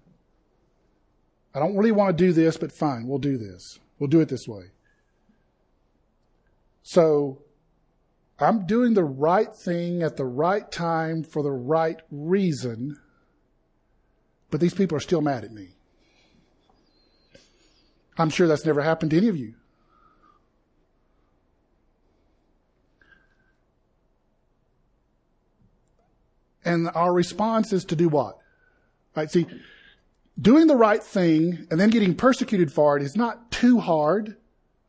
I 1.56 1.60
don't 1.60 1.76
really 1.76 1.92
want 1.92 2.18
to 2.18 2.24
do 2.24 2.34
this, 2.34 2.58
but 2.58 2.72
fine, 2.72 3.08
we'll 3.08 3.20
do 3.20 3.38
this. 3.38 3.80
We'll 3.98 4.10
do 4.10 4.20
it 4.20 4.30
this 4.30 4.48
way. 4.48 4.66
So, 6.84 7.42
I'm 8.40 8.66
doing 8.66 8.94
the 8.94 9.04
right 9.04 9.54
thing 9.54 10.02
at 10.02 10.18
the 10.18 10.26
right 10.26 10.70
time 10.72 11.24
for 11.24 11.44
the 11.44 11.52
right 11.52 12.02
reason, 12.10 12.98
but 14.50 14.60
these 14.60 14.74
people 14.74 14.98
are 14.98 15.02
still 15.02 15.22
mad 15.22 15.44
at 15.44 15.52
me. 15.52 15.76
I'm 18.18 18.30
sure 18.30 18.48
that's 18.48 18.66
never 18.66 18.82
happened 18.82 19.12
to 19.12 19.18
any 19.18 19.28
of 19.28 19.38
you. 19.38 19.56
And 26.64 26.90
our 26.94 27.14
response 27.14 27.74
is 27.74 27.86
to 27.86 27.96
do 27.96 28.08
what? 28.10 28.38
Right? 29.16 29.32
See, 29.32 29.48
doing 30.40 30.68
the 30.68 30.76
right 30.76 31.02
thing 31.02 31.68
and 31.70 31.80
then 31.80 31.90
getting 31.90 32.16
persecuted 32.16 32.72
for 32.72 32.98
it 32.98 33.04
is 33.04 33.16
not 33.16 33.52
too 33.52 33.80
hard, 33.80 34.38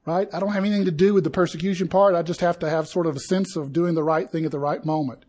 right? 0.04 0.28
I 0.32 0.40
don't 0.40 0.52
have 0.52 0.64
anything 0.64 0.84
to 0.84 0.90
do 0.90 1.14
with 1.14 1.24
the 1.24 1.30
persecution 1.30 1.88
part. 1.88 2.14
I 2.14 2.22
just 2.22 2.40
have 2.40 2.58
to 2.60 2.70
have 2.70 2.88
sort 2.88 3.06
of 3.06 3.16
a 3.16 3.20
sense 3.20 3.56
of 3.56 3.72
doing 3.72 3.94
the 3.94 4.04
right 4.04 4.30
thing 4.30 4.44
at 4.44 4.50
the 4.50 4.58
right 4.58 4.84
moment. 4.84 5.24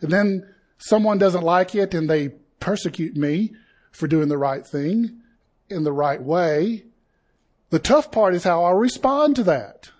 And 0.00 0.10
then 0.10 0.54
someone 0.78 1.18
doesn't 1.18 1.44
like 1.44 1.74
it 1.74 1.94
and 1.94 2.08
they 2.08 2.30
persecute 2.60 3.16
me 3.16 3.54
for 3.92 4.06
doing 4.06 4.28
the 4.28 4.38
right 4.38 4.66
thing 4.66 5.20
in 5.68 5.84
the 5.84 5.92
right 5.92 6.22
way. 6.22 6.84
The 7.70 7.78
tough 7.78 8.10
part 8.12 8.34
is 8.34 8.44
how 8.44 8.64
I'll 8.64 8.74
respond 8.74 9.36
to 9.36 9.42
that. 9.44 9.90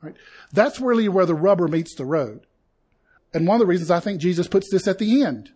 Right? 0.00 0.14
That's 0.52 0.80
really 0.80 1.08
where 1.08 1.26
the 1.26 1.34
rubber 1.34 1.68
meets 1.68 1.94
the 1.94 2.04
road. 2.04 2.46
And 3.34 3.46
one 3.46 3.56
of 3.56 3.60
the 3.60 3.66
reasons 3.66 3.90
I 3.90 4.00
think 4.00 4.20
Jesus 4.20 4.48
puts 4.48 4.70
this 4.70 4.88
at 4.88 4.98
the 4.98 5.22
end. 5.22 5.50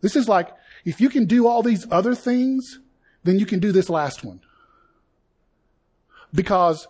This 0.00 0.16
is 0.16 0.28
like, 0.28 0.50
if 0.84 1.00
you 1.00 1.08
can 1.08 1.26
do 1.26 1.46
all 1.46 1.62
these 1.62 1.86
other 1.90 2.14
things, 2.14 2.80
then 3.22 3.38
you 3.38 3.46
can 3.46 3.60
do 3.60 3.72
this 3.72 3.90
last 3.90 4.24
one. 4.24 4.40
Because 6.34 6.88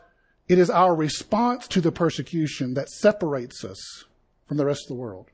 it 0.48 0.58
is 0.58 0.70
our 0.70 0.94
response 0.94 1.66
to 1.68 1.80
the 1.80 1.92
persecution 1.92 2.74
that 2.74 2.88
separates 2.88 3.64
us 3.64 4.04
from 4.46 4.56
the 4.56 4.66
rest 4.66 4.84
of 4.84 4.88
the 4.88 5.00
world. 5.00 5.26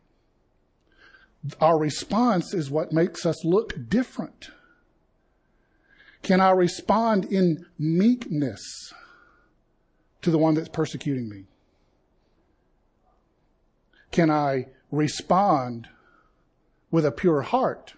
Our 1.61 1.79
response 1.79 2.55
is 2.55 2.71
what 2.71 2.93
makes 2.93 3.27
us 3.27 3.45
look 3.45 3.89
different. 3.89 4.51
Can 6.23 6.41
I 6.41 6.51
respond 6.51 7.25
in 7.27 7.67
meekness 7.79 8.93
to 10.23 10.31
the 10.31 10.39
one 10.39 10.55
that's 10.55 10.69
persecuting 10.69 11.29
me? 11.29 11.47
can 14.13 14.31
I 14.31 14.67
respond 14.93 15.89
with 16.91 17.05
a 17.05 17.11
pure 17.11 17.43
heart 17.43 17.95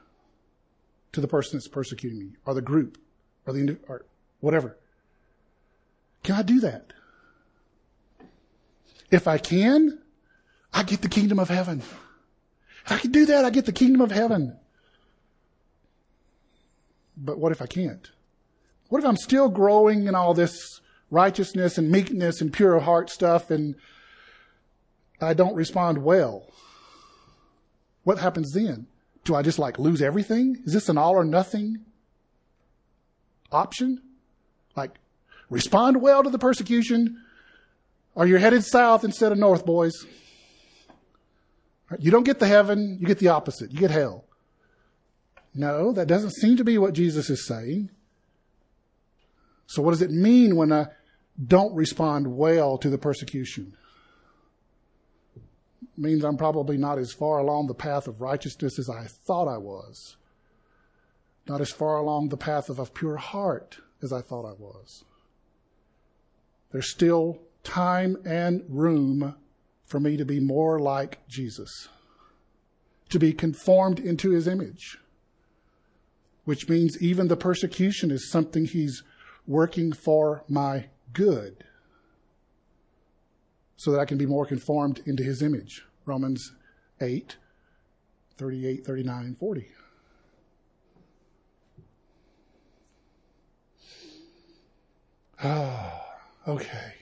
to 1.13 1.21
the 1.21 1.29
person 1.29 1.59
that's 1.59 1.69
persecuting 1.69 2.19
me 2.19 2.31
or 2.47 2.55
the 2.55 2.63
group 2.63 2.99
or 3.47 3.53
the 3.53 3.77
or 3.89 4.07
whatever? 4.41 4.79
Can 6.23 6.37
I 6.37 6.43
do 6.43 6.61
that? 6.61 6.93
If 9.11 9.29
I 9.29 9.37
can, 9.37 10.01
I 10.73 10.85
get 10.85 11.03
the 11.03 11.09
kingdom 11.09 11.39
of 11.39 11.51
heaven. 11.51 11.83
If 12.87 12.93
I 12.93 12.99
can 12.99 13.11
do 13.11 13.27
that, 13.27 13.45
I 13.45 13.51
get 13.51 13.67
the 13.67 13.73
kingdom 13.73 14.01
of 14.01 14.11
heaven. 14.11 14.57
But 17.17 17.39
what 17.39 17.53
if 17.53 17.63
I 17.63 17.67
can't? 17.67 18.11
What 18.89 18.99
if 18.99 19.05
I'm 19.05 19.17
still 19.17 19.49
growing 19.49 20.07
in 20.07 20.15
all 20.15 20.35
this 20.35 20.81
righteousness 21.11 21.79
and 21.79 21.91
meekness 21.91 22.41
and 22.41 22.53
pure 22.53 22.81
heart 22.81 23.11
stuff 23.11 23.51
and 23.51 23.75
I 25.21 25.35
don't 25.35 25.55
respond 25.55 25.99
well? 25.99 26.47
What 28.03 28.19
happens 28.19 28.53
then? 28.53 28.87
Do 29.25 29.35
I 29.35 29.43
just 29.43 29.59
like 29.59 29.79
lose 29.79 30.03
everything? 30.03 30.63
Is 30.65 30.73
this 30.73 30.89
an 30.89 30.99
all 30.99 31.15
or 31.15 31.25
nothing 31.25 31.79
option? 33.51 34.03
Like 34.77 34.93
respond 35.49 36.03
well 36.03 36.23
to 36.23 36.31
the 36.31 36.39
persecution 36.39 37.23
or 38.15 38.27
you're 38.27 38.39
headed 38.39 38.65
south 38.65 39.05
instead 39.05 39.33
of 39.33 39.39
north, 39.39 39.65
boys. 39.65 39.93
You 41.99 42.11
don't 42.11 42.25
get 42.25 42.39
the 42.39 42.47
heaven, 42.47 42.99
you 43.01 43.07
get 43.07 43.19
the 43.19 43.29
opposite. 43.29 43.73
You 43.73 43.79
get 43.79 43.91
hell. 43.91 44.25
No, 45.55 45.93
that 45.93 46.09
doesn't 46.09 46.35
seem 46.35 46.57
to 46.57 46.65
be 46.65 46.79
what 46.79 46.95
Jesus 46.95 47.31
is 47.31 47.47
saying. 47.47 47.91
So 49.67 49.83
what 49.83 49.93
does 49.93 50.03
it 50.03 50.11
mean 50.11 50.57
when 50.57 50.73
I 50.73 50.87
don't 51.47 51.75
respond 51.75 52.37
well 52.37 52.77
to 52.79 52.91
the 52.91 52.99
persecution? 52.99 53.77
It 55.37 55.43
means 55.97 56.25
I'm 56.25 56.37
probably 56.37 56.77
not 56.77 56.99
as 56.99 57.13
far 57.13 57.39
along 57.39 57.69
the 57.69 57.75
path 57.75 58.09
of 58.09 58.21
righteousness 58.21 58.79
as 58.79 58.91
I 58.91 59.07
thought 59.07 59.49
I 59.49 59.59
was. 59.59 60.17
Not 61.47 61.61
as 61.61 61.71
far 61.71 61.97
along 61.97 62.29
the 62.29 62.37
path 62.37 62.69
of 62.69 62.79
a 62.79 62.87
pure 62.87 63.17
heart 63.17 63.79
as 64.03 64.13
I 64.13 64.23
thought 64.23 64.45
I 64.45 64.55
was. 64.55 65.05
There's 66.73 66.91
still 66.91 67.39
time 67.63 68.17
and 68.25 68.65
room 68.69 69.37
for 69.85 70.01
me 70.01 70.17
to 70.17 70.25
be 70.25 70.41
more 70.41 70.81
like 70.81 71.27
Jesus, 71.29 71.89
to 73.11 73.19
be 73.19 73.33
conformed 73.33 74.01
into 74.01 74.31
his 74.31 74.49
image, 74.49 74.99
which 76.45 76.69
means 76.69 77.01
even 77.01 77.29
the 77.29 77.37
persecution 77.37 78.11
is 78.11 78.31
something 78.31 78.65
he's 78.65 79.03
working 79.47 79.93
for 79.93 80.45
my 80.49 80.87
good 81.13 81.65
so 83.77 83.91
that 83.91 84.01
I 84.01 84.05
can 84.05 84.19
be 84.19 84.27
more 84.27 84.47
conformed 84.47 85.03
into 85.07 85.23
his 85.23 85.43
image. 85.43 85.85
Romans 86.07 86.53
8, 87.01 87.37
38, 88.37 88.87
39, 88.87 89.25
and 89.25 89.39
40. 89.39 89.69
Ah, 95.43 96.03
okay. 96.49 96.95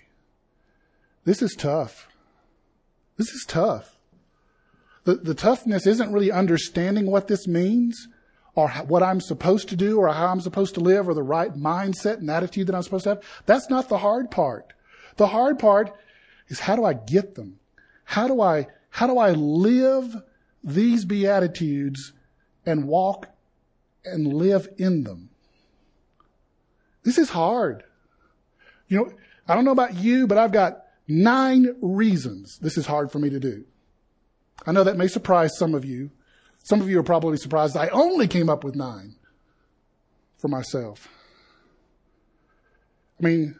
This 1.24 1.42
is 1.42 1.54
tough. 1.56 2.08
This 3.16 3.28
is 3.28 3.44
tough. 3.46 3.96
The, 5.04 5.14
the 5.14 5.34
toughness 5.34 5.86
isn't 5.86 6.12
really 6.12 6.32
understanding 6.32 7.06
what 7.06 7.28
this 7.28 7.46
means 7.46 8.08
or 8.54 8.68
what 8.68 9.02
I'm 9.02 9.20
supposed 9.20 9.68
to 9.70 9.76
do 9.76 9.98
or 9.98 10.12
how 10.12 10.26
I'm 10.26 10.40
supposed 10.40 10.74
to 10.74 10.80
live 10.80 11.08
or 11.08 11.14
the 11.14 11.22
right 11.22 11.52
mindset 11.54 12.18
and 12.18 12.30
attitude 12.30 12.66
that 12.66 12.74
I'm 12.74 12.82
supposed 12.82 13.04
to 13.04 13.10
have. 13.10 13.22
That's 13.46 13.70
not 13.70 13.88
the 13.88 13.98
hard 13.98 14.30
part. 14.30 14.72
The 15.16 15.28
hard 15.28 15.58
part 15.58 15.94
is 16.48 16.60
how 16.60 16.76
do 16.76 16.84
I 16.84 16.92
get 16.92 17.34
them? 17.34 17.58
How 18.04 18.28
do 18.28 18.40
I, 18.40 18.66
how 18.90 19.06
do 19.06 19.18
I 19.18 19.30
live 19.30 20.22
these 20.62 21.04
beatitudes 21.04 22.12
and 22.66 22.86
walk 22.86 23.28
and 24.04 24.32
live 24.32 24.68
in 24.76 25.04
them? 25.04 25.30
This 27.04 27.18
is 27.18 27.30
hard. 27.30 27.84
You 28.88 28.98
know, 28.98 29.12
I 29.48 29.54
don't 29.54 29.64
know 29.64 29.72
about 29.72 29.94
you, 29.94 30.26
but 30.26 30.38
I've 30.38 30.52
got 30.52 30.84
nine 31.08 31.74
reasons 31.80 32.58
this 32.58 32.76
is 32.76 32.86
hard 32.86 33.10
for 33.10 33.18
me 33.18 33.30
to 33.30 33.40
do. 33.40 33.64
I 34.66 34.72
know 34.72 34.84
that 34.84 34.96
may 34.96 35.08
surprise 35.08 35.56
some 35.56 35.74
of 35.74 35.84
you. 35.84 36.10
Some 36.62 36.80
of 36.80 36.88
you 36.88 36.98
are 36.98 37.04
probably 37.04 37.36
surprised 37.36 37.76
I 37.76 37.88
only 37.88 38.28
came 38.28 38.48
up 38.48 38.64
with 38.64 38.76
nine 38.76 39.16
for 40.38 40.48
myself. 40.48 41.08
I 43.20 43.26
mean, 43.26 43.56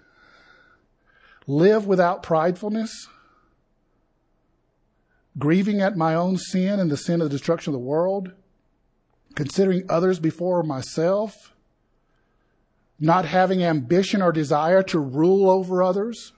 live 1.46 1.86
without 1.86 2.22
pridefulness, 2.22 2.90
grieving 5.38 5.80
at 5.80 5.96
my 5.96 6.14
own 6.14 6.36
sin 6.36 6.78
and 6.78 6.90
the 6.90 6.96
sin 6.96 7.20
of 7.20 7.30
the 7.30 7.36
destruction 7.36 7.72
of 7.72 7.80
the 7.80 7.86
world, 7.86 8.32
considering 9.34 9.84
others 9.88 10.18
before 10.18 10.62
myself, 10.62 11.52
not 13.00 13.24
having 13.24 13.64
ambition 13.64 14.22
or 14.22 14.30
desire 14.30 14.82
to 14.84 14.98
rule 14.98 15.50
over 15.50 15.82
others, 15.82 16.32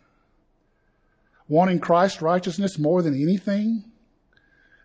wanting 1.47 1.79
Christ's 1.79 2.23
righteousness 2.23 2.79
more 2.79 3.03
than 3.03 3.21
anything, 3.21 3.85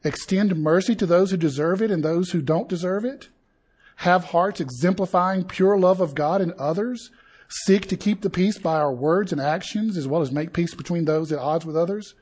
extend 0.03 0.55
mercy 0.55 0.95
to 0.95 1.05
those 1.05 1.31
who 1.31 1.37
deserve 1.37 1.81
it 1.81 1.91
and 1.91 2.03
those 2.03 2.31
who 2.31 2.41
don't 2.41 2.69
deserve 2.69 3.05
it, 3.05 3.29
have 3.97 4.25
hearts 4.25 4.61
exemplifying 4.61 5.43
pure 5.43 5.77
love 5.77 5.99
of 5.99 6.15
God 6.15 6.41
and 6.41 6.53
others, 6.53 7.11
seek 7.49 7.87
to 7.87 7.97
keep 7.97 8.21
the 8.21 8.29
peace 8.29 8.57
by 8.57 8.75
our 8.75 8.93
words 8.93 9.31
and 9.31 9.41
actions, 9.41 9.97
as 9.97 10.07
well 10.07 10.21
as 10.21 10.31
make 10.31 10.53
peace 10.53 10.73
between 10.73 11.05
those 11.05 11.31
at 11.31 11.39
odds 11.39 11.65
with 11.65 11.75
others, 11.75 12.15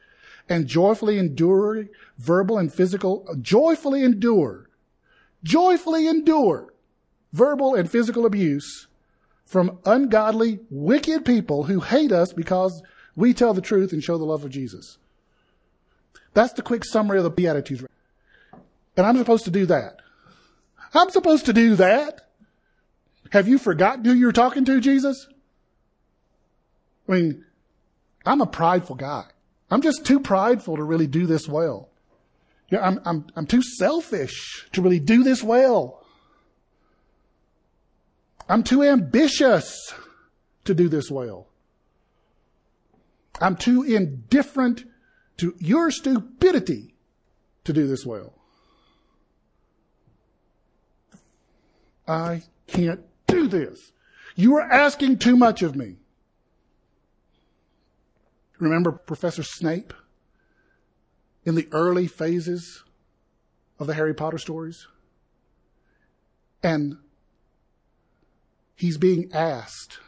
and 0.50 0.68
joyfully 0.68 1.20
endure 1.20 1.86
verbal 2.18 2.58
and 2.58 2.74
physical, 2.74 3.28
joyfully 3.42 4.04
endure, 4.04 4.70
joyfully 5.44 6.08
endure 6.08 6.74
verbal 7.34 7.76
and 7.76 7.92
physical 7.92 8.26
abuse 8.26 8.88
from 9.46 9.80
ungodly, 9.86 10.60
wicked 10.70 11.26
people 11.26 11.66
who 11.66 11.80
hate 11.80 12.12
us 12.12 12.34
because 12.34 12.82
we 13.16 13.34
tell 13.34 13.54
the 13.54 13.62
truth 13.62 13.94
and 13.94 14.04
show 14.04 14.18
the 14.18 14.26
love 14.26 14.44
of 14.44 14.52
Jesus. 14.52 14.98
That's 16.34 16.54
the 16.54 16.62
quick 16.62 16.86
summary 16.86 17.18
of 17.18 17.24
the 17.24 17.30
Beatitudes. 17.30 17.84
And 18.96 19.06
I'm 19.06 19.18
supposed 19.18 19.46
to 19.46 19.52
do 19.52 19.66
that. 19.68 19.98
I'm 20.94 21.10
supposed 21.10 21.46
to 21.46 21.54
do 21.54 21.76
that. 21.76 22.22
Have 23.32 23.48
you 23.48 23.58
forgotten 23.58 24.06
who 24.06 24.14
you're 24.14 24.32
talking 24.32 24.66
to, 24.66 24.80
Jesus? 24.80 25.28
I 27.08 27.12
mean, 27.12 27.46
I'm 28.26 28.42
a 28.42 28.48
prideful 28.48 28.96
guy. 28.96 29.26
I'm 29.70 29.82
just 29.82 30.06
too 30.06 30.20
prideful 30.20 30.78
to 30.78 30.84
really 30.84 31.08
do 31.08 31.26
this 31.26 31.48
well. 31.48 31.90
I'm, 32.72 33.00
I'm, 33.06 33.28
I'm 33.36 33.46
too 33.46 33.62
selfish 33.62 34.68
to 34.74 34.82
really 34.82 35.00
do 35.00 35.24
this 35.24 35.44
well. 35.44 36.06
I'm 38.50 38.64
too 38.64 38.84
ambitious 38.84 39.94
to 40.66 40.74
do 40.74 40.90
this 40.90 41.12
well. 41.12 41.48
I'm 43.40 43.56
too 43.56 43.84
indifferent 43.84 44.86
to 45.38 45.56
your 45.60 45.92
stupidity 45.92 46.96
to 47.64 47.74
do 47.74 47.88
this 47.88 48.06
well. 48.06 48.34
I 52.08 52.44
can't 52.68 53.02
do 53.28 53.48
this. 53.48 53.92
You 54.36 54.56
are 54.56 54.72
asking 54.72 55.20
too 55.20 55.36
much 55.36 55.62
of 55.62 55.76
me. 55.76 55.98
Remember 58.60 58.92
Professor 58.92 59.44
Snape 59.44 59.94
in 61.44 61.56
the 61.56 61.68
early 61.72 62.08
phases 62.08 62.84
of 63.80 63.88
the 63.88 63.94
Harry 63.94 64.14
Potter 64.14 64.38
stories? 64.38 64.88
And 66.64 66.98
he's 68.76 68.98
being 68.98 69.30
asked 69.34 70.00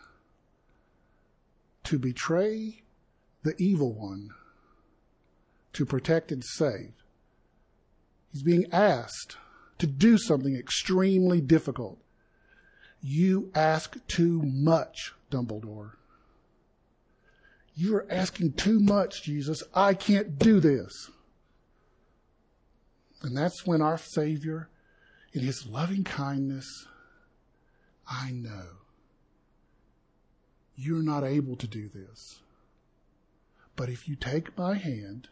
to 1.84 2.00
betray 2.00 2.82
the 3.44 3.56
evil 3.58 3.94
one 3.94 4.32
to 5.80 5.86
protect 5.86 6.30
and 6.30 6.44
save. 6.44 6.92
He's 8.34 8.44
being 8.44 8.66
asked 8.70 9.38
to 9.78 9.88
do 9.88 10.18
something 10.18 10.54
extremely 10.54 11.40
difficult. 11.40 12.00
You 13.02 13.50
ask 13.56 13.96
too 14.10 14.42
much, 14.44 15.14
Dumbledore. 15.32 15.92
You're 17.76 18.06
asking 18.10 18.54
too 18.54 18.82
much, 18.82 19.24
Jesus. 19.24 19.64
I 19.74 19.94
can't 19.94 20.38
do 20.38 20.60
this. 20.60 21.12
And 23.22 23.38
that's 23.38 23.66
when 23.66 23.82
our 23.82 23.98
Savior, 23.98 24.68
in 25.32 25.44
His 25.44 25.66
loving 25.66 26.04
kindness, 26.04 26.88
I 28.06 28.32
know 28.32 28.66
you're 30.76 31.04
not 31.04 31.24
able 31.24 31.56
to 31.56 31.68
do 31.68 31.88
this. 31.88 32.42
But 33.78 33.88
if 33.88 34.10
you 34.10 34.18
take 34.18 34.58
my 34.58 34.76
hand, 34.76 35.30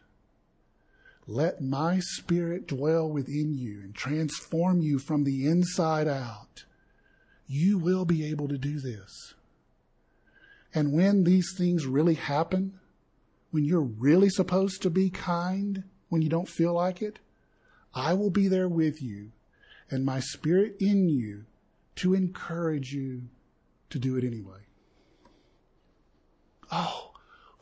let 1.28 1.60
my 1.60 1.98
spirit 2.00 2.66
dwell 2.66 3.06
within 3.06 3.52
you 3.52 3.80
and 3.82 3.94
transform 3.94 4.80
you 4.80 4.98
from 4.98 5.24
the 5.24 5.46
inside 5.46 6.08
out, 6.08 6.64
you 7.46 7.78
will 7.78 8.06
be 8.06 8.24
able 8.24 8.48
to 8.48 8.56
do 8.56 8.80
this. 8.80 9.34
And 10.74 10.94
when 10.94 11.24
these 11.24 11.54
things 11.56 11.86
really 11.86 12.14
happen, 12.14 12.80
when 13.50 13.64
you're 13.64 13.80
really 13.80 14.30
supposed 14.30 14.80
to 14.82 14.90
be 14.90 15.10
kind 15.10 15.84
when 16.08 16.22
you 16.22 16.30
don't 16.30 16.48
feel 16.48 16.72
like 16.72 17.02
it, 17.02 17.18
I 17.94 18.14
will 18.14 18.30
be 18.30 18.48
there 18.48 18.68
with 18.68 19.02
you 19.02 19.32
and 19.90 20.06
my 20.06 20.20
spirit 20.20 20.76
in 20.80 21.10
you 21.10 21.44
to 21.96 22.14
encourage 22.14 22.92
you 22.92 23.24
to 23.90 23.98
do 23.98 24.16
it 24.16 24.24
anyway. 24.24 24.60
Oh, 26.72 27.12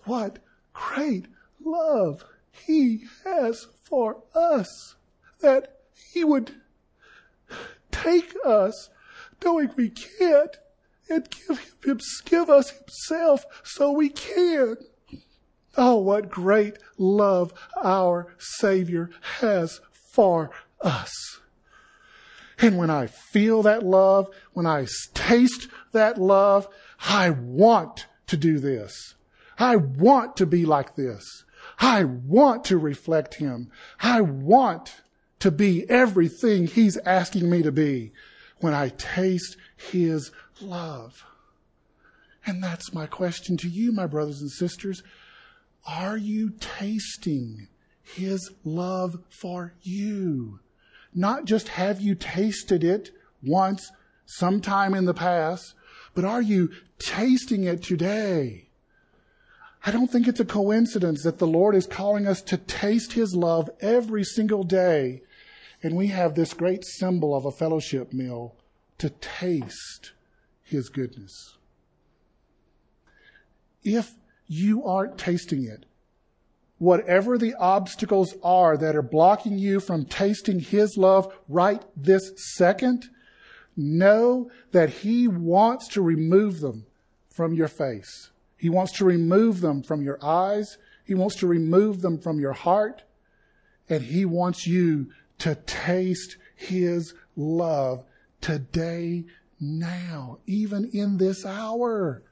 what 0.05 0.39
great 0.73 1.27
love 1.65 2.25
he 2.67 3.05
has 3.25 3.67
for 3.83 4.23
us 4.35 4.97
that 5.41 5.81
he 6.13 6.25
would 6.25 6.53
take 7.91 8.35
us 8.45 8.91
knowing 9.45 9.71
we 9.77 9.91
can't 9.91 10.57
and 11.09 11.29
give, 11.31 11.59
him, 11.85 12.01
give 12.25 12.51
us 12.51 12.71
himself 12.71 13.45
so 13.63 13.91
we 13.93 14.09
can. 14.09 14.77
Oh, 15.77 15.97
what 15.97 16.31
great 16.31 16.79
love 16.97 17.53
our 17.83 18.35
Savior 18.39 19.11
has 19.41 19.81
for 20.13 20.51
us. 20.81 21.13
And 22.59 22.79
when 22.79 22.89
I 22.89 23.07
feel 23.07 23.63
that 23.63 23.83
love, 23.83 24.31
when 24.55 24.67
I 24.67 24.87
taste 25.13 25.69
that 25.93 26.19
love, 26.19 26.67
I 27.01 27.31
want 27.31 28.07
to 28.29 28.37
do 28.37 28.59
this. 28.59 29.15
I 29.59 29.77
want 29.77 30.37
to 30.39 30.47
be 30.47 30.65
like 30.65 30.97
this. 30.97 31.45
I 31.79 32.05
want 32.05 32.65
to 32.65 32.79
reflect 32.79 33.35
Him. 33.35 33.71
I 34.01 34.21
want 34.21 35.03
to 35.41 35.51
be 35.51 35.89
everything 35.91 36.67
He's 36.67 36.97
asking 36.99 37.51
me 37.51 37.63
to 37.63 37.73
be 37.73 38.13
when 38.59 38.75
I 38.75 38.91
taste 38.91 39.57
His 39.77 40.31
love. 40.61 41.25
And 42.47 42.63
that's 42.63 42.95
my 42.95 43.07
question 43.07 43.57
to 43.59 43.69
you, 43.69 43.93
my 43.93 44.07
brothers 44.07 44.41
and 44.41 44.51
sisters. 44.51 45.03
Are 45.87 46.17
you 46.17 46.51
tasting 46.61 47.69
His 48.03 48.51
love 48.65 49.19
for 49.29 49.75
you? 49.83 50.61
Not 51.15 51.45
just 51.45 51.69
have 51.69 52.01
you 52.01 52.15
tasted 52.15 52.85
it 52.85 53.11
once, 53.43 53.91
sometime 54.27 54.95
in 54.95 55.05
the 55.05 55.15
past, 55.15 55.75
but 56.15 56.25
are 56.25 56.43
you 56.43 56.71
tasting 56.99 57.65
it 57.65 57.83
today? 57.83 58.66
I 59.87 59.93
don't 59.93 60.11
think 60.11 60.27
it's 60.27 60.41
a 60.41 60.45
coincidence 60.45 61.23
that 61.23 61.39
the 61.39 61.47
Lord 61.47 61.77
is 61.77 61.87
calling 61.87 62.27
us 62.27 62.43
to 62.43 62.57
taste 62.57 63.13
His 63.13 63.37
love 63.37 63.71
every 63.81 64.25
single 64.25 64.65
day. 64.65 65.23
And 65.81 65.95
we 65.95 66.09
have 66.09 66.35
this 66.35 66.55
great 66.55 66.85
symbol 66.85 67.37
of 67.37 67.47
a 67.47 67.53
fellowship 67.53 68.13
meal 68.13 68.57
to 68.99 69.11
taste 69.11 70.11
His 70.65 70.89
goodness. 70.89 71.57
If 73.85 74.11
you 74.49 74.85
aren't 74.85 75.19
tasting 75.19 75.63
it, 75.63 75.87
whatever 76.79 77.39
the 77.39 77.55
obstacles 77.55 78.35
are 78.43 78.77
that 78.77 78.97
are 78.97 79.03
blocking 79.03 79.57
you 79.57 79.79
from 79.79 80.05
tasting 80.05 80.59
His 80.59 80.97
love 80.97 81.33
right 81.49 81.85
this 81.95 82.33
second, 82.57 83.09
know 83.77 84.51
that 84.73 84.91
He 84.91 85.29
wants 85.29 85.87
to 85.91 86.03
remove 86.03 86.59
them 86.59 86.87
from 87.31 87.55
your 87.55 87.69
face. 87.69 88.31
He 88.57 88.71
wants 88.71 88.93
to 88.99 89.05
remove 89.05 89.61
them 89.61 89.83
from 89.83 90.03
your 90.03 90.19
eyes. 90.25 90.79
He 91.05 91.15
wants 91.15 91.37
to 91.37 91.47
remove 91.47 92.01
them 92.01 92.19
from 92.19 92.41
your 92.41 92.55
heart. 92.55 93.03
And 93.89 94.03
He 94.03 94.25
wants 94.25 94.67
you 94.67 95.11
to 95.39 95.55
taste 95.55 96.37
His 96.55 97.15
love 97.37 98.05
today, 98.41 99.25
now, 99.61 100.39
even 100.47 100.91
in 100.93 101.17
this 101.17 101.45
hour, 101.47 102.23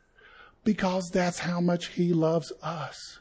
because 0.63 1.11
that's 1.11 1.41
how 1.41 1.61
much 1.61 1.89
He 1.89 2.13
loves 2.13 2.53
us. 2.63 3.21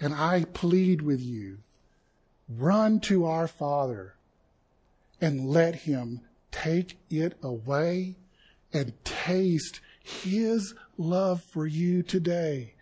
And 0.00 0.14
I 0.14 0.44
plead 0.44 1.02
with 1.02 1.20
you, 1.20 1.58
run 2.48 3.00
to 3.00 3.24
our 3.26 3.48
Father 3.48 4.14
and 5.20 5.48
let 5.48 5.74
Him 5.76 6.20
take 6.50 6.98
it 7.10 7.36
away 7.42 8.16
and 8.72 8.92
taste 9.04 9.80
His 10.02 10.74
love 10.96 11.42
for 11.42 11.66
you 11.66 12.02
today. 12.02 12.74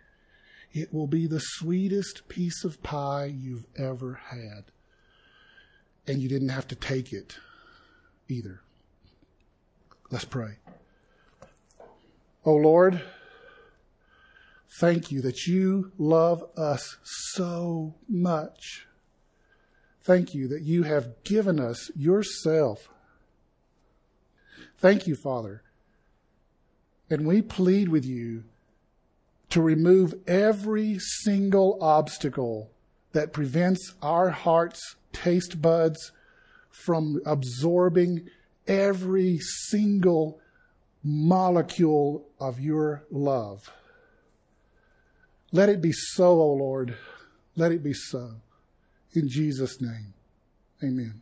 It 0.72 0.92
will 0.92 1.06
be 1.06 1.26
the 1.26 1.40
sweetest 1.40 2.28
piece 2.28 2.64
of 2.64 2.82
pie 2.82 3.26
you've 3.26 3.66
ever 3.76 4.20
had. 4.30 4.64
And 6.06 6.20
you 6.20 6.28
didn't 6.28 6.48
have 6.48 6.66
to 6.68 6.74
take 6.74 7.12
it 7.12 7.38
either. 8.28 8.60
Let's 10.10 10.24
pray. 10.24 10.56
Oh 12.44 12.56
Lord, 12.56 13.02
thank 14.80 15.12
you 15.12 15.20
that 15.22 15.46
you 15.46 15.92
love 15.96 16.44
us 16.56 16.96
so 17.04 17.94
much. 18.08 18.86
Thank 20.02 20.34
you 20.34 20.48
that 20.48 20.62
you 20.62 20.82
have 20.82 21.22
given 21.22 21.60
us 21.60 21.90
yourself. 21.94 22.88
Thank 24.78 25.06
you, 25.06 25.14
Father, 25.14 25.62
and 27.12 27.26
we 27.26 27.42
plead 27.42 27.90
with 27.90 28.06
you 28.06 28.42
to 29.50 29.60
remove 29.60 30.14
every 30.26 30.98
single 30.98 31.76
obstacle 31.78 32.70
that 33.12 33.34
prevents 33.34 33.92
our 34.00 34.30
heart's 34.30 34.96
taste 35.12 35.60
buds 35.60 36.10
from 36.70 37.20
absorbing 37.26 38.26
every 38.66 39.36
single 39.68 40.40
molecule 41.04 42.26
of 42.40 42.58
your 42.58 43.04
love. 43.10 43.70
Let 45.52 45.68
it 45.68 45.82
be 45.82 45.92
so, 45.92 46.40
O 46.40 46.40
oh 46.40 46.52
Lord. 46.54 46.96
Let 47.56 47.72
it 47.72 47.82
be 47.82 47.92
so. 47.92 48.36
In 49.12 49.28
Jesus' 49.28 49.82
name, 49.82 50.14
amen. 50.82 51.20